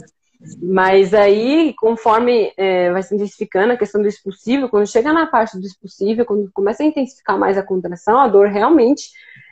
Mas 0.62 1.12
aí, 1.12 1.74
conforme 1.78 2.51
é, 2.57 2.91
vai 2.91 3.03
se 3.03 3.14
intensificando 3.14 3.74
a 3.74 3.76
questão 3.76 4.01
do 4.01 4.09
expulsivo, 4.09 4.70
quando 4.70 4.87
chega 4.87 5.12
na 5.12 5.26
parte 5.26 5.61
do 5.61 5.66
expulsivo, 5.66 6.24
quando 6.24 6.51
começa 6.55 6.83
a 6.83 6.87
intensificar 6.87 7.39
mais 7.39 7.59
a 7.59 7.62
contração, 7.62 8.18
a 8.18 8.26
dor 8.26 8.49
realmente 8.49 9.11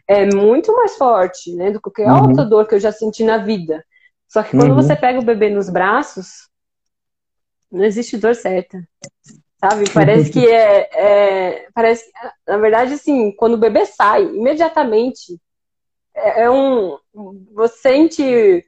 é 0.09 0.24
muito 0.35 0.74
mais 0.74 0.97
forte, 0.97 1.55
né? 1.55 1.70
Do 1.70 1.83
que 1.83 1.91
qualquer 1.91 2.11
uhum. 2.11 2.29
outra 2.29 2.47
dor 2.47 2.66
que 2.66 2.76
eu 2.76 2.81
já 2.81 2.91
senti 2.91 3.22
na 3.24 3.37
vida. 3.37 3.85
Só 4.26 4.43
que 4.43 4.57
quando 4.57 4.70
uhum. 4.70 4.76
você 4.76 4.97
pega 4.97 5.20
o 5.20 5.24
bebê 5.24 5.51
nos 5.51 5.68
braços, 5.68 6.49
não 7.70 7.85
existe 7.85 8.16
dor 8.16 8.35
certa. 8.35 8.83
Sabe? 9.61 9.91
Parece 9.93 10.31
que 10.31 10.47
é, 10.47 10.89
é. 10.93 11.69
Parece. 11.75 12.11
Na 12.47 12.59
verdade, 12.59 12.95
assim, 12.95 13.33
quando 13.33 13.55
o 13.55 13.59
bebê 13.59 13.87
sai, 13.87 14.23
imediatamente 14.25 15.41
é, 16.15 16.43
é 16.43 16.51
um. 16.51 16.99
Você 17.55 17.77
sente 17.79 18.65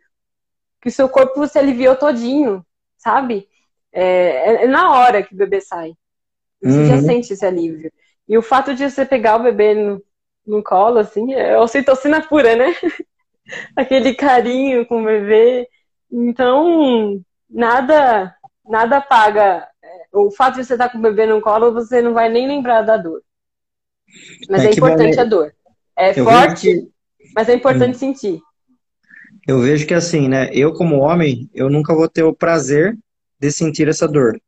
que 0.81 0.89
o 0.89 0.93
seu 0.93 1.09
corpo 1.09 1.47
se 1.47 1.59
aliviou 1.59 1.97
todinho, 1.97 2.65
sabe? 2.97 3.49
É, 3.93 4.03
é, 4.03 4.65
é 4.65 4.67
na 4.67 4.93
hora 4.93 5.23
que 5.23 5.35
o 5.35 5.37
bebê 5.37 5.61
sai. 5.61 5.93
Você 6.63 6.79
uhum. 6.79 6.87
já 6.87 7.01
sente 7.01 7.33
esse 7.33 7.45
alívio. 7.45 7.93
E 8.29 8.37
o 8.37 8.43
fato 8.43 8.75
de 8.75 8.89
você 8.89 9.05
pegar 9.05 9.37
o 9.37 9.43
bebê 9.43 9.75
no, 9.75 10.03
no 10.47 10.63
colo, 10.63 10.99
assim, 10.99 11.35
é 11.35 11.59
ocitocina 11.59 12.21
pura, 12.21 12.55
né? 12.57 12.75
Aquele 13.75 14.15
carinho 14.15 14.87
com 14.87 15.03
o 15.03 15.05
bebê. 15.05 15.69
Então, 16.11 17.21
nada, 17.49 18.35
nada 18.65 19.01
paga. 19.01 19.69
O 20.13 20.31
fato 20.31 20.57
de 20.57 20.65
você 20.65 20.75
estar 20.75 20.89
com 20.89 20.99
o 20.99 21.03
bebê 21.03 21.27
no 21.27 21.41
colo, 21.41 21.73
você 21.73 22.03
não 22.03 22.15
vai 22.15 22.29
nem 22.29 22.49
lembrar 22.49 22.83
da 22.83 22.97
dor. 22.97 23.23
Mas 24.49 24.65
é, 24.65 24.69
é 24.69 24.71
importante 24.73 25.21
a 25.21 25.25
dor. 25.25 25.55
É 25.97 26.19
Eu 26.19 26.25
forte, 26.25 26.63
que... 26.63 26.89
mas 27.35 27.49
é 27.49 27.55
importante 27.55 27.97
hum. 27.97 27.99
sentir 27.99 28.41
eu 29.47 29.61
vejo 29.61 29.87
que 29.87 29.95
assim, 29.95 30.29
né? 30.29 30.49
Eu, 30.53 30.73
como 30.73 31.01
homem, 31.01 31.51
eu 31.55 31.69
nunca 31.69 31.95
vou 31.95 32.09
ter 32.09 32.23
o 32.23 32.35
prazer 32.35 32.97
de 33.39 33.51
sentir 33.51 33.89
essa 33.89 34.07
dor. 34.07 34.41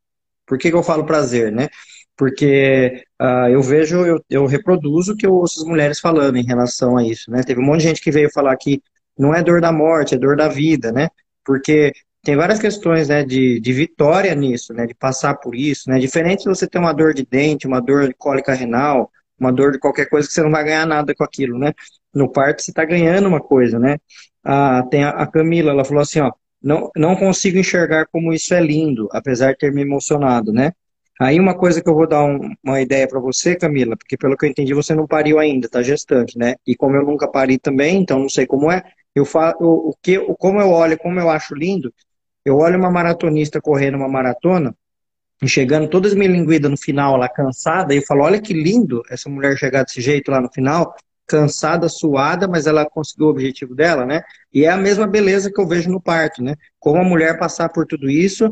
Por 0.46 0.58
que, 0.58 0.70
que 0.70 0.76
eu 0.76 0.82
falo 0.82 1.04
prazer, 1.04 1.50
né? 1.50 1.68
Porque 2.16 3.02
uh, 3.20 3.48
eu 3.50 3.62
vejo, 3.62 4.04
eu, 4.04 4.22
eu 4.30 4.46
reproduzo 4.46 5.12
o 5.12 5.16
que 5.16 5.26
eu 5.26 5.34
ouço 5.34 5.60
as 5.60 5.66
mulheres 5.66 5.98
falando 5.98 6.36
em 6.36 6.44
relação 6.44 6.96
a 6.96 7.04
isso, 7.04 7.30
né? 7.30 7.42
Teve 7.42 7.60
um 7.60 7.64
monte 7.64 7.80
de 7.80 7.88
gente 7.88 8.00
que 8.00 8.10
veio 8.10 8.30
falar 8.32 8.56
que 8.56 8.82
não 9.18 9.34
é 9.34 9.42
dor 9.42 9.60
da 9.60 9.72
morte, 9.72 10.14
é 10.14 10.18
dor 10.18 10.36
da 10.36 10.48
vida, 10.48 10.92
né? 10.92 11.08
Porque 11.44 11.92
tem 12.22 12.36
várias 12.36 12.58
questões 12.58 13.08
né, 13.08 13.24
de, 13.24 13.58
de 13.60 13.72
vitória 13.72 14.34
nisso, 14.34 14.72
né? 14.72 14.86
De 14.86 14.94
passar 14.94 15.34
por 15.34 15.54
isso, 15.54 15.90
né? 15.90 15.98
Diferente 15.98 16.44
de 16.44 16.48
você 16.48 16.66
ter 16.66 16.78
uma 16.78 16.92
dor 16.92 17.14
de 17.14 17.26
dente, 17.26 17.66
uma 17.66 17.80
dor 17.80 18.08
de 18.08 18.14
cólica 18.14 18.54
renal, 18.54 19.10
uma 19.38 19.52
dor 19.52 19.72
de 19.72 19.78
qualquer 19.78 20.08
coisa 20.08 20.28
que 20.28 20.34
você 20.34 20.42
não 20.42 20.50
vai 20.50 20.64
ganhar 20.64 20.86
nada 20.86 21.14
com 21.14 21.24
aquilo, 21.24 21.58
né? 21.58 21.72
No 22.14 22.30
parto 22.30 22.62
você 22.62 22.70
está 22.70 22.84
ganhando 22.84 23.26
uma 23.28 23.40
coisa, 23.40 23.78
né? 23.78 23.98
Ah, 24.44 24.84
tem 24.90 25.04
a, 25.04 25.10
a 25.10 25.26
Camila, 25.26 25.72
ela 25.72 25.84
falou 25.84 26.02
assim, 26.02 26.20
ó, 26.20 26.32
não, 26.62 26.90
não 26.96 27.16
consigo 27.16 27.58
enxergar 27.58 28.06
como 28.06 28.32
isso 28.32 28.54
é 28.54 28.60
lindo, 28.60 29.08
apesar 29.12 29.52
de 29.52 29.58
ter 29.58 29.72
me 29.72 29.82
emocionado, 29.82 30.52
né? 30.52 30.72
Aí 31.20 31.38
uma 31.38 31.56
coisa 31.56 31.82
que 31.82 31.88
eu 31.88 31.94
vou 31.94 32.06
dar 32.06 32.24
um, 32.24 32.52
uma 32.64 32.80
ideia 32.80 33.06
para 33.06 33.20
você, 33.20 33.56
Camila, 33.56 33.96
porque 33.96 34.16
pelo 34.16 34.36
que 34.36 34.46
eu 34.46 34.50
entendi 34.50 34.74
você 34.74 34.94
não 34.94 35.06
pariu 35.06 35.38
ainda, 35.38 35.68
tá 35.68 35.82
gestante, 35.82 36.38
né? 36.38 36.54
E 36.66 36.74
como 36.76 36.96
eu 36.96 37.04
nunca 37.04 37.28
pari 37.28 37.58
também, 37.58 38.00
então 38.00 38.18
não 38.18 38.28
sei 38.28 38.46
como 38.46 38.70
é. 38.70 38.82
Eu 39.14 39.24
falo 39.24 39.56
o 39.60 39.94
que, 40.02 40.18
como 40.38 40.60
eu 40.60 40.70
olho, 40.70 40.98
como 40.98 41.20
eu 41.20 41.28
acho 41.28 41.54
lindo. 41.54 41.92
Eu 42.44 42.56
olho 42.56 42.78
uma 42.78 42.90
maratonista 42.90 43.60
correndo 43.60 43.96
uma 43.96 44.08
maratona 44.08 44.74
e 45.42 45.48
chegando 45.48 45.88
toda 45.88 46.06
esmilinguida 46.06 46.68
no 46.68 46.76
final, 46.76 47.16
lá 47.16 47.28
cansada, 47.28 47.94
e 47.94 47.98
eu 47.98 48.02
falo, 48.02 48.22
olha 48.22 48.40
que 48.40 48.52
lindo 48.52 49.02
essa 49.10 49.28
mulher 49.28 49.56
chegar 49.56 49.82
desse 49.84 50.00
jeito 50.00 50.30
lá 50.30 50.40
no 50.40 50.52
final 50.52 50.94
cansada, 51.26 51.88
suada, 51.88 52.46
mas 52.46 52.66
ela 52.66 52.84
conseguiu 52.84 53.26
o 53.26 53.30
objetivo 53.30 53.74
dela, 53.74 54.04
né? 54.04 54.22
E 54.52 54.64
é 54.64 54.68
a 54.68 54.76
mesma 54.76 55.06
beleza 55.06 55.50
que 55.50 55.60
eu 55.60 55.66
vejo 55.66 55.90
no 55.90 56.00
parto, 56.00 56.42
né? 56.42 56.54
Como 56.78 57.00
a 57.00 57.04
mulher 57.04 57.38
passar 57.38 57.70
por 57.70 57.86
tudo 57.86 58.10
isso, 58.10 58.50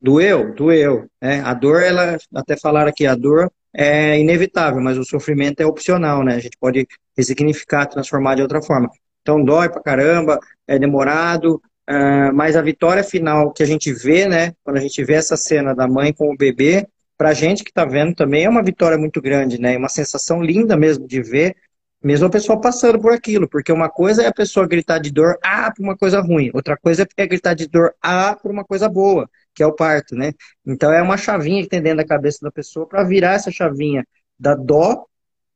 doeu, 0.00 0.54
doeu. 0.54 1.08
Né? 1.20 1.40
A 1.40 1.52
dor, 1.54 1.82
ela, 1.82 2.16
até 2.34 2.56
falaram 2.56 2.90
aqui, 2.90 3.06
a 3.06 3.14
dor 3.14 3.50
é 3.72 4.18
inevitável, 4.20 4.80
mas 4.80 4.96
o 4.96 5.04
sofrimento 5.04 5.60
é 5.60 5.66
opcional, 5.66 6.22
né? 6.22 6.36
A 6.36 6.38
gente 6.38 6.56
pode 6.58 6.86
resignificar, 7.16 7.86
transformar 7.86 8.36
de 8.36 8.42
outra 8.42 8.62
forma. 8.62 8.88
Então 9.22 9.42
dói 9.42 9.68
pra 9.68 9.82
caramba, 9.82 10.38
é 10.68 10.78
demorado, 10.78 11.60
uh, 11.88 12.32
mas 12.34 12.56
a 12.56 12.62
vitória 12.62 13.04
final 13.04 13.52
que 13.52 13.62
a 13.62 13.66
gente 13.66 13.92
vê, 13.92 14.26
né? 14.28 14.54
Quando 14.62 14.76
a 14.76 14.80
gente 14.80 15.02
vê 15.04 15.14
essa 15.14 15.36
cena 15.36 15.74
da 15.74 15.86
mãe 15.86 16.12
com 16.12 16.32
o 16.32 16.36
bebê, 16.36 16.86
para 17.16 17.32
gente 17.32 17.62
que 17.62 17.70
está 17.70 17.84
vendo 17.84 18.14
também 18.14 18.44
é 18.44 18.48
uma 18.48 18.62
vitória 18.62 18.98
muito 18.98 19.20
grande, 19.20 19.60
né? 19.60 19.76
Uma 19.76 19.88
sensação 19.88 20.42
linda 20.42 20.76
mesmo 20.76 21.06
de 21.06 21.22
ver, 21.22 21.56
mesmo 22.02 22.26
a 22.26 22.30
pessoa 22.30 22.60
passando 22.60 23.00
por 23.00 23.12
aquilo, 23.12 23.48
porque 23.48 23.72
uma 23.72 23.88
coisa 23.88 24.22
é 24.22 24.26
a 24.26 24.32
pessoa 24.32 24.66
gritar 24.66 24.98
de 24.98 25.10
dor, 25.10 25.38
ah, 25.42 25.72
por 25.74 25.82
uma 25.82 25.96
coisa 25.96 26.20
ruim, 26.20 26.50
outra 26.52 26.76
coisa 26.76 27.06
é 27.16 27.26
gritar 27.26 27.54
de 27.54 27.66
dor, 27.66 27.94
ah, 28.02 28.36
por 28.36 28.50
uma 28.50 28.64
coisa 28.64 28.88
boa, 28.88 29.28
que 29.54 29.62
é 29.62 29.66
o 29.66 29.72
parto, 29.72 30.14
né? 30.14 30.32
Então 30.66 30.92
é 30.92 31.00
uma 31.00 31.16
chavinha 31.16 31.62
que 31.62 31.68
tem 31.68 31.80
dentro 31.80 31.98
da 31.98 32.06
cabeça 32.06 32.38
da 32.42 32.50
pessoa 32.50 32.86
para 32.86 33.02
virar 33.04 33.34
essa 33.34 33.50
chavinha 33.50 34.06
da 34.38 34.54
dó 34.54 35.06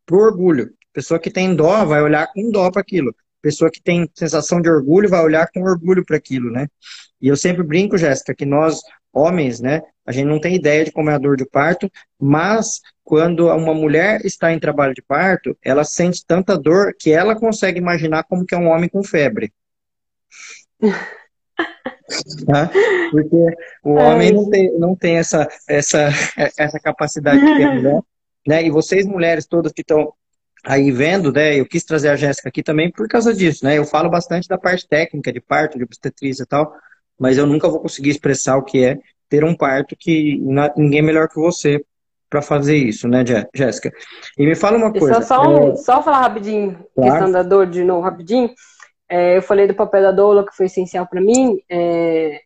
pro 0.06 0.18
orgulho. 0.18 0.72
Pessoa 0.92 1.20
que 1.20 1.30
tem 1.30 1.54
dó 1.54 1.84
vai 1.84 2.02
olhar 2.02 2.26
com 2.32 2.50
dó 2.50 2.70
para 2.70 2.80
aquilo. 2.80 3.14
Pessoa 3.40 3.70
que 3.70 3.82
tem 3.82 4.08
sensação 4.14 4.60
de 4.60 4.68
orgulho 4.68 5.08
vai 5.08 5.20
olhar 5.20 5.48
com 5.52 5.62
orgulho 5.62 6.04
para 6.04 6.16
aquilo, 6.16 6.50
né? 6.50 6.66
E 7.20 7.28
eu 7.28 7.36
sempre 7.36 7.62
brinco, 7.62 7.96
Jéssica, 7.96 8.34
que 8.34 8.44
nós 8.46 8.80
homens, 9.12 9.60
né? 9.60 9.82
A 10.06 10.12
gente 10.12 10.26
não 10.26 10.40
tem 10.40 10.54
ideia 10.54 10.84
de 10.84 10.92
como 10.92 11.10
é 11.10 11.14
a 11.14 11.18
dor 11.18 11.36
de 11.36 11.44
parto, 11.44 11.90
mas 12.18 12.80
quando 13.04 13.48
uma 13.48 13.74
mulher 13.74 14.24
está 14.24 14.52
em 14.52 14.58
trabalho 14.58 14.94
de 14.94 15.02
parto, 15.02 15.56
ela 15.62 15.84
sente 15.84 16.24
tanta 16.26 16.56
dor 16.56 16.94
que 16.98 17.10
ela 17.10 17.38
consegue 17.38 17.78
imaginar 17.78 18.24
como 18.24 18.46
que 18.46 18.54
é 18.54 18.58
um 18.58 18.68
homem 18.68 18.88
com 18.88 19.02
febre. 19.02 19.52
Tá? 22.46 22.70
Porque 23.10 23.36
o 23.84 23.92
homem 23.94 24.32
não 24.32 24.48
tem, 24.48 24.78
não 24.78 24.96
tem 24.96 25.16
essa, 25.18 25.46
essa, 25.68 26.08
essa 26.56 26.80
capacidade 26.80 27.38
que 27.38 27.54
tem 27.54 27.64
a 27.66 27.74
mulher. 27.74 28.00
Né? 28.46 28.64
E 28.64 28.70
vocês, 28.70 29.04
mulheres 29.04 29.46
todas 29.46 29.72
que 29.72 29.82
estão 29.82 30.14
aí 30.64 30.90
vendo, 30.90 31.32
né? 31.32 31.58
Eu 31.58 31.66
quis 31.66 31.84
trazer 31.84 32.08
a 32.08 32.16
Jéssica 32.16 32.48
aqui 32.48 32.62
também 32.62 32.90
por 32.90 33.08
causa 33.08 33.34
disso, 33.34 33.64
né? 33.64 33.78
Eu 33.78 33.84
falo 33.84 34.10
bastante 34.10 34.48
da 34.48 34.58
parte 34.58 34.86
técnica 34.86 35.32
de 35.32 35.40
parto, 35.40 35.78
de 35.78 35.84
obstetrícia 35.84 36.42
e 36.42 36.46
tal, 36.46 36.72
mas 37.18 37.38
eu 37.38 37.46
nunca 37.46 37.68
vou 37.68 37.80
conseguir 37.80 38.10
expressar 38.10 38.56
o 38.56 38.64
que 38.64 38.84
é 38.84 38.98
ter 39.28 39.44
um 39.44 39.54
parto 39.54 39.94
que 39.98 40.40
ninguém 40.76 41.02
melhor 41.02 41.28
que 41.28 41.36
você 41.36 41.84
para 42.30 42.42
fazer 42.42 42.76
isso, 42.76 43.08
né, 43.08 43.24
Jéssica? 43.54 43.90
E 44.36 44.46
me 44.46 44.54
fala 44.54 44.76
uma 44.76 44.92
coisa. 44.92 45.22
Só, 45.22 45.42
só, 45.42 45.48
um, 45.48 45.72
é... 45.72 45.76
só 45.76 46.02
falar 46.02 46.20
rapidinho, 46.20 46.78
claro. 46.94 47.10
questão 47.10 47.32
da 47.32 47.42
dor 47.42 47.66
de 47.66 47.82
novo, 47.82 48.02
rapidinho. 48.02 48.50
É, 49.08 49.38
eu 49.38 49.42
falei 49.42 49.66
do 49.66 49.74
papel 49.74 50.02
da 50.02 50.12
doula, 50.12 50.44
que 50.44 50.54
foi 50.54 50.66
essencial 50.66 51.06
para 51.06 51.20
mim. 51.20 51.58
É, 51.70 52.40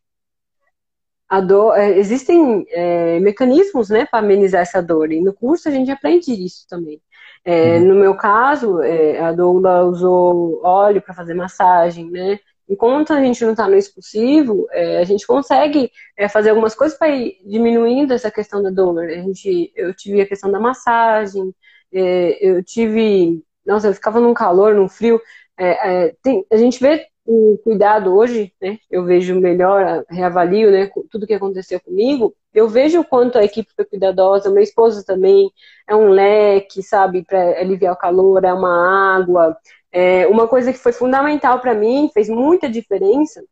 a 1.29 1.41
dor, 1.41 1.77
é, 1.77 1.99
existem 1.99 2.65
é, 2.69 3.19
mecanismos 3.19 3.89
né, 3.89 4.07
para 4.07 4.21
amenizar 4.21 4.61
essa 4.61 4.81
dor, 4.81 5.11
e 5.11 5.21
no 5.21 5.33
curso 5.33 5.69
a 5.69 5.73
gente 5.73 5.91
aprende 5.91 6.31
isso 6.33 6.67
também. 6.69 7.01
É, 7.45 7.79
uhum. 7.79 7.87
No 7.87 7.95
meu 7.97 8.17
caso, 8.17 8.79
a 9.21 9.33
doula 9.33 9.83
usou 9.85 10.61
óleo 10.65 11.03
para 11.03 11.15
fazer 11.15 11.35
massagem, 11.35 12.11
né? 12.11 12.39
enquanto 12.73 13.13
a 13.13 13.21
gente 13.21 13.45
não 13.45 13.53
está 13.53 13.69
no 13.69 13.77
expulsivo, 13.77 14.67
é, 14.71 14.99
a 14.99 15.05
gente 15.05 15.27
consegue 15.27 15.91
é, 16.17 16.29
fazer 16.29 16.51
algumas 16.51 16.75
coisas 16.75 16.97
para 16.97 17.09
ir 17.09 17.37
diminuindo 17.45 18.15
essa 18.15 18.31
questão 18.31 18.63
da 18.63 18.71
dor. 18.71 19.05
A 19.05 19.19
gente, 19.19 19.71
eu 19.77 19.95
tive 19.95 20.23
a 20.23 20.27
questão 20.27 20.51
da 20.51 20.59
massagem, 20.59 21.55
é, 21.93 22.39
eu 22.41 22.63
tive, 22.65 23.43
nossa, 23.67 23.89
eu 23.89 23.95
ficava 23.95 24.21
num 24.21 24.33
calor, 24.35 24.75
num 24.75 24.89
frio. 24.89 25.21
É, 25.59 26.07
é, 26.07 26.17
tem, 26.23 26.45
a 26.51 26.57
gente 26.57 26.81
vê 26.81 27.07
o 27.25 27.59
cuidado 27.63 28.15
hoje, 28.15 28.53
né? 28.61 28.79
Eu 28.91 29.05
vejo 29.05 29.39
melhor, 29.41 30.05
reavalio, 30.09 30.71
né? 30.71 30.91
Tudo 31.11 31.27
que 31.27 31.35
aconteceu 31.35 31.81
comigo. 31.81 32.35
Eu 32.53 32.69
vejo 32.69 33.01
o 33.01 33.05
quanto 33.05 33.39
a 33.39 33.45
equipe 33.45 33.73
foi 33.75 33.85
cuidadosa. 33.85 34.51
Meu 34.51 34.63
esposo 34.63 35.05
também 35.05 35.51
é 35.89 35.95
um 35.95 36.09
leque, 36.09 36.83
sabe, 36.83 37.25
para 37.25 37.61
aliviar 37.61 37.95
o 37.95 37.99
calor, 37.99 38.45
é 38.45 38.53
uma 38.53 39.17
água. 39.17 39.57
É, 39.93 40.27
uma 40.27 40.49
coisa 40.49 40.73
que 40.73 40.79
foi 40.79 40.93
fundamental 40.93 41.61
para 41.61 41.75
mim, 41.75 42.11
fez 42.13 42.29
muita 42.29 42.69
diferença, 42.69 43.45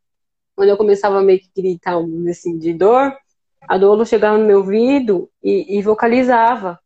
quando 0.57 0.71
eu 0.71 0.77
começava 0.77 1.23
meio 1.23 1.39
que 1.41 1.51
gritar 1.55 1.97
assim, 2.31 2.59
de 2.59 2.73
dor, 2.73 3.14
a 3.68 3.79
dor 3.79 4.05
chegava 4.07 4.39
no 4.39 4.47
meu 4.47 4.59
ouvido 4.59 5.31
e, 5.43 5.79
e 5.79 5.83
vocalizava. 5.83 6.79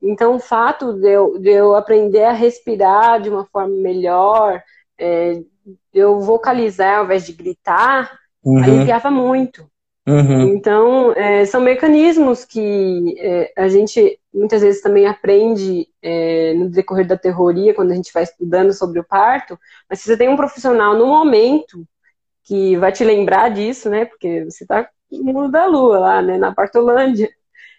Então, 0.00 0.34
o 0.34 0.40
fato 0.40 0.94
de 0.94 1.08
eu, 1.08 1.38
de 1.38 1.50
eu, 1.50 1.74
aprender 1.76 2.24
a 2.24 2.32
respirar 2.32 3.20
de 3.20 3.30
uma 3.30 3.46
forma 3.46 3.74
melhor, 3.76 4.62
é, 4.98 5.42
eu 5.92 6.20
vocalizar 6.20 6.98
ao 6.98 7.04
invés 7.04 7.26
de 7.26 7.32
gritar, 7.32 8.18
uhum. 8.44 8.62
aliviava 8.62 9.10
muito. 9.10 9.70
Uhum. 10.06 10.48
Então, 10.48 11.12
é, 11.12 11.44
são 11.44 11.60
mecanismos 11.60 12.44
que 12.44 13.14
é, 13.18 13.52
a 13.56 13.68
gente 13.68 14.18
muitas 14.34 14.62
vezes 14.62 14.82
também 14.82 15.06
aprende 15.06 15.86
é, 16.02 16.54
no 16.54 16.68
decorrer 16.68 17.06
da 17.06 17.16
terroria, 17.16 17.74
quando 17.74 17.92
a 17.92 17.94
gente 17.94 18.12
vai 18.12 18.24
estudando 18.24 18.72
sobre 18.72 18.98
o 18.98 19.04
parto, 19.04 19.58
mas 19.88 20.00
se 20.00 20.06
você 20.06 20.16
tem 20.16 20.28
um 20.28 20.36
profissional 20.36 20.96
no 20.96 21.06
momento 21.06 21.86
que 22.42 22.76
vai 22.76 22.90
te 22.90 23.04
lembrar 23.04 23.50
disso, 23.50 23.88
né? 23.88 24.04
Porque 24.04 24.44
você 24.44 24.64
está 24.64 24.88
mundo 25.12 25.50
da 25.50 25.66
lua, 25.66 25.98
lá, 25.98 26.22
né, 26.22 26.38
na 26.38 26.54
Partolândia. 26.54 27.28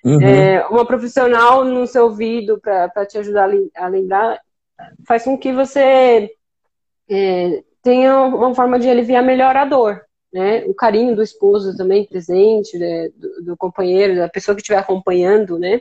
Uhum. 0.04 0.22
É, 0.22 0.66
uma 0.68 0.86
profissional 0.86 1.64
no 1.64 1.88
seu 1.88 2.06
ouvido 2.06 2.60
para 2.60 3.06
te 3.06 3.18
ajudar 3.18 3.50
a 3.76 3.88
lembrar 3.88 4.40
faz 5.08 5.24
com 5.24 5.38
que 5.38 5.54
você 5.54 6.30
é, 7.10 7.64
tenha 7.84 8.18
uma 8.22 8.56
forma 8.56 8.80
de 8.80 8.90
aliviar 8.90 9.24
melhor 9.24 9.56
a 9.56 9.66
dor. 9.66 10.02
Né? 10.34 10.64
O 10.66 10.74
carinho 10.74 11.16
do 11.16 11.22
esposo 11.22 11.78
também 11.78 12.08
presente, 12.08 12.76
né? 12.78 13.10
do, 13.16 13.44
do, 13.44 13.58
companheiro, 13.58 14.16
da 14.16 14.28
pessoa 14.28 14.56
que 14.56 14.62
estiver 14.62 14.80
acompanhando, 14.80 15.60
né? 15.60 15.80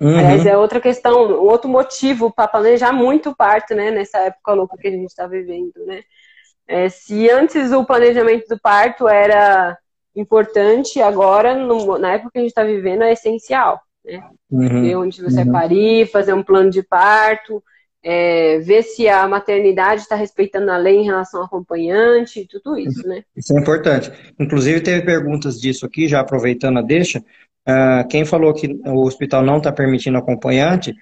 Uhum. 0.00 0.16
Aliás, 0.16 0.46
é 0.46 0.56
outra 0.56 0.80
questão, 0.80 1.32
outro 1.42 1.68
motivo 1.68 2.30
para 2.30 2.46
planejar 2.46 2.92
muito 2.92 3.30
o 3.30 3.36
parto, 3.36 3.74
né? 3.74 3.90
Nessa 3.90 4.18
época 4.18 4.52
louca 4.52 4.76
que 4.76 4.86
a 4.86 4.90
gente 4.90 5.08
está 5.08 5.26
vivendo, 5.26 5.84
né? 5.84 6.02
É, 6.68 6.88
se 6.88 7.28
antes 7.30 7.72
o 7.72 7.84
planejamento 7.84 8.46
do 8.46 8.60
parto 8.60 9.08
era 9.08 9.76
importante, 10.14 11.00
agora, 11.00 11.54
no, 11.56 11.98
na 11.98 12.12
época 12.12 12.30
que 12.32 12.38
a 12.38 12.42
gente 12.42 12.50
está 12.50 12.62
vivendo, 12.62 13.02
é 13.02 13.12
essencial. 13.12 13.80
Né? 14.04 14.22
Uhum. 14.50 14.82
Ver 14.82 14.96
onde 14.96 15.22
você 15.22 15.42
uhum. 15.42 15.52
parir, 15.52 16.06
fazer 16.06 16.34
um 16.34 16.42
plano 16.42 16.70
de 16.70 16.82
parto, 16.82 17.64
é, 18.10 18.58
ver 18.60 18.84
se 18.84 19.06
a 19.06 19.28
maternidade 19.28 20.00
está 20.00 20.16
respeitando 20.16 20.70
a 20.70 20.78
lei 20.78 20.96
em 20.96 21.04
relação 21.04 21.40
ao 21.40 21.46
acompanhante, 21.46 22.48
tudo 22.50 22.78
isso, 22.78 23.06
né? 23.06 23.22
Isso 23.36 23.54
é 23.54 23.60
importante. 23.60 24.10
Inclusive, 24.40 24.80
teve 24.80 25.04
perguntas 25.04 25.60
disso 25.60 25.84
aqui, 25.84 26.08
já 26.08 26.20
aproveitando 26.20 26.78
a 26.78 26.82
deixa. 26.82 27.18
Uh, 27.68 28.08
quem 28.08 28.24
falou 28.24 28.54
que 28.54 28.80
o 28.86 29.04
hospital 29.04 29.42
não 29.42 29.58
está 29.58 29.70
permitindo 29.70 30.16
acompanhante, 30.16 30.94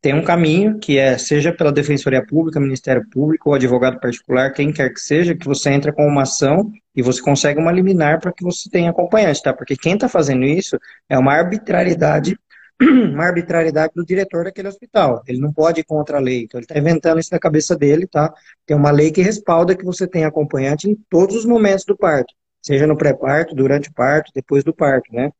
tem 0.00 0.14
um 0.14 0.22
caminho 0.22 0.78
que 0.78 0.96
é, 0.96 1.18
seja 1.18 1.52
pela 1.52 1.72
Defensoria 1.72 2.24
Pública, 2.24 2.60
Ministério 2.60 3.04
Público 3.10 3.48
ou 3.48 3.56
advogado 3.56 3.98
particular, 3.98 4.52
quem 4.52 4.72
quer 4.72 4.90
que 4.90 5.00
seja, 5.00 5.34
que 5.34 5.46
você 5.46 5.70
entra 5.70 5.92
com 5.92 6.06
uma 6.06 6.22
ação 6.22 6.70
e 6.94 7.02
você 7.02 7.20
consegue 7.20 7.58
uma 7.58 7.72
liminar 7.72 8.20
para 8.20 8.32
que 8.32 8.44
você 8.44 8.70
tenha 8.70 8.90
acompanhante, 8.90 9.42
tá? 9.42 9.52
Porque 9.52 9.76
quem 9.76 9.94
está 9.94 10.08
fazendo 10.08 10.44
isso 10.44 10.78
é 11.08 11.18
uma 11.18 11.32
arbitrariedade, 11.32 12.38
uma 12.80 13.24
arbitrariedade 13.26 13.92
do 13.94 14.04
diretor 14.04 14.44
daquele 14.44 14.68
hospital. 14.68 15.22
Ele 15.26 15.38
não 15.40 15.52
pode 15.52 15.80
ir 15.80 15.84
contra 15.84 16.18
a 16.18 16.20
lei. 16.20 16.42
Então 16.42 16.58
ele 16.58 16.64
está 16.64 16.78
inventando 16.78 17.20
isso 17.20 17.30
na 17.32 17.38
cabeça 17.38 17.76
dele, 17.76 18.06
tá? 18.06 18.32
Tem 18.66 18.76
uma 18.76 18.90
lei 18.90 19.10
que 19.10 19.22
respalda 19.22 19.76
que 19.76 19.84
você 19.84 20.06
tenha 20.06 20.28
acompanhante 20.28 20.88
em 20.88 20.96
todos 21.08 21.36
os 21.36 21.44
momentos 21.44 21.84
do 21.84 21.96
parto, 21.96 22.34
seja 22.62 22.86
no 22.86 22.96
pré-parto, 22.96 23.54
durante 23.54 23.88
o 23.88 23.94
parto, 23.94 24.32
depois 24.34 24.64
do 24.64 24.74
parto, 24.74 25.12
né? 25.12 25.30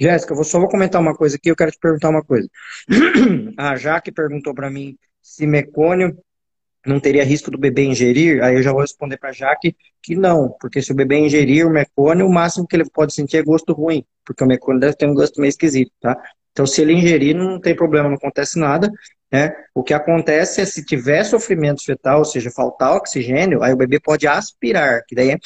Jéssica, 0.00 0.32
eu 0.32 0.44
só 0.44 0.60
vou 0.60 0.68
comentar 0.68 1.00
uma 1.00 1.14
coisa 1.14 1.36
aqui, 1.36 1.50
eu 1.50 1.56
quero 1.56 1.72
te 1.72 1.78
perguntar 1.78 2.08
uma 2.08 2.22
coisa. 2.22 2.48
A 3.58 3.74
Jaque 3.76 4.12
perguntou 4.12 4.54
para 4.54 4.70
mim 4.70 4.96
se 5.20 5.46
mecônio 5.46 6.16
não 6.86 7.00
teria 7.00 7.24
risco 7.24 7.50
do 7.50 7.58
bebê 7.58 7.84
ingerir, 7.84 8.42
aí 8.42 8.54
eu 8.54 8.62
já 8.62 8.72
vou 8.72 8.80
responder 8.80 9.18
para 9.18 9.30
a 9.30 9.32
Jaque 9.32 9.76
que 10.02 10.14
não, 10.14 10.56
porque 10.60 10.80
se 10.80 10.92
o 10.92 10.94
bebê 10.94 11.18
ingerir 11.18 11.66
o 11.66 11.70
mecônio, 11.70 12.26
o 12.26 12.32
máximo 12.32 12.66
que 12.66 12.76
ele 12.76 12.88
pode 12.88 13.12
sentir 13.12 13.36
é 13.36 13.42
gosto 13.42 13.72
ruim, 13.72 14.04
porque 14.24 14.42
o 14.42 14.46
mecônio 14.46 14.80
deve 14.80 14.94
ter 14.96 15.06
um 15.06 15.12
gosto 15.12 15.40
meio 15.40 15.50
esquisito, 15.50 15.92
tá? 16.00 16.16
Então, 16.58 16.66
se 16.66 16.82
ele 16.82 16.92
ingerir, 16.92 17.36
não 17.36 17.60
tem 17.60 17.72
problema, 17.72 18.08
não 18.08 18.16
acontece 18.16 18.58
nada, 18.58 18.90
né? 19.30 19.54
O 19.72 19.84
que 19.84 19.94
acontece 19.94 20.60
é 20.60 20.64
se 20.64 20.84
tiver 20.84 21.22
sofrimento 21.22 21.84
fetal, 21.84 22.18
ou 22.18 22.24
seja, 22.24 22.50
faltar 22.50 22.96
oxigênio, 22.96 23.62
aí 23.62 23.72
o 23.72 23.76
bebê 23.76 24.00
pode 24.00 24.26
aspirar, 24.26 25.04
que 25.06 25.14
daí 25.14 25.30
é 25.30 25.38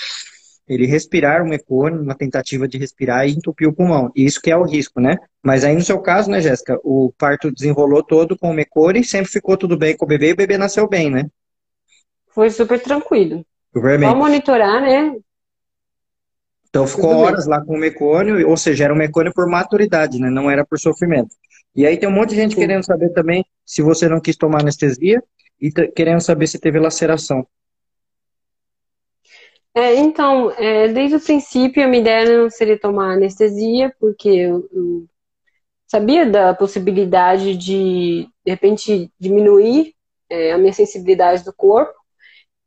ele 0.67 0.87
respirar 0.87 1.43
o 1.43 1.47
mecônio, 1.47 2.01
uma 2.01 2.15
tentativa 2.15 2.67
de 2.67 2.79
respirar 2.79 3.29
e 3.29 3.33
entupir 3.33 3.69
o 3.69 3.75
pulmão. 3.75 4.11
Isso 4.17 4.41
que 4.41 4.51
é 4.51 4.57
o 4.57 4.65
risco, 4.65 5.03
né? 5.03 5.19
Mas 5.43 5.65
aí 5.65 5.75
no 5.75 5.83
seu 5.83 6.01
caso, 6.01 6.31
né, 6.31 6.41
Jéssica, 6.41 6.81
o 6.83 7.13
parto 7.19 7.53
desenrolou 7.53 8.03
todo 8.03 8.35
com 8.39 8.49
o 8.49 8.55
mecônio 8.55 9.03
e 9.03 9.05
sempre 9.05 9.31
ficou 9.31 9.59
tudo 9.59 9.77
bem 9.77 9.95
com 9.95 10.07
o 10.07 10.09
bebê 10.09 10.31
e 10.31 10.33
o 10.33 10.37
bebê 10.37 10.57
nasceu 10.57 10.89
bem, 10.89 11.11
né? 11.11 11.27
Foi 12.29 12.49
super 12.49 12.81
tranquilo. 12.81 13.45
Super 13.71 13.99
bem. 13.99 14.09
Só 14.09 14.15
monitorar, 14.15 14.81
né? 14.81 15.15
Então 16.73 16.87
ficou 16.87 17.11
horas 17.19 17.47
lá 17.47 17.63
com 17.63 17.75
o 17.75 17.79
mecônio, 17.79 18.49
ou 18.49 18.57
seja, 18.57 18.85
era 18.85 18.95
um 18.95 18.97
mecônio 18.97 19.31
por 19.35 19.47
maturidade, 19.47 20.19
né? 20.19 20.31
Não 20.31 20.51
era 20.51 20.65
por 20.65 20.79
sofrimento. 20.79 21.37
E 21.77 21.87
aí 21.87 21.99
tem 21.99 22.09
um 22.09 22.13
monte 22.13 22.31
de 22.31 22.37
gente 22.37 22.55
Sim. 22.55 22.61
querendo 22.61 22.83
saber 22.83 23.11
também 23.11 23.45
se 23.65 23.83
você 23.83 24.09
não 24.09 24.19
quis 24.19 24.39
tomar 24.39 24.63
anestesia 24.63 25.23
e 25.61 25.71
querendo 25.71 26.23
saber 26.23 26.47
se 26.47 26.59
teve 26.59 26.79
laceração. 26.79 27.47
É, 29.75 29.97
então, 29.97 30.51
é, 30.53 30.89
desde 30.89 31.17
o 31.17 31.21
princípio 31.21 31.85
a 31.85 31.87
minha 31.87 32.01
ideia 32.01 32.39
não 32.39 32.49
seria 32.49 32.81
tomar 32.81 33.13
anestesia, 33.13 33.95
porque 34.01 34.31
eu, 34.31 34.67
eu 34.73 35.07
sabia 35.87 36.25
da 36.25 36.55
possibilidade 36.55 37.55
de, 37.55 38.27
de 38.47 38.51
repente, 38.51 39.13
diminuir 39.21 39.95
é, 40.31 40.53
a 40.53 40.59
minha 40.59 40.73
sensibilidade 40.73 41.45
do 41.45 41.53
corpo. 41.53 41.93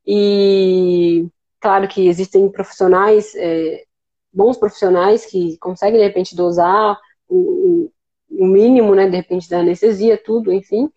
E 0.06 1.26
claro 1.60 1.88
que 1.88 2.08
existem 2.08 2.48
profissionais, 2.52 3.34
é, 3.34 3.85
bons 4.36 4.58
profissionais, 4.58 5.26
que 5.26 5.58
conseguem, 5.60 6.00
de 6.00 6.06
repente, 6.06 6.36
dosar 6.36 7.00
o, 7.28 7.90
o 8.30 8.46
mínimo, 8.46 8.94
né, 8.96 9.10
de 9.10 9.16
repente, 9.16 9.50
da 9.50 9.60
anestesia, 9.60 10.18
tudo, 10.18 10.52
enfim. 10.52 10.90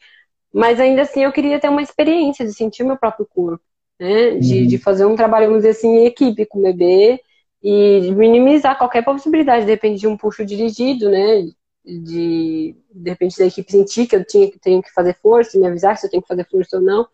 Mas 0.53 0.81
ainda 0.81 1.03
assim 1.03 1.25
eu 1.25 1.33
queria 1.33 1.61
ter 1.61 1.69
uma 1.69 1.83
experiência 1.83 2.45
de 2.45 2.53
sentir 2.53 2.85
meu 2.85 2.97
próprio 2.97 3.27
corpo 3.27 3.63
né? 3.99 4.37
De, 4.37 4.63
uhum. 4.63 4.67
de 4.67 4.79
fazer 4.79 5.05
um 5.05 5.17
trabalho, 5.17 5.47
vamos 5.47 5.63
dizer 5.63 5.71
assim, 5.71 5.89
em 5.89 6.07
equipe 6.07 6.47
com 6.47 6.61
o 6.61 6.63
bebê 6.63 7.21
e 7.63 8.13
minimizar 8.13 8.79
qualquer 8.79 9.05
possibilidade, 9.05 9.65
de 9.65 9.73
repente, 9.73 10.01
de 10.01 10.07
um 10.07 10.17
puxo 10.17 10.45
dirigido, 10.45 11.11
né? 11.11 11.43
De, 11.85 12.77
de 12.93 13.11
repente, 13.11 13.39
da 13.39 13.47
equipe 13.47 13.71
sentir 13.71 14.07
que 14.07 14.15
eu 14.15 14.25
tinha, 14.25 14.51
tenho 14.61 14.83
que 14.83 14.93
fazer 14.93 15.15
força, 15.21 15.59
me 15.59 15.67
avisar 15.67 15.97
se 15.97 16.07
eu 16.07 16.11
tenho 16.11 16.23
que 16.23 16.29
fazer 16.29 16.47
força 16.49 16.77
ou 16.77 16.83
não. 16.83 17.09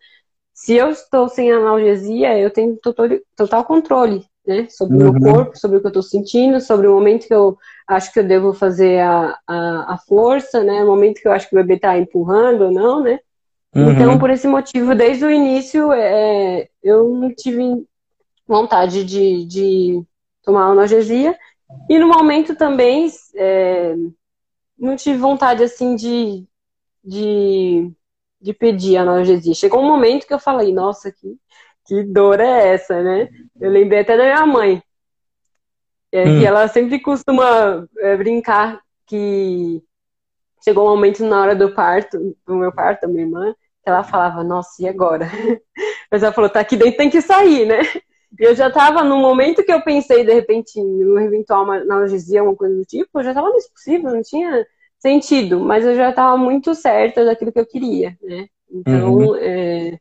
Se 0.53 0.75
eu 0.75 0.91
estou 0.91 1.29
sem 1.29 1.51
analgesia, 1.51 2.39
eu 2.39 2.51
tenho 2.51 2.77
total, 2.77 3.09
total 3.37 3.65
controle, 3.65 4.25
né? 4.47 4.67
Sobre 4.69 4.97
uhum. 4.97 5.11
o 5.11 5.13
meu 5.13 5.33
corpo, 5.33 5.59
sobre 5.59 5.79
o 5.79 5.81
que 5.81 5.87
eu 5.87 5.91
estou 5.91 6.03
sentindo, 6.03 6.61
sobre 6.61 6.87
o 6.87 6.95
momento 6.95 7.27
que 7.27 7.35
eu 7.35 7.57
acho 7.87 8.13
que 8.13 8.21
eu 8.21 8.25
devo 8.27 8.53
fazer 8.53 9.01
a, 9.01 9.39
a, 9.47 9.95
a 9.95 9.99
força, 10.07 10.63
né? 10.63 10.83
O 10.83 10.87
momento 10.87 11.21
que 11.21 11.29
eu 11.29 11.33
acho 11.33 11.49
que 11.49 11.55
o 11.55 11.59
bebê 11.59 11.75
está 11.75 11.99
empurrando 11.99 12.63
ou 12.67 12.71
não, 12.71 13.03
né? 13.03 13.19
Uhum. 13.75 13.91
Então, 13.91 14.19
por 14.19 14.31
esse 14.31 14.47
motivo, 14.47 14.95
desde 14.95 15.25
o 15.25 15.31
início, 15.31 15.93
é, 15.93 16.69
eu 16.83 17.09
não 17.09 17.35
tive 17.35 17.85
vontade 18.47 19.05
de, 19.05 19.45
de 19.47 20.03
tomar 20.43 20.67
analgesia. 20.67 21.37
E 21.89 21.99
no 21.99 22.07
momento 22.07 22.55
também, 22.55 23.11
é, 23.35 23.97
não 24.79 24.95
tive 24.95 25.19
vontade, 25.19 25.65
assim, 25.65 25.97
de, 25.97 26.47
de, 27.03 27.91
de 28.41 28.53
pedir 28.53 28.97
analgesia. 28.97 29.55
Chegou 29.55 29.81
um 29.81 29.89
momento 29.89 30.27
que 30.27 30.35
eu 30.35 30.39
falei, 30.39 30.73
nossa, 30.73 31.11
que, 31.11 31.37
que 31.87 32.03
dor 32.03 32.41
é 32.41 32.75
essa, 32.75 33.03
né? 33.03 33.29
Eu 33.61 33.71
lembrei 33.71 34.01
até 34.01 34.17
da 34.17 34.25
minha 34.25 34.47
mãe. 34.47 34.83
É, 36.13 36.25
hum. 36.25 36.39
Que 36.39 36.47
ela 36.47 36.69
sempre 36.69 37.01
costuma 37.01 37.87
é, 37.99 38.17
brincar 38.17 38.81
que 39.07 39.83
chegou 40.63 40.87
um 40.87 40.91
momento 40.91 41.25
na 41.25 41.43
hora 41.43 41.55
do 41.55 41.75
parto, 41.75 42.37
do 42.47 42.57
meu 42.57 42.73
parto, 42.73 43.03
da 43.03 43.09
minha 43.09 43.25
irmã, 43.25 43.55
ela 43.85 44.03
falava, 44.03 44.43
nossa, 44.43 44.83
e 44.83 44.89
agora? 44.89 45.29
Mas 46.11 46.23
ela 46.23 46.33
falou, 46.33 46.49
tá 46.49 46.61
aqui 46.61 46.77
dentro, 46.77 46.97
tem 46.97 47.11
que 47.11 47.21
sair, 47.21 47.67
né? 47.67 47.81
E 48.39 48.45
eu 48.45 48.55
já 48.55 48.71
tava 48.71 49.05
no 49.05 49.19
momento 49.19 49.63
que 49.63 49.73
eu 49.73 49.83
pensei, 49.83 50.25
de 50.25 50.33
repente, 50.33 50.81
em 50.81 51.01
eventual 51.19 51.71
analgesia, 51.71 52.41
alguma 52.41 52.57
coisa 52.57 52.75
do 52.75 52.85
tipo, 52.85 53.21
eu 53.21 53.25
já 53.25 53.35
tava 53.35 53.51
nesse 53.51 53.71
possível, 53.71 54.11
não 54.11 54.23
tinha 54.23 54.67
sentido, 54.99 55.61
mas 55.61 55.85
eu 55.85 55.95
já 55.95 56.13
tava 56.13 56.37
muito 56.37 56.75
certa 56.75 57.25
daquilo 57.25 57.53
que 57.53 57.61
eu 57.61 57.67
queria, 57.67 58.17
né? 58.23 58.47
Então, 58.71 59.15
uhum. 59.19 59.37
é, 59.37 59.99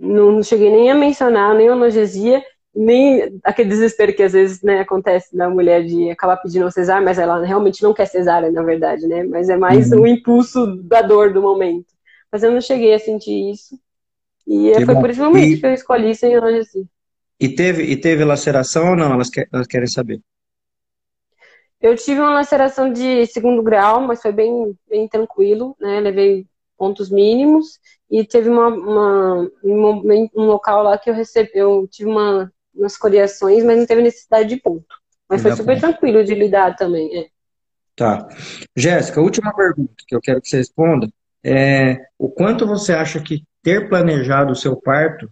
não 0.00 0.42
cheguei 0.42 0.70
nem 0.70 0.90
a 0.90 0.94
mencionar 0.94 1.54
nem 1.54 1.68
analgesia, 1.68 2.42
nem 2.74 3.38
aquele 3.44 3.68
desespero 3.68 4.14
que 4.14 4.22
às 4.22 4.32
vezes 4.32 4.62
né, 4.62 4.80
acontece 4.80 5.36
na 5.36 5.50
mulher 5.50 5.84
de 5.84 6.10
acabar 6.10 6.38
pedindo 6.38 6.70
cesárea, 6.70 7.04
mas 7.04 7.18
ela 7.18 7.44
realmente 7.44 7.82
não 7.82 7.92
quer 7.92 8.06
cesárea, 8.06 8.50
na 8.50 8.62
verdade, 8.62 9.06
né? 9.06 9.24
Mas 9.24 9.48
é 9.48 9.56
mais 9.56 9.92
uhum. 9.92 10.02
o 10.02 10.06
impulso 10.06 10.66
da 10.84 11.02
dor 11.02 11.32
do 11.32 11.42
momento. 11.42 11.92
Mas 12.32 12.42
eu 12.42 12.50
não 12.50 12.60
cheguei 12.60 12.94
a 12.94 12.98
sentir 12.98 13.50
isso. 13.50 13.78
E 14.46 14.72
que 14.72 14.86
foi 14.86 14.94
bom. 14.94 15.00
por 15.00 15.10
esse 15.10 15.20
momento 15.20 15.52
e... 15.52 15.60
que 15.60 15.66
eu 15.66 15.74
escolhi 15.74 16.14
sem 16.14 16.34
analgesia. 16.34 16.84
E 17.38 17.48
teve, 17.48 17.82
e 17.84 17.96
teve 17.96 18.24
laceração 18.24 18.90
ou 18.90 18.96
não? 18.96 19.12
Elas, 19.12 19.28
quer, 19.28 19.48
elas 19.52 19.66
querem 19.66 19.86
saber. 19.86 20.20
Eu 21.80 21.96
tive 21.96 22.20
uma 22.20 22.34
laceração 22.34 22.92
de 22.92 23.26
segundo 23.26 23.62
grau, 23.62 24.02
mas 24.02 24.20
foi 24.20 24.32
bem, 24.32 24.76
bem 24.88 25.08
tranquilo, 25.08 25.74
né? 25.80 26.00
Levei 26.00 26.46
pontos 26.80 27.10
mínimos 27.10 27.78
e 28.10 28.24
teve 28.24 28.48
uma, 28.48 28.68
uma 28.68 29.50
um, 29.62 30.30
um, 30.34 30.44
local 30.46 30.82
lá 30.82 30.96
que 30.96 31.10
eu 31.10 31.14
recebi, 31.14 31.50
eu 31.52 31.86
tive 31.90 32.08
uma, 32.08 32.50
umas 32.74 32.96
coriações, 32.96 33.62
mas 33.62 33.78
não 33.78 33.86
teve 33.86 34.00
necessidade 34.00 34.48
de 34.48 34.56
ponto. 34.56 34.86
Mas 35.28 35.42
foi 35.42 35.52
super 35.52 35.78
tranquilo 35.78 36.24
de 36.24 36.34
lidar 36.34 36.74
também. 36.74 37.18
É. 37.18 37.26
Tá. 37.94 38.26
Jéssica, 38.74 39.20
última 39.20 39.54
pergunta 39.54 39.92
que 40.08 40.16
eu 40.16 40.20
quero 40.22 40.40
que 40.40 40.48
você 40.48 40.56
responda 40.56 41.06
é, 41.44 41.98
o 42.18 42.30
quanto 42.30 42.66
você 42.66 42.94
acha 42.94 43.20
que 43.20 43.44
ter 43.62 43.90
planejado 43.90 44.52
o 44.52 44.56
seu 44.56 44.74
parto, 44.74 45.30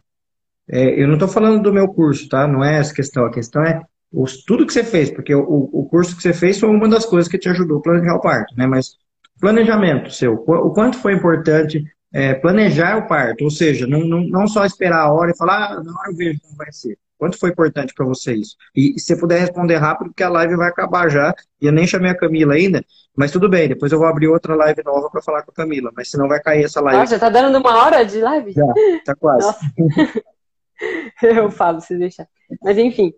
é, 0.70 1.02
eu 1.02 1.06
não 1.06 1.14
estou 1.14 1.28
falando 1.28 1.62
do 1.62 1.72
meu 1.72 1.88
curso, 1.88 2.28
tá? 2.28 2.46
Não 2.46 2.62
é 2.62 2.78
essa 2.78 2.92
questão, 2.92 3.24
a 3.24 3.32
questão 3.32 3.62
é 3.64 3.82
os, 4.12 4.44
tudo 4.44 4.66
que 4.66 4.72
você 4.72 4.84
fez, 4.84 5.10
porque 5.10 5.34
o, 5.34 5.70
o 5.72 5.88
curso 5.88 6.14
que 6.14 6.22
você 6.22 6.34
fez 6.34 6.60
foi 6.60 6.68
uma 6.68 6.88
das 6.88 7.06
coisas 7.06 7.30
que 7.30 7.38
te 7.38 7.48
ajudou 7.48 7.78
a 7.78 7.82
planejar 7.82 8.14
o 8.14 8.20
parto, 8.20 8.54
né? 8.56 8.66
Mas 8.66 8.96
planejamento 9.40 10.10
seu, 10.10 10.34
o 10.34 10.70
quanto 10.70 10.98
foi 10.98 11.14
importante 11.14 11.84
é, 12.12 12.34
planejar 12.34 12.96
o 12.96 13.06
parto, 13.06 13.44
ou 13.44 13.50
seja, 13.50 13.86
não, 13.86 14.00
não, 14.00 14.20
não 14.22 14.46
só 14.46 14.64
esperar 14.64 15.00
a 15.00 15.12
hora 15.12 15.30
e 15.30 15.36
falar, 15.36 15.72
ah, 15.72 15.82
na 15.82 15.92
hora 15.92 16.10
eu 16.10 16.16
vejo 16.16 16.40
como 16.40 16.56
vai 16.56 16.72
ser. 16.72 16.96
Quanto 17.18 17.38
foi 17.38 17.50
importante 17.50 17.92
para 17.92 18.06
você 18.06 18.34
isso? 18.34 18.56
E, 18.74 18.98
se 18.98 19.06
você 19.06 19.16
puder 19.16 19.40
responder 19.40 19.76
rápido, 19.76 20.10
porque 20.10 20.22
a 20.22 20.28
live 20.28 20.54
vai 20.54 20.68
acabar 20.68 21.10
já. 21.10 21.34
E 21.60 21.66
eu 21.66 21.72
nem 21.72 21.84
chamei 21.84 22.12
a 22.12 22.16
Camila 22.16 22.54
ainda, 22.54 22.84
mas 23.16 23.32
tudo 23.32 23.48
bem, 23.48 23.68
depois 23.68 23.90
eu 23.90 23.98
vou 23.98 24.06
abrir 24.06 24.28
outra 24.28 24.54
live 24.54 24.82
nova 24.84 25.10
para 25.10 25.20
falar 25.20 25.42
com 25.42 25.50
a 25.50 25.54
Camila, 25.54 25.90
mas 25.96 26.10
senão 26.10 26.28
vai 26.28 26.40
cair 26.40 26.64
essa 26.64 26.80
live. 26.80 27.00
Nossa, 27.00 27.14
já 27.14 27.18
tá 27.18 27.28
dando 27.28 27.58
uma 27.58 27.82
hora 27.82 28.04
de 28.04 28.20
live? 28.20 28.52
Já, 28.52 28.66
tá 29.04 29.16
quase. 29.16 29.52
eu 31.22 31.50
falo, 31.50 31.80
se 31.80 31.98
deixar. 31.98 32.28
Mas 32.62 32.78
enfim, 32.78 33.12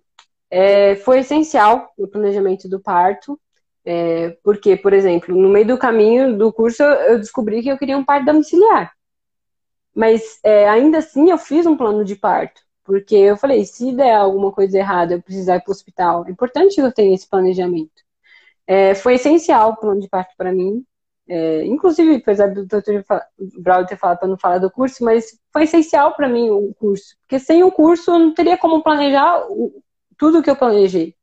é, 0.51 0.97
foi 0.97 1.19
essencial 1.19 1.93
no 1.99 2.09
planejamento 2.09 2.69
do 2.69 2.81
parto, 2.81 3.39
é, 3.85 4.31
porque, 4.43 4.77
por 4.77 4.93
exemplo, 4.93 5.35
no 5.35 5.49
meio 5.49 5.67
do 5.67 5.79
caminho 5.79 6.37
do 6.37 6.53
curso 6.53 6.83
eu 6.83 7.19
descobri 7.19 7.63
que 7.63 7.69
eu 7.69 7.79
queria 7.79 7.97
um 7.99 8.05
parto 8.05 8.27
domiciliar. 8.27 8.93
Mas 9.95 10.39
é, 10.45 10.69
ainda 10.69 10.99
assim 10.99 11.31
eu 11.31 11.39
fiz 11.39 11.67
um 11.67 11.77
plano 11.77 12.05
de 12.05 12.17
parto. 12.17 12.63
Porque 12.85 13.15
eu 13.15 13.37
falei, 13.37 13.65
se 13.65 13.93
der 13.93 14.15
alguma 14.15 14.51
coisa 14.53 14.79
errada, 14.79 15.15
eu 15.15 15.23
precisar 15.23 15.57
ir 15.57 15.63
para 15.63 15.71
o 15.71 15.75
hospital, 15.75 16.27
é 16.27 16.31
importante 16.31 16.75
que 16.75 16.81
eu 16.81 16.93
tenha 16.93 17.15
esse 17.15 17.29
planejamento. 17.29 18.03
É, 18.67 18.95
foi 18.95 19.15
essencial 19.15 19.71
o 19.71 19.77
plano 19.77 20.01
de 20.01 20.09
parto 20.09 20.35
para 20.37 20.53
mim. 20.53 20.85
É, 21.29 21.65
inclusive, 21.65 22.17
apesar 22.17 22.49
do 22.49 22.67
doutor 22.67 23.05
Braulio 23.59 23.87
ter 23.87 23.97
falado 23.97 24.19
para 24.19 24.29
não 24.29 24.39
falar 24.39 24.59
do 24.59 24.71
curso, 24.71 25.05
mas 25.05 25.39
foi 25.53 25.65
essencial 25.65 26.15
para 26.15 26.29
mim 26.29 26.51
o 26.51 26.75
curso. 26.75 27.17
Porque 27.23 27.39
sem 27.39 27.63
o 27.63 27.71
curso 27.71 28.11
eu 28.13 28.19
não 28.19 28.35
teria 28.35 28.59
como 28.59 28.83
planejar 28.83 29.47
o, 29.49 29.83
tudo 30.19 30.43
que 30.43 30.51
eu 30.51 30.57
planejei. 30.57 31.15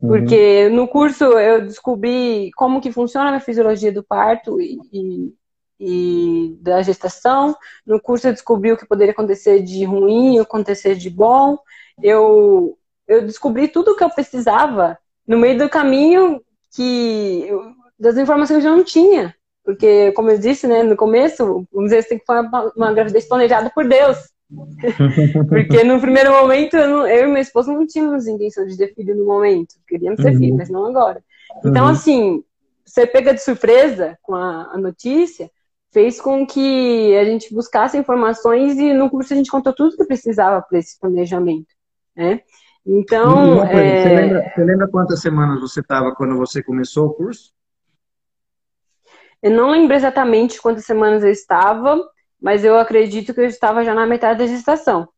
Porque 0.00 0.66
uhum. 0.66 0.76
no 0.76 0.88
curso 0.88 1.24
eu 1.24 1.60
descobri 1.60 2.50
como 2.56 2.80
que 2.80 2.90
funciona 2.90 3.36
a 3.36 3.40
fisiologia 3.40 3.92
do 3.92 4.02
parto 4.02 4.60
e, 4.60 4.78
e 4.92 5.34
e 5.80 6.58
da 6.60 6.82
gestação. 6.82 7.56
No 7.86 7.98
curso 7.98 8.28
eu 8.28 8.32
descobri 8.32 8.70
o 8.70 8.76
que 8.76 8.86
poderia 8.86 9.12
acontecer 9.12 9.62
de 9.62 9.82
ruim, 9.84 10.38
acontecer 10.38 10.94
de 10.94 11.08
bom. 11.08 11.58
Eu, 12.02 12.78
eu 13.08 13.22
descobri 13.22 13.66
tudo 13.66 13.92
o 13.92 13.96
que 13.96 14.04
eu 14.04 14.10
precisava 14.10 14.98
no 15.26 15.38
meio 15.38 15.58
do 15.58 15.70
caminho 15.70 16.42
que 16.76 17.48
das 17.98 18.18
informações 18.18 18.60
que 18.60 18.68
eu 18.68 18.76
não 18.76 18.84
tinha. 18.84 19.34
Porque, 19.64 20.12
como 20.12 20.30
eu 20.30 20.38
disse, 20.38 20.66
né, 20.66 20.82
no 20.82 20.96
começo, 20.96 21.66
vamos 21.72 21.90
dizer, 21.90 22.02
você 22.02 22.08
tem 22.10 22.18
que 22.18 22.26
fazer 22.26 22.46
uma, 22.46 22.72
uma 22.76 22.92
gravidez 22.92 23.26
planejada 23.26 23.70
por 23.70 23.86
Deus. 23.88 24.18
Porque 25.48 25.84
no 25.84 26.00
primeiro 26.00 26.32
momento, 26.32 26.76
eu, 26.76 26.88
não, 26.88 27.06
eu, 27.06 27.24
e 27.24 27.28
minha 27.28 27.40
esposa 27.40 27.72
não 27.72 27.86
tínhamos 27.86 28.26
intenção 28.26 28.66
de 28.66 28.76
ter 28.76 28.94
filho 28.94 29.16
no 29.16 29.24
momento. 29.24 29.76
Queríamos 29.86 30.20
ter 30.22 30.32
uhum. 30.32 30.38
filho, 30.38 30.56
mas 30.56 30.68
não 30.68 30.86
agora. 30.86 31.22
Então, 31.64 31.84
uhum. 31.84 31.90
assim, 31.90 32.44
você 32.84 33.06
pega 33.06 33.32
de 33.32 33.42
surpresa 33.42 34.18
com 34.22 34.34
a, 34.34 34.70
a 34.72 34.78
notícia, 34.78 35.50
fez 35.92 36.20
com 36.20 36.46
que 36.46 37.16
a 37.16 37.24
gente 37.24 37.52
buscasse 37.54 37.96
informações 37.96 38.78
e 38.78 38.92
no 38.92 39.08
curso 39.10 39.32
a 39.32 39.36
gente 39.36 39.50
contou 39.50 39.72
tudo 39.72 39.96
que 39.96 40.04
precisava 40.04 40.62
para 40.62 40.78
esse 40.78 40.98
planejamento, 40.98 41.74
né? 42.16 42.40
Então, 42.84 43.62
é... 43.64 44.02
você, 44.02 44.08
lembra, 44.08 44.52
você 44.54 44.64
lembra 44.64 44.88
quantas 44.88 45.20
semanas 45.20 45.60
você 45.60 45.80
estava 45.80 46.14
quando 46.14 46.36
você 46.36 46.62
começou 46.62 47.06
o 47.06 47.14
curso? 47.14 47.52
Eu 49.42 49.50
não 49.50 49.70
lembro 49.70 49.94
exatamente 49.94 50.60
quantas 50.60 50.84
semanas 50.84 51.22
eu 51.22 51.30
estava, 51.30 51.98
mas 52.40 52.64
eu 52.64 52.78
acredito 52.78 53.34
que 53.34 53.40
eu 53.40 53.46
estava 53.46 53.84
já 53.84 53.94
na 53.94 54.06
metade 54.06 54.38
da 54.38 54.46
gestação. 54.46 55.08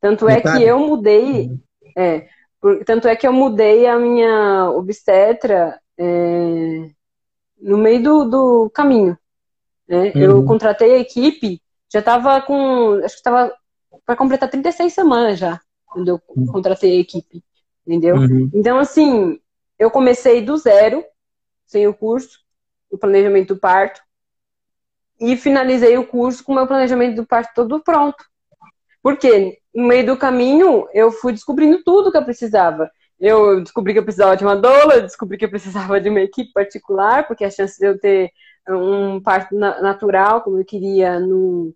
Tanto 0.00 0.24
metade? 0.24 0.56
é 0.56 0.58
que 0.58 0.64
eu 0.64 0.78
mudei, 0.78 1.48
uhum. 1.48 1.60
é, 1.96 2.28
por, 2.60 2.84
tanto 2.84 3.06
é 3.06 3.14
que 3.14 3.26
eu 3.26 3.32
mudei 3.32 3.86
a 3.86 3.98
minha 3.98 4.70
obstetra 4.70 5.78
é, 5.98 6.90
no 7.60 7.76
meio 7.76 8.02
do, 8.02 8.24
do 8.24 8.70
caminho. 8.70 9.18
Né? 9.86 10.12
Uhum. 10.14 10.22
Eu 10.22 10.44
contratei 10.44 10.94
a 10.94 10.98
equipe, 10.98 11.60
já 11.92 11.98
estava 11.98 12.40
com. 12.40 12.94
Acho 13.04 13.14
que 13.14 13.20
estava 13.20 13.52
para 14.06 14.16
completar 14.16 14.48
36 14.48 14.92
semanas 14.92 15.38
já, 15.38 15.60
quando 15.86 16.08
eu 16.08 16.20
uhum. 16.28 16.46
contratei 16.46 16.96
a 16.96 17.00
equipe. 17.00 17.42
Entendeu? 17.86 18.16
Uhum. 18.16 18.50
Então, 18.54 18.78
assim, 18.78 19.38
eu 19.78 19.90
comecei 19.90 20.42
do 20.42 20.56
zero, 20.56 21.04
sem 21.66 21.86
o 21.86 21.94
curso, 21.94 22.38
o 22.90 22.96
planejamento 22.96 23.54
do 23.54 23.60
parto, 23.60 24.00
e 25.20 25.36
finalizei 25.36 25.98
o 25.98 26.06
curso 26.06 26.42
com 26.42 26.52
o 26.52 26.54
meu 26.54 26.66
planejamento 26.66 27.16
do 27.16 27.26
parto 27.26 27.52
todo 27.54 27.82
pronto. 27.82 28.24
Porque 29.02 29.58
no 29.74 29.86
meio 29.86 30.06
do 30.06 30.16
caminho 30.16 30.88
eu 30.94 31.12
fui 31.12 31.32
descobrindo 31.32 31.82
tudo 31.84 32.10
que 32.10 32.16
eu 32.16 32.24
precisava. 32.24 32.90
Eu 33.18 33.60
descobri 33.60 33.92
que 33.92 33.98
eu 33.98 34.04
precisava 34.04 34.36
de 34.36 34.44
uma 34.44 34.56
doula, 34.56 35.02
descobri 35.02 35.36
que 35.36 35.44
eu 35.44 35.50
precisava 35.50 36.00
de 36.00 36.08
uma 36.08 36.20
equipe 36.20 36.52
particular, 36.52 37.26
porque 37.26 37.44
a 37.44 37.50
chance 37.50 37.78
de 37.78 37.86
eu 37.86 37.98
ter 37.98 38.30
um 38.68 39.20
parto 39.20 39.54
natural, 39.54 40.42
como 40.42 40.58
eu 40.58 40.64
queria, 40.64 41.20
no, 41.20 41.74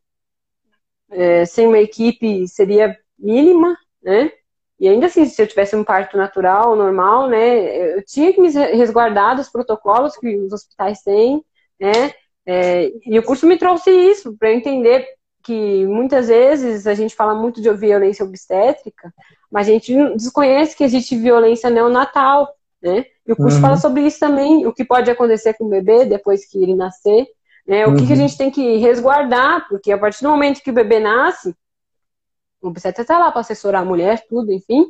é, 1.10 1.44
sem 1.44 1.66
uma 1.66 1.78
equipe 1.78 2.48
seria 2.48 2.96
mínima, 3.18 3.76
né? 4.02 4.30
E 4.78 4.88
ainda 4.88 5.06
assim, 5.06 5.24
se 5.24 5.40
eu 5.40 5.46
tivesse 5.46 5.76
um 5.76 5.84
parto 5.84 6.16
natural, 6.16 6.74
normal, 6.76 7.28
né, 7.28 7.96
eu 7.96 8.04
tinha 8.04 8.32
que 8.32 8.40
me 8.40 8.48
resguardar 8.50 9.36
dos 9.36 9.48
protocolos 9.48 10.16
que 10.16 10.36
os 10.36 10.52
hospitais 10.52 11.00
têm, 11.02 11.44
né? 11.80 12.12
É, 12.46 12.92
e 13.06 13.18
o 13.18 13.22
curso 13.22 13.46
me 13.46 13.56
trouxe 13.56 13.90
isso, 13.90 14.36
para 14.36 14.50
eu 14.50 14.56
entender 14.56 15.06
que 15.42 15.86
muitas 15.86 16.28
vezes 16.28 16.86
a 16.86 16.94
gente 16.94 17.14
fala 17.14 17.34
muito 17.34 17.60
de 17.60 17.70
violência 17.72 18.24
obstétrica, 18.24 19.12
mas 19.50 19.68
a 19.68 19.72
gente 19.72 19.94
desconhece 20.16 20.76
que 20.76 20.84
existe 20.84 21.16
violência 21.16 21.68
neonatal, 21.68 22.48
né? 22.82 23.04
E 23.26 23.32
o 23.32 23.36
curso 23.36 23.56
uhum. 23.56 23.62
fala 23.62 23.76
sobre 23.76 24.02
isso 24.02 24.18
também, 24.18 24.66
o 24.66 24.72
que 24.72 24.84
pode 24.84 25.10
acontecer 25.10 25.54
com 25.54 25.64
o 25.64 25.68
bebê 25.68 26.04
depois 26.04 26.46
que 26.46 26.62
ele 26.62 26.74
nascer, 26.74 27.26
né? 27.66 27.86
O 27.86 27.90
uhum. 27.90 27.96
que, 27.96 28.06
que, 28.06 28.12
a 28.12 28.16
uhum. 28.16 28.22
gente 28.22 28.38
tem 28.38 28.50
que 28.50 28.78
resguardar, 28.78 29.66
porque 29.68 29.92
a 29.92 29.98
partir 29.98 30.22
do 30.22 30.30
momento 30.30 30.62
que 30.62 30.70
o 30.70 30.74
bebê 30.74 30.98
nasce, 30.98 31.54
o 32.60 32.68
obstetra 32.68 33.02
está 33.02 33.18
lá 33.18 33.30
para 33.30 33.40
assessorar 33.40 33.82
a 33.82 33.84
mulher, 33.84 34.24
tudo, 34.28 34.52
enfim, 34.52 34.86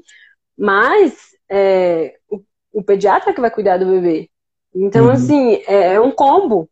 mas 0.56 1.14
é, 1.48 2.16
o, 2.28 2.40
o, 2.72 2.82
pediatra 2.82 3.32
que 3.32 3.40
vai 3.40 3.50
cuidar 3.50 3.76
do 3.76 3.86
bebê. 3.86 4.30
Então, 4.74 5.06
uhum. 5.06 5.12
assim, 5.12 5.54
é, 5.66 5.94
é, 5.94 6.00
um 6.00 6.10
combo. 6.10 6.68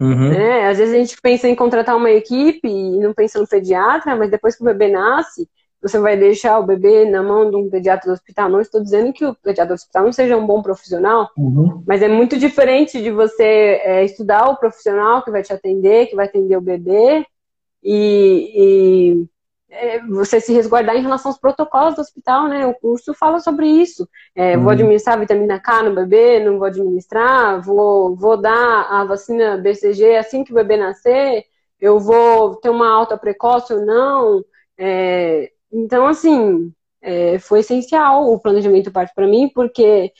Uhum. 0.00 0.30
Né? 0.30 0.68
Às 0.68 0.78
vezes 0.78 0.94
a 0.94 0.98
gente 0.98 1.20
pensa 1.20 1.48
em 1.48 1.54
contratar 1.54 1.96
uma 1.96 2.10
equipe 2.10 2.68
e 2.68 2.98
não 2.98 3.14
pensa 3.14 3.40
no 3.40 3.46
pediatra, 3.46 4.14
mas 4.14 4.30
depois 4.30 4.54
que 4.54 4.62
o 4.62 4.66
bebê 4.66 4.88
nasce, 4.88 5.48
você 5.80 5.98
vai 5.98 6.16
deixar 6.16 6.58
o 6.58 6.66
bebê 6.66 7.04
na 7.04 7.22
mão 7.22 7.50
de 7.50 7.56
um 7.56 7.70
pediatra 7.70 8.10
do 8.10 8.14
hospital. 8.14 8.48
Não 8.48 8.60
estou 8.60 8.82
dizendo 8.82 9.12
que 9.12 9.24
o 9.24 9.34
pediatra 9.34 9.74
do 9.74 9.74
hospital 9.74 10.04
não 10.04 10.12
seja 10.12 10.36
um 10.36 10.46
bom 10.46 10.60
profissional, 10.62 11.30
uhum. 11.36 11.82
mas 11.86 12.02
é 12.02 12.08
muito 12.08 12.38
diferente 12.38 13.00
de 13.00 13.10
você 13.10 13.80
é, 13.84 14.04
estudar 14.04 14.48
o 14.48 14.56
profissional 14.56 15.22
que 15.22 15.30
vai 15.30 15.42
te 15.42 15.52
atender, 15.52 16.06
que 16.06 16.16
vai 16.16 16.26
atender 16.26 16.56
o 16.56 16.60
bebê, 16.60 17.24
e, 17.82 18.52
e 18.54 19.26
é, 19.68 20.00
você 20.06 20.40
se 20.40 20.52
resguardar 20.52 20.96
em 20.96 21.02
relação 21.02 21.30
aos 21.30 21.40
protocolos 21.40 21.96
do 21.96 22.00
hospital, 22.00 22.48
né? 22.48 22.66
O 22.66 22.74
curso 22.74 23.12
fala 23.14 23.40
sobre 23.40 23.66
isso. 23.66 24.08
É, 24.34 24.56
uhum. 24.56 24.62
Vou 24.62 24.72
administrar 24.72 25.18
vitamina 25.18 25.60
K 25.60 25.82
no 25.82 25.94
bebê, 25.94 26.38
não 26.40 26.58
vou 26.58 26.66
administrar, 26.66 27.60
vou, 27.62 28.14
vou 28.14 28.36
dar 28.36 28.86
a 28.90 29.04
vacina 29.04 29.56
BCG 29.56 30.16
assim 30.16 30.44
que 30.44 30.52
o 30.52 30.54
bebê 30.54 30.76
nascer, 30.76 31.44
eu 31.80 31.98
vou 31.98 32.56
ter 32.56 32.70
uma 32.70 32.88
alta 32.88 33.18
precoce 33.18 33.72
ou 33.72 33.84
não. 33.84 34.44
É, 34.78 35.50
então, 35.72 36.06
assim, 36.06 36.72
é, 37.02 37.38
foi 37.38 37.60
essencial 37.60 38.32
o 38.32 38.40
planejamento 38.40 38.86
do 38.86 38.92
parto 38.92 39.12
para 39.14 39.26
mim, 39.26 39.50
porque 39.54 40.12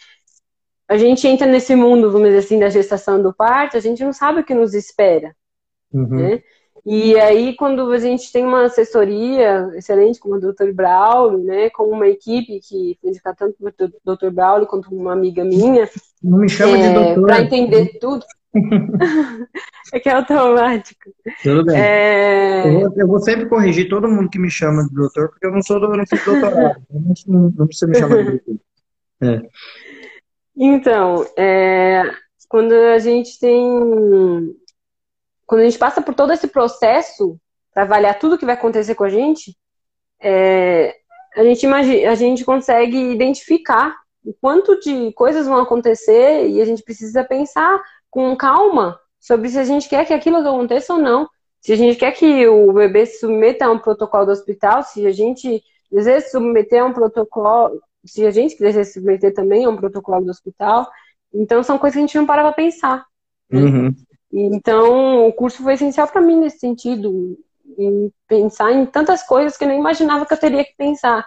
a 0.88 0.96
gente 0.96 1.26
entra 1.26 1.46
nesse 1.46 1.74
mundo, 1.74 2.10
vamos 2.10 2.28
dizer 2.28 2.38
assim, 2.38 2.58
da 2.58 2.68
gestação 2.68 3.22
do 3.22 3.34
parto, 3.34 3.76
a 3.76 3.80
gente 3.80 4.04
não 4.04 4.12
sabe 4.12 4.40
o 4.40 4.44
que 4.44 4.54
nos 4.54 4.74
espera. 4.74 5.34
Uhum. 5.92 6.08
Né? 6.08 6.42
E 6.88 7.18
aí, 7.18 7.56
quando 7.56 7.90
a 7.90 7.98
gente 7.98 8.30
tem 8.30 8.44
uma 8.44 8.66
assessoria 8.66 9.68
excelente, 9.74 10.20
como 10.20 10.36
o 10.36 10.40
Dr. 10.40 10.72
Braulio, 10.72 11.42
né, 11.42 11.68
com 11.70 11.84
uma 11.90 12.06
equipe 12.06 12.60
que 12.60 12.96
foi 13.00 13.10
indicada 13.10 13.36
tanto 13.36 13.56
o 13.60 14.14
Dr. 14.16 14.30
Braulio 14.30 14.68
quanto 14.68 14.94
uma 14.94 15.12
amiga 15.12 15.44
minha, 15.44 15.90
não 16.22 16.38
me 16.38 16.48
chama 16.48 16.78
é, 16.78 16.88
de 16.88 16.94
doutor. 16.94 17.26
Para 17.26 17.42
entender 17.42 17.98
tudo. 17.98 18.24
é 19.92 19.98
que 19.98 20.08
é 20.08 20.12
automático. 20.12 21.10
Tudo 21.42 21.64
bem. 21.64 21.76
É... 21.76 22.68
Eu, 22.68 22.80
vou, 22.80 22.92
eu, 22.96 23.06
vou, 23.08 23.18
sempre 23.18 23.48
corrigir 23.48 23.88
todo 23.88 24.08
mundo 24.08 24.30
que 24.30 24.38
me 24.38 24.48
chama 24.48 24.86
de 24.86 24.94
doutor, 24.94 25.28
porque 25.30 25.46
eu 25.46 25.50
não 25.50 25.62
sou 25.62 25.82
eu 25.82 25.88
não 25.88 26.06
fiz 26.06 26.24
doutorado. 26.24 26.80
não, 27.26 27.52
não, 27.56 27.66
precisa 27.66 27.88
me 27.88 27.98
chamar 27.98 28.16
de 28.22 28.30
doutor. 28.30 28.56
É. 29.22 29.42
Então, 30.56 31.26
é, 31.36 32.02
quando 32.48 32.72
a 32.72 32.98
gente 32.98 33.38
tem. 33.40 34.54
Quando 35.46 35.60
a 35.60 35.64
gente 35.64 35.78
passa 35.78 36.02
por 36.02 36.14
todo 36.14 36.32
esse 36.32 36.48
processo 36.48 37.38
para 37.72 37.84
avaliar 37.84 38.18
tudo 38.18 38.38
que 38.38 38.44
vai 38.44 38.54
acontecer 38.54 38.94
com 38.94 39.04
a 39.04 39.08
gente, 39.08 39.56
é, 40.20 40.96
a, 41.36 41.44
gente 41.44 41.64
imagina, 41.64 42.10
a 42.10 42.14
gente 42.14 42.44
consegue 42.44 42.98
identificar 43.12 43.94
o 44.24 44.34
quanto 44.34 44.80
de 44.80 45.12
coisas 45.12 45.46
vão 45.46 45.60
acontecer 45.60 46.48
e 46.48 46.60
a 46.60 46.64
gente 46.64 46.82
precisa 46.82 47.22
pensar 47.22 47.80
com 48.10 48.34
calma 48.36 48.98
sobre 49.20 49.48
se 49.48 49.58
a 49.58 49.64
gente 49.64 49.88
quer 49.88 50.04
que 50.04 50.14
aquilo 50.14 50.38
aconteça 50.38 50.94
ou 50.94 50.98
não. 50.98 51.28
Se 51.60 51.72
a 51.72 51.76
gente 51.76 51.98
quer 51.98 52.12
que 52.12 52.46
o 52.46 52.72
bebê 52.72 53.06
se 53.06 53.20
submeta 53.20 53.66
a 53.66 53.70
um 53.70 53.78
protocolo 53.78 54.26
do 54.26 54.32
hospital, 54.32 54.82
se 54.82 55.06
a 55.06 55.12
gente 55.12 55.62
deseja 55.90 56.20
se 56.20 56.30
submeter 56.30 56.82
a 56.82 56.86
um 56.86 56.92
protocolo, 56.92 57.80
se 58.04 58.24
a 58.24 58.30
gente 58.30 58.56
se 58.56 58.84
submeter 58.84 59.34
também 59.34 59.64
a 59.64 59.68
um 59.68 59.76
protocolo 59.76 60.24
do 60.24 60.30
hospital. 60.30 60.88
Então, 61.32 61.62
são 61.62 61.78
coisas 61.78 61.94
que 61.94 61.98
a 61.98 62.06
gente 62.06 62.16
não 62.16 62.26
para 62.26 62.42
para 62.42 62.52
pensar. 62.52 63.04
Uhum. 63.52 63.94
Então, 64.32 65.28
o 65.28 65.32
curso 65.32 65.62
foi 65.62 65.74
essencial 65.74 66.08
para 66.08 66.20
mim 66.20 66.40
nesse 66.40 66.58
sentido, 66.58 67.38
em 67.78 68.12
pensar 68.26 68.72
em 68.72 68.86
tantas 68.86 69.22
coisas 69.22 69.56
que 69.56 69.64
eu 69.64 69.68
nem 69.68 69.78
imaginava 69.78 70.26
que 70.26 70.32
eu 70.32 70.38
teria 70.38 70.64
que 70.64 70.74
pensar. 70.76 71.26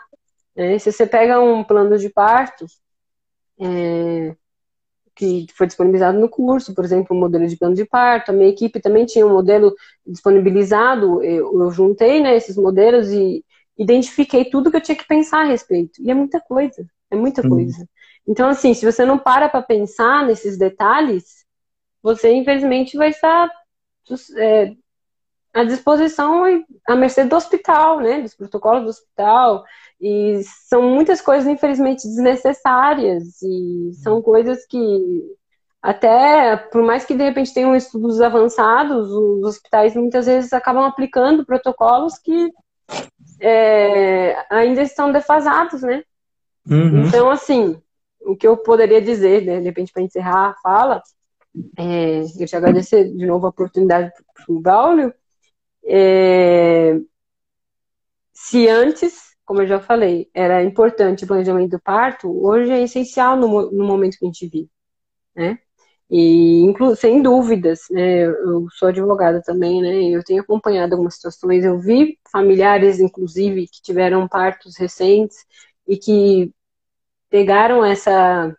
Né? 0.55 0.77
Se 0.77 0.91
você 0.91 1.05
pega 1.05 1.39
um 1.39 1.63
plano 1.63 1.97
de 1.97 2.09
parto, 2.09 2.65
é, 3.59 4.35
que 5.15 5.47
foi 5.53 5.67
disponibilizado 5.67 6.17
no 6.17 6.29
curso, 6.29 6.73
por 6.73 6.85
exemplo, 6.85 7.15
o 7.15 7.19
modelo 7.19 7.45
de 7.45 7.57
plano 7.57 7.75
de 7.75 7.85
parto. 7.85 8.29
A 8.29 8.33
minha 8.33 8.47
equipe 8.47 8.79
também 8.79 9.05
tinha 9.05 9.27
um 9.27 9.33
modelo 9.33 9.75
disponibilizado. 10.07 11.21
Eu, 11.21 11.61
eu 11.61 11.71
juntei 11.71 12.21
né, 12.21 12.37
esses 12.37 12.55
modelos 12.55 13.09
e 13.09 13.43
identifiquei 13.77 14.45
tudo 14.45 14.71
que 14.71 14.77
eu 14.77 14.81
tinha 14.81 14.95
que 14.95 15.05
pensar 15.05 15.41
a 15.41 15.47
respeito. 15.47 16.01
E 16.01 16.09
é 16.09 16.13
muita 16.13 16.39
coisa, 16.39 16.85
é 17.11 17.17
muita 17.17 17.41
uhum. 17.41 17.49
coisa. 17.49 17.85
Então, 18.25 18.47
assim, 18.47 18.73
se 18.73 18.85
você 18.85 19.05
não 19.05 19.17
para 19.17 19.49
para 19.49 19.61
pensar 19.61 20.25
nesses 20.25 20.57
detalhes, 20.57 21.45
você 22.01 22.33
infelizmente 22.33 22.97
vai 22.97 23.09
estar 23.09 23.49
é, 24.37 24.73
à 25.53 25.63
disposição 25.63 26.47
e 26.47 26.65
à 26.87 26.95
mercê 26.95 27.25
do 27.25 27.35
hospital, 27.35 27.99
né, 27.99 28.21
dos 28.21 28.35
protocolos 28.35 28.83
do 28.83 28.89
hospital. 28.89 29.63
E 29.99 30.41
são 30.67 30.81
muitas 30.81 31.21
coisas, 31.21 31.47
infelizmente, 31.47 32.07
desnecessárias. 32.07 33.41
E 33.41 33.91
são 34.01 34.21
coisas 34.21 34.65
que, 34.65 35.35
até, 35.81 36.55
por 36.55 36.81
mais 36.83 37.05
que 37.05 37.15
de 37.15 37.23
repente 37.23 37.53
tenham 37.53 37.75
estudos 37.75 38.21
avançados, 38.21 39.11
os 39.11 39.43
hospitais 39.43 39.95
muitas 39.95 40.25
vezes 40.25 40.53
acabam 40.53 40.85
aplicando 40.85 41.45
protocolos 41.45 42.17
que 42.17 42.51
é, 43.41 44.45
ainda 44.49 44.81
estão 44.81 45.11
defasados, 45.11 45.81
né? 45.81 46.03
Uhum. 46.69 47.07
Então, 47.07 47.29
assim, 47.29 47.81
o 48.21 48.35
que 48.35 48.47
eu 48.47 48.57
poderia 48.57 49.01
dizer, 49.01 49.43
né, 49.43 49.59
de 49.59 49.65
repente, 49.65 49.91
para 49.91 50.03
encerrar 50.03 50.49
a 50.49 50.55
fala, 50.61 51.01
é, 51.77 52.21
eu 52.21 52.47
te 52.47 52.55
agradecer 52.55 53.11
de 53.11 53.25
novo 53.25 53.45
a 53.45 53.49
oportunidade 53.49 54.11
para 54.33 54.53
o 54.53 54.59
Braulio. 54.59 55.13
É, 55.85 56.99
se 58.33 58.67
antes 58.67 59.29
como 59.49 59.63
eu 59.63 59.67
já 59.67 59.79
falei, 59.79 60.29
era 60.31 60.63
importante 60.63 61.23
o 61.23 61.27
planejamento 61.27 61.71
do 61.71 61.81
parto, 61.81 62.29
hoje 62.45 62.71
é 62.71 62.83
essencial 62.83 63.35
no, 63.35 63.71
no 63.71 63.83
momento 63.83 64.15
que 64.19 64.23
a 64.23 64.27
gente 64.27 64.47
vive, 64.47 64.69
né? 65.35 65.59
E, 66.09 66.61
inclu 66.61 66.95
sem 66.95 67.21
dúvidas, 67.23 67.81
né, 67.89 68.25
eu 68.25 68.67
sou 68.73 68.89
advogada 68.89 69.41
também, 69.43 69.81
né, 69.81 70.03
eu 70.15 70.23
tenho 70.23 70.43
acompanhado 70.43 70.93
algumas 70.93 71.15
situações, 71.15 71.65
eu 71.65 71.79
vi 71.79 72.19
familiares, 72.31 72.99
inclusive, 72.99 73.67
que 73.67 73.81
tiveram 73.81 74.27
partos 74.27 74.77
recentes 74.77 75.37
e 75.87 75.97
que 75.97 76.53
pegaram 77.29 77.83
essa, 77.83 78.55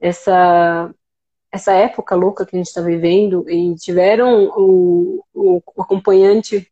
essa, 0.00 0.94
essa 1.52 1.72
época 1.72 2.14
louca 2.14 2.46
que 2.46 2.56
a 2.56 2.58
gente 2.58 2.68
está 2.68 2.80
vivendo 2.80 3.48
e 3.48 3.74
tiveram 3.74 4.46
o, 4.56 5.22
o, 5.34 5.62
o 5.76 5.82
acompanhante, 5.82 6.66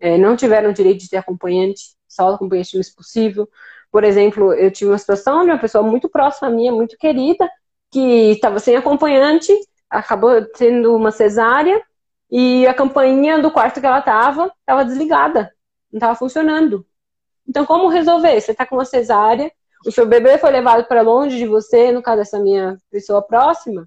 é, 0.00 0.16
não 0.16 0.34
tiveram 0.34 0.70
o 0.70 0.72
direito 0.72 1.00
de 1.00 1.10
ter 1.10 1.18
acompanhante, 1.18 1.94
só 2.08 2.30
acompanhante 2.30 2.78
o 2.78 2.96
possível. 2.96 3.46
Por 3.92 4.04
exemplo, 4.04 4.54
eu 4.54 4.70
tive 4.70 4.90
uma 4.90 4.98
situação 4.98 5.44
de 5.44 5.50
uma 5.50 5.58
pessoa 5.58 5.84
muito 5.84 6.08
próxima 6.08 6.48
a 6.48 6.50
minha, 6.50 6.72
muito 6.72 6.96
querida, 6.96 7.48
que 7.90 8.32
estava 8.32 8.58
sem 8.58 8.74
acompanhante, 8.74 9.52
acabou 9.90 10.42
tendo 10.52 10.96
uma 10.96 11.10
cesárea 11.10 11.82
e 12.30 12.66
a 12.66 12.74
campainha 12.74 13.38
do 13.38 13.50
quarto 13.50 13.80
que 13.80 13.86
ela 13.86 13.98
estava 13.98 14.52
estava 14.60 14.84
desligada, 14.84 15.52
não 15.92 15.98
estava 15.98 16.14
funcionando. 16.16 16.86
Então, 17.46 17.66
como 17.66 17.88
resolver? 17.88 18.40
Você 18.40 18.52
está 18.52 18.66
com 18.66 18.76
uma 18.76 18.84
cesárea, 18.84 19.52
o 19.86 19.92
seu 19.92 20.06
bebê 20.06 20.38
foi 20.38 20.50
levado 20.50 20.86
para 20.88 21.02
longe 21.02 21.36
de 21.36 21.46
você, 21.46 21.92
no 21.92 22.02
caso 22.02 22.18
dessa 22.18 22.40
minha 22.40 22.76
pessoa 22.90 23.22
próxima, 23.22 23.86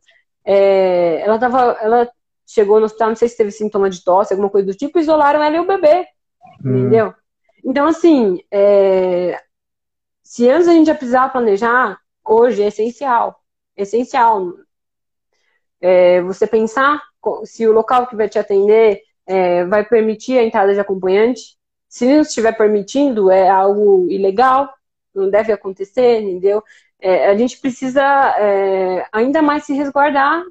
é, 0.52 1.22
ela 1.22 1.38
tava, 1.38 1.78
ela 1.80 2.12
chegou 2.48 2.80
no 2.80 2.86
hospital, 2.86 3.10
não 3.10 3.16
sei 3.16 3.30
se 3.30 3.38
teve 3.38 3.52
sintoma 3.52 3.88
de 3.88 4.04
tosse, 4.04 4.34
alguma 4.34 4.50
coisa 4.50 4.66
do 4.66 4.74
tipo, 4.74 4.98
isolaram 4.98 5.44
ela 5.44 5.56
e 5.56 5.60
o 5.60 5.68
bebê, 5.68 6.08
hum. 6.66 6.76
entendeu? 6.80 7.14
Então, 7.64 7.86
assim, 7.86 8.40
é, 8.52 9.40
se 10.24 10.50
antes 10.50 10.68
a 10.68 10.74
gente 10.74 10.88
já 10.88 10.96
precisava 10.96 11.32
planejar, 11.32 12.00
hoje 12.26 12.64
é 12.64 12.68
essencial. 12.68 13.40
É 13.78 13.84
essencial. 13.84 14.56
É, 15.80 16.20
você 16.24 16.48
pensar 16.48 17.00
se 17.44 17.68
o 17.68 17.72
local 17.72 18.08
que 18.08 18.16
vai 18.16 18.28
te 18.28 18.40
atender 18.40 19.04
é, 19.28 19.64
vai 19.66 19.86
permitir 19.86 20.40
a 20.40 20.44
entrada 20.44 20.74
de 20.74 20.80
acompanhante. 20.80 21.60
Se 21.88 22.08
não 22.08 22.22
estiver 22.22 22.58
permitindo, 22.58 23.30
é 23.30 23.48
algo 23.48 24.08
ilegal, 24.10 24.74
não 25.14 25.30
deve 25.30 25.52
acontecer, 25.52 26.22
entendeu? 26.22 26.64
É, 27.02 27.30
a 27.30 27.38
gente 27.38 27.60
precisa 27.60 28.02
é, 28.38 29.06
ainda 29.12 29.42
mais 29.42 29.64
se 29.66 29.74
resguardar 29.74 30.44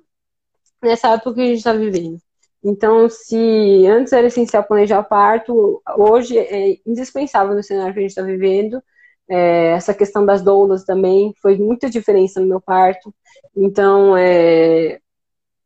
nessa 0.83 1.09
época 1.15 1.35
que 1.35 1.41
a 1.43 1.47
gente 1.47 1.59
está 1.59 1.73
vivendo. 1.73 2.19
Então, 2.65 3.09
se 3.09 3.87
antes 3.87 4.13
era 4.13 4.27
essencial 4.27 4.65
planejar 4.65 5.01
o 5.01 5.05
parto, 5.05 5.83
hoje 5.97 6.37
é 6.39 6.79
indispensável 6.87 7.55
no 7.55 7.63
cenário 7.63 7.93
que 7.93 8.01
a 8.01 8.03
gente 8.03 8.11
está 8.11 8.23
vivendo. 8.23 8.83
É, 9.29 9.73
essa 9.73 9.95
questão 9.95 10.25
das 10.25 10.43
doulas 10.43 10.85
também 10.85 11.35
foi 11.41 11.57
muita 11.59 11.91
diferença 11.91 12.41
no 12.41 12.47
meu 12.47 12.61
parto. 12.61 13.15
Então, 13.55 14.17
é, 14.17 15.01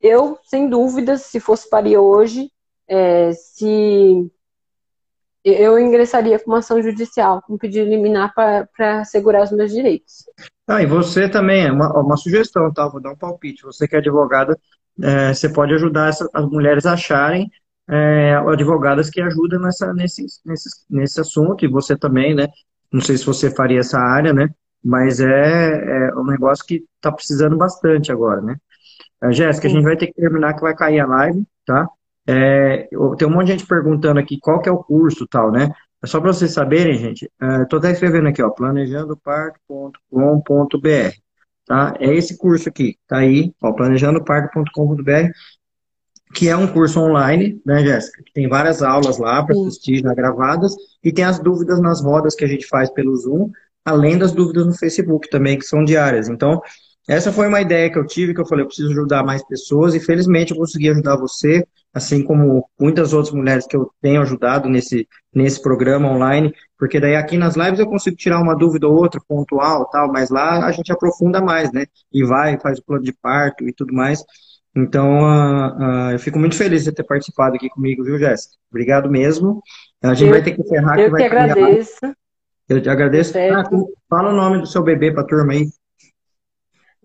eu, 0.00 0.38
sem 0.44 0.68
dúvidas, 0.68 1.22
se 1.22 1.40
fosse 1.40 1.68
parir 1.70 1.96
hoje, 1.96 2.50
é, 2.88 3.32
se 3.32 4.30
eu 5.44 5.78
ingressaria 5.78 6.38
com 6.38 6.50
uma 6.50 6.58
ação 6.58 6.80
judicial, 6.82 7.42
com 7.42 7.58
pedido 7.58 7.88
liminar 7.88 8.32
para 8.34 9.00
assegurar 9.00 9.42
os 9.42 9.52
meus 9.52 9.72
direitos. 9.72 10.24
Ah, 10.68 10.82
e 10.82 10.86
você 10.86 11.28
também, 11.28 11.66
é 11.66 11.72
uma, 11.72 11.92
uma 12.00 12.16
sugestão, 12.16 12.72
tá? 12.72 12.88
Vou 12.88 13.00
dar 13.00 13.12
um 13.12 13.16
palpite. 13.16 13.62
Você 13.62 13.88
que 13.88 13.96
é 13.96 13.98
advogada, 13.98 14.58
é, 15.02 15.34
você 15.34 15.48
pode 15.48 15.74
ajudar 15.74 16.08
essa, 16.08 16.28
as 16.32 16.46
mulheres 16.46 16.86
a 16.86 16.92
acharem 16.92 17.50
é, 17.90 18.34
advogadas 18.34 19.10
que 19.10 19.20
ajudam 19.20 19.60
nessa, 19.60 19.92
nesse, 19.92 20.24
nesse, 20.44 20.68
nesse 20.88 21.20
assunto, 21.20 21.64
e 21.64 21.68
você 21.68 21.96
também, 21.96 22.34
né? 22.34 22.48
Não 22.92 23.00
sei 23.00 23.16
se 23.16 23.26
você 23.26 23.50
faria 23.50 23.80
essa 23.80 23.98
área, 23.98 24.32
né? 24.32 24.48
Mas 24.84 25.20
é, 25.20 26.08
é 26.08 26.14
um 26.14 26.24
negócio 26.24 26.64
que 26.64 26.84
está 26.96 27.10
precisando 27.10 27.56
bastante 27.56 28.12
agora, 28.12 28.40
né? 28.40 28.56
É, 29.22 29.32
Jéssica, 29.32 29.68
a 29.68 29.70
gente 29.70 29.84
vai 29.84 29.96
ter 29.96 30.08
que 30.08 30.14
terminar 30.14 30.54
que 30.54 30.60
vai 30.60 30.74
cair 30.74 31.00
a 31.00 31.06
live, 31.06 31.44
tá? 31.64 31.88
É, 32.26 32.88
tem 33.18 33.26
um 33.26 33.32
monte 33.32 33.46
de 33.46 33.52
gente 33.52 33.66
perguntando 33.66 34.20
aqui 34.20 34.38
qual 34.40 34.60
que 34.60 34.68
é 34.68 34.72
o 34.72 34.82
curso 34.82 35.26
tal, 35.26 35.50
né? 35.50 35.72
É 36.02 36.06
só 36.06 36.20
para 36.20 36.32
vocês 36.32 36.52
saberem, 36.52 36.98
gente, 36.98 37.30
estou 37.62 37.78
até 37.78 37.92
escrevendo 37.92 38.28
aqui, 38.28 38.42
ó, 38.42 38.50
planejandoparto.com.br. 38.50 41.16
Tá? 41.64 41.94
É 42.00 42.12
esse 42.12 42.36
curso 42.36 42.68
aqui, 42.68 42.96
tá 43.06 43.18
aí, 43.18 43.54
ó, 43.62 43.72
planejandoparto.com.br, 43.72 45.30
que 46.34 46.48
é 46.48 46.56
um 46.56 46.66
curso 46.66 46.98
online, 46.98 47.62
né, 47.64 47.84
Jéssica? 47.84 48.20
Tem 48.34 48.48
várias 48.48 48.82
aulas 48.82 49.18
lá 49.18 49.44
para 49.44 49.54
assistir 49.54 50.02
já 50.02 50.12
gravadas 50.12 50.74
e 51.04 51.12
tem 51.12 51.24
as 51.24 51.38
dúvidas 51.38 51.80
nas 51.80 52.02
rodas 52.02 52.34
que 52.34 52.44
a 52.44 52.48
gente 52.48 52.66
faz 52.66 52.90
pelo 52.90 53.16
Zoom, 53.16 53.50
além 53.84 54.18
das 54.18 54.32
dúvidas 54.32 54.66
no 54.66 54.74
Facebook 54.74 55.30
também, 55.30 55.58
que 55.58 55.64
são 55.64 55.84
diárias. 55.84 56.28
Então, 56.28 56.60
essa 57.08 57.32
foi 57.32 57.48
uma 57.48 57.60
ideia 57.60 57.90
que 57.90 57.98
eu 57.98 58.06
tive, 58.06 58.34
que 58.34 58.40
eu 58.40 58.46
falei, 58.46 58.64
eu 58.64 58.68
preciso 58.68 58.90
ajudar 58.90 59.22
mais 59.22 59.46
pessoas, 59.46 59.94
e 59.94 60.00
felizmente 60.00 60.52
eu 60.52 60.58
consegui 60.58 60.88
ajudar 60.88 61.16
você, 61.16 61.64
assim 61.94 62.22
como 62.22 62.68
muitas 62.80 63.12
outras 63.12 63.34
mulheres 63.34 63.66
que 63.66 63.76
eu 63.76 63.90
tenho 64.00 64.22
ajudado 64.22 64.68
nesse, 64.68 65.06
nesse 65.34 65.60
programa 65.60 66.10
online, 66.10 66.54
porque 66.78 66.98
daí 66.98 67.16
aqui 67.16 67.36
nas 67.36 67.54
lives 67.54 67.78
eu 67.78 67.86
consigo 67.86 68.16
tirar 68.16 68.40
uma 68.40 68.56
dúvida 68.56 68.88
ou 68.88 68.96
outra, 68.96 69.20
pontual 69.26 69.88
tal, 69.90 70.10
mas 70.10 70.30
lá 70.30 70.64
a 70.64 70.72
gente 70.72 70.90
aprofunda 70.90 71.40
mais, 71.40 71.70
né? 71.72 71.84
E 72.12 72.24
vai, 72.24 72.58
faz 72.58 72.78
o 72.78 72.84
plano 72.84 73.02
de 73.02 73.12
parto 73.12 73.68
e 73.68 73.72
tudo 73.72 73.92
mais. 73.92 74.24
Então, 74.74 75.20
uh, 75.20 75.76
uh, 75.76 76.10
eu 76.12 76.18
fico 76.18 76.38
muito 76.38 76.56
feliz 76.56 76.84
de 76.84 76.92
ter 76.92 77.04
participado 77.04 77.56
aqui 77.56 77.68
comigo, 77.68 78.02
viu, 78.02 78.18
Jéssica? 78.18 78.54
Obrigado 78.70 79.10
mesmo. 79.10 79.60
A 80.02 80.14
gente 80.14 80.28
eu, 80.28 80.32
vai 80.32 80.42
ter 80.42 80.52
que 80.52 80.62
encerrar. 80.62 80.98
Eu 80.98 81.10
que, 81.10 81.16
que 81.16 81.22
agradeço. 81.24 82.16
Eu 82.68 82.80
te 82.80 82.88
agradeço. 82.88 83.38
Ah, 83.38 83.64
fala 84.08 84.30
o 84.30 84.36
nome 84.36 84.60
do 84.60 84.66
seu 84.66 84.82
bebê 84.82 85.12
para 85.12 85.22
a 85.22 85.26
turma 85.26 85.52
aí. 85.52 85.66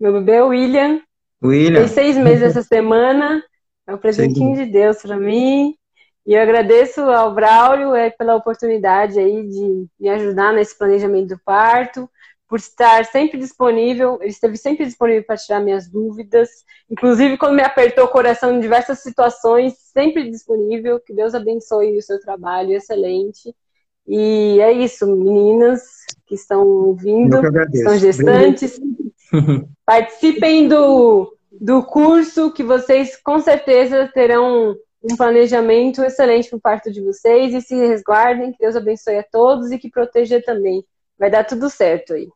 Meu 0.00 0.14
bebê 0.14 0.32
é 0.32 0.42
o 0.42 0.48
William. 0.48 1.00
William. 1.44 1.80
Tem 1.80 1.88
seis 1.88 2.16
meses 2.16 2.42
essa 2.42 2.62
semana. 2.62 3.42
É 3.88 3.94
um 3.94 3.98
presentinho 3.98 4.54
de 4.54 4.66
Deus 4.66 4.98
para 4.98 5.16
mim. 5.16 5.74
E 6.26 6.34
eu 6.34 6.42
agradeço 6.42 7.00
ao 7.00 7.34
Braulio 7.34 7.94
é, 7.94 8.10
pela 8.10 8.36
oportunidade 8.36 9.18
aí 9.18 9.48
de 9.48 9.86
me 9.98 10.10
ajudar 10.10 10.52
nesse 10.52 10.76
planejamento 10.76 11.28
do 11.28 11.40
parto, 11.42 12.06
por 12.46 12.58
estar 12.58 13.06
sempre 13.06 13.38
disponível. 13.38 14.18
Ele 14.20 14.28
esteve 14.28 14.58
sempre 14.58 14.84
disponível 14.84 15.24
para 15.24 15.38
tirar 15.38 15.60
minhas 15.60 15.88
dúvidas. 15.88 16.50
Inclusive, 16.90 17.38
quando 17.38 17.54
me 17.54 17.62
apertou 17.62 18.04
o 18.04 18.08
coração 18.08 18.54
em 18.54 18.60
diversas 18.60 18.98
situações, 18.98 19.72
sempre 19.78 20.30
disponível. 20.30 21.00
Que 21.00 21.14
Deus 21.14 21.34
abençoe 21.34 21.96
o 21.96 22.02
seu 22.02 22.20
trabalho, 22.20 22.72
excelente. 22.72 23.56
E 24.06 24.60
é 24.60 24.70
isso, 24.70 25.06
meninas 25.06 25.80
que 26.26 26.34
estão 26.34 26.66
ouvindo, 26.66 27.40
que 27.70 27.78
são 27.78 27.96
gestantes. 27.96 28.78
Participem 29.86 30.68
do, 30.68 31.37
do 31.60 31.82
curso, 31.82 32.52
que 32.52 32.62
vocês 32.62 33.16
com 33.22 33.40
certeza 33.40 34.08
terão 34.12 34.76
um 35.02 35.16
planejamento 35.16 36.02
excelente 36.02 36.48
para 36.48 36.56
o 36.56 36.60
parto 36.60 36.92
de 36.92 37.00
vocês 37.00 37.54
e 37.54 37.60
se 37.60 37.74
resguardem, 37.74 38.52
que 38.52 38.58
Deus 38.58 38.76
abençoe 38.76 39.18
a 39.18 39.24
todos 39.24 39.70
e 39.70 39.78
que 39.78 39.90
proteja 39.90 40.40
também. 40.42 40.84
Vai 41.18 41.30
dar 41.30 41.44
tudo 41.44 41.70
certo 41.70 42.14
aí. 42.14 42.28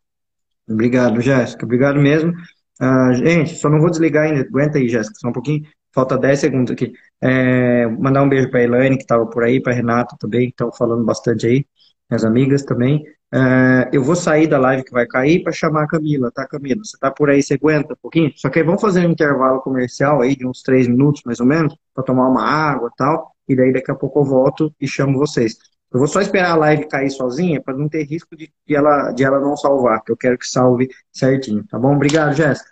Obrigado, 0.69 1.21
Jéssica. 1.21 1.65
Obrigado 1.65 2.01
mesmo. 2.01 2.33
Uh, 2.81 3.15
gente, 3.15 3.55
só 3.57 3.69
não 3.69 3.81
vou 3.81 3.91
desligar 3.91 4.25
ainda. 4.25 4.41
Aguenta 4.41 4.79
aí, 4.79 4.89
Jéssica, 4.89 5.17
só 5.19 5.29
um 5.29 5.33
pouquinho. 5.33 5.63
Falta 5.95 6.17
10 6.17 6.39
segundos 6.39 6.73
aqui. 6.73 6.93
É, 7.21 7.87
mandar 7.87 8.23
um 8.23 8.29
beijo 8.29 8.51
para 8.51 8.61
a 8.61 8.63
Elaine, 8.63 8.97
que 8.97 9.03
estava 9.03 9.27
por 9.27 9.45
aí, 9.45 9.61
para 9.61 9.75
Renata 9.75 10.17
também, 10.19 10.47
que 10.47 10.55
estão 10.55 10.73
falando 10.73 11.05
bastante 11.05 11.47
aí, 11.47 11.67
minhas 12.11 12.25
amigas 12.25 12.63
também. 12.63 13.05
É, 13.35 13.89
eu 13.93 14.03
vou 14.05 14.15
sair 14.15 14.47
da 14.47 14.59
live 14.59 14.85
que 14.85 14.93
vai 14.93 15.07
cair 15.07 15.43
para 15.43 15.53
chamar 15.53 15.85
a 15.85 15.87
Camila, 15.87 16.31
tá, 16.31 16.47
Camila? 16.47 16.83
Você 16.85 16.99
tá 16.99 17.11
por 17.11 17.31
aí, 17.31 17.43
você 17.43 17.55
aguenta 17.55 17.95
um 17.95 17.97
pouquinho? 18.01 18.31
Só 18.37 18.51
que 18.51 18.59
aí 18.59 18.65
vamos 18.65 18.81
fazer 18.81 19.07
um 19.07 19.11
intervalo 19.11 19.61
comercial 19.61 20.21
aí 20.21 20.37
de 20.37 20.47
uns 20.47 20.63
três 20.63 20.87
minutos, 20.87 21.23
mais 21.25 21.41
ou 21.41 21.47
menos, 21.47 21.75
para 21.95 22.05
tomar 22.05 22.29
uma 22.29 22.45
água 22.45 22.91
e 22.93 22.97
tal, 22.97 23.33
e 23.49 23.57
daí 23.57 23.73
daqui 23.73 23.91
a 23.91 23.95
pouco 23.95 24.21
eu 24.21 24.25
volto 24.25 24.75
e 24.79 24.87
chamo 24.87 25.19
vocês. 25.19 25.57
Eu 25.93 25.99
vou 25.99 26.09
só 26.09 26.21
esperar 26.21 26.53
a 26.53 26.57
live 26.57 26.89
cair 26.89 27.11
sozinha 27.11 27.61
para 27.63 27.77
não 27.77 27.89
ter 27.89 28.05
risco 28.05 28.37
de, 28.37 28.51
de, 28.67 28.75
ela, 28.75 29.13
de 29.13 29.25
ela 29.25 29.41
não 29.41 29.57
salvar, 29.57 30.03
que 30.03 30.13
eu 30.13 30.17
quero 30.17 30.37
que 30.39 30.47
salve 30.47 30.89
certinho, 31.11 31.65
tá 31.67 31.79
bom? 31.79 31.95
Obrigado, 31.95 32.35
Jéssica. 32.35 32.71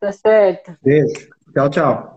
Tá 0.00 0.12
certo. 0.12 0.76
Beijo. 0.82 1.28
Tchau, 1.52 1.70
tchau. 1.70 2.14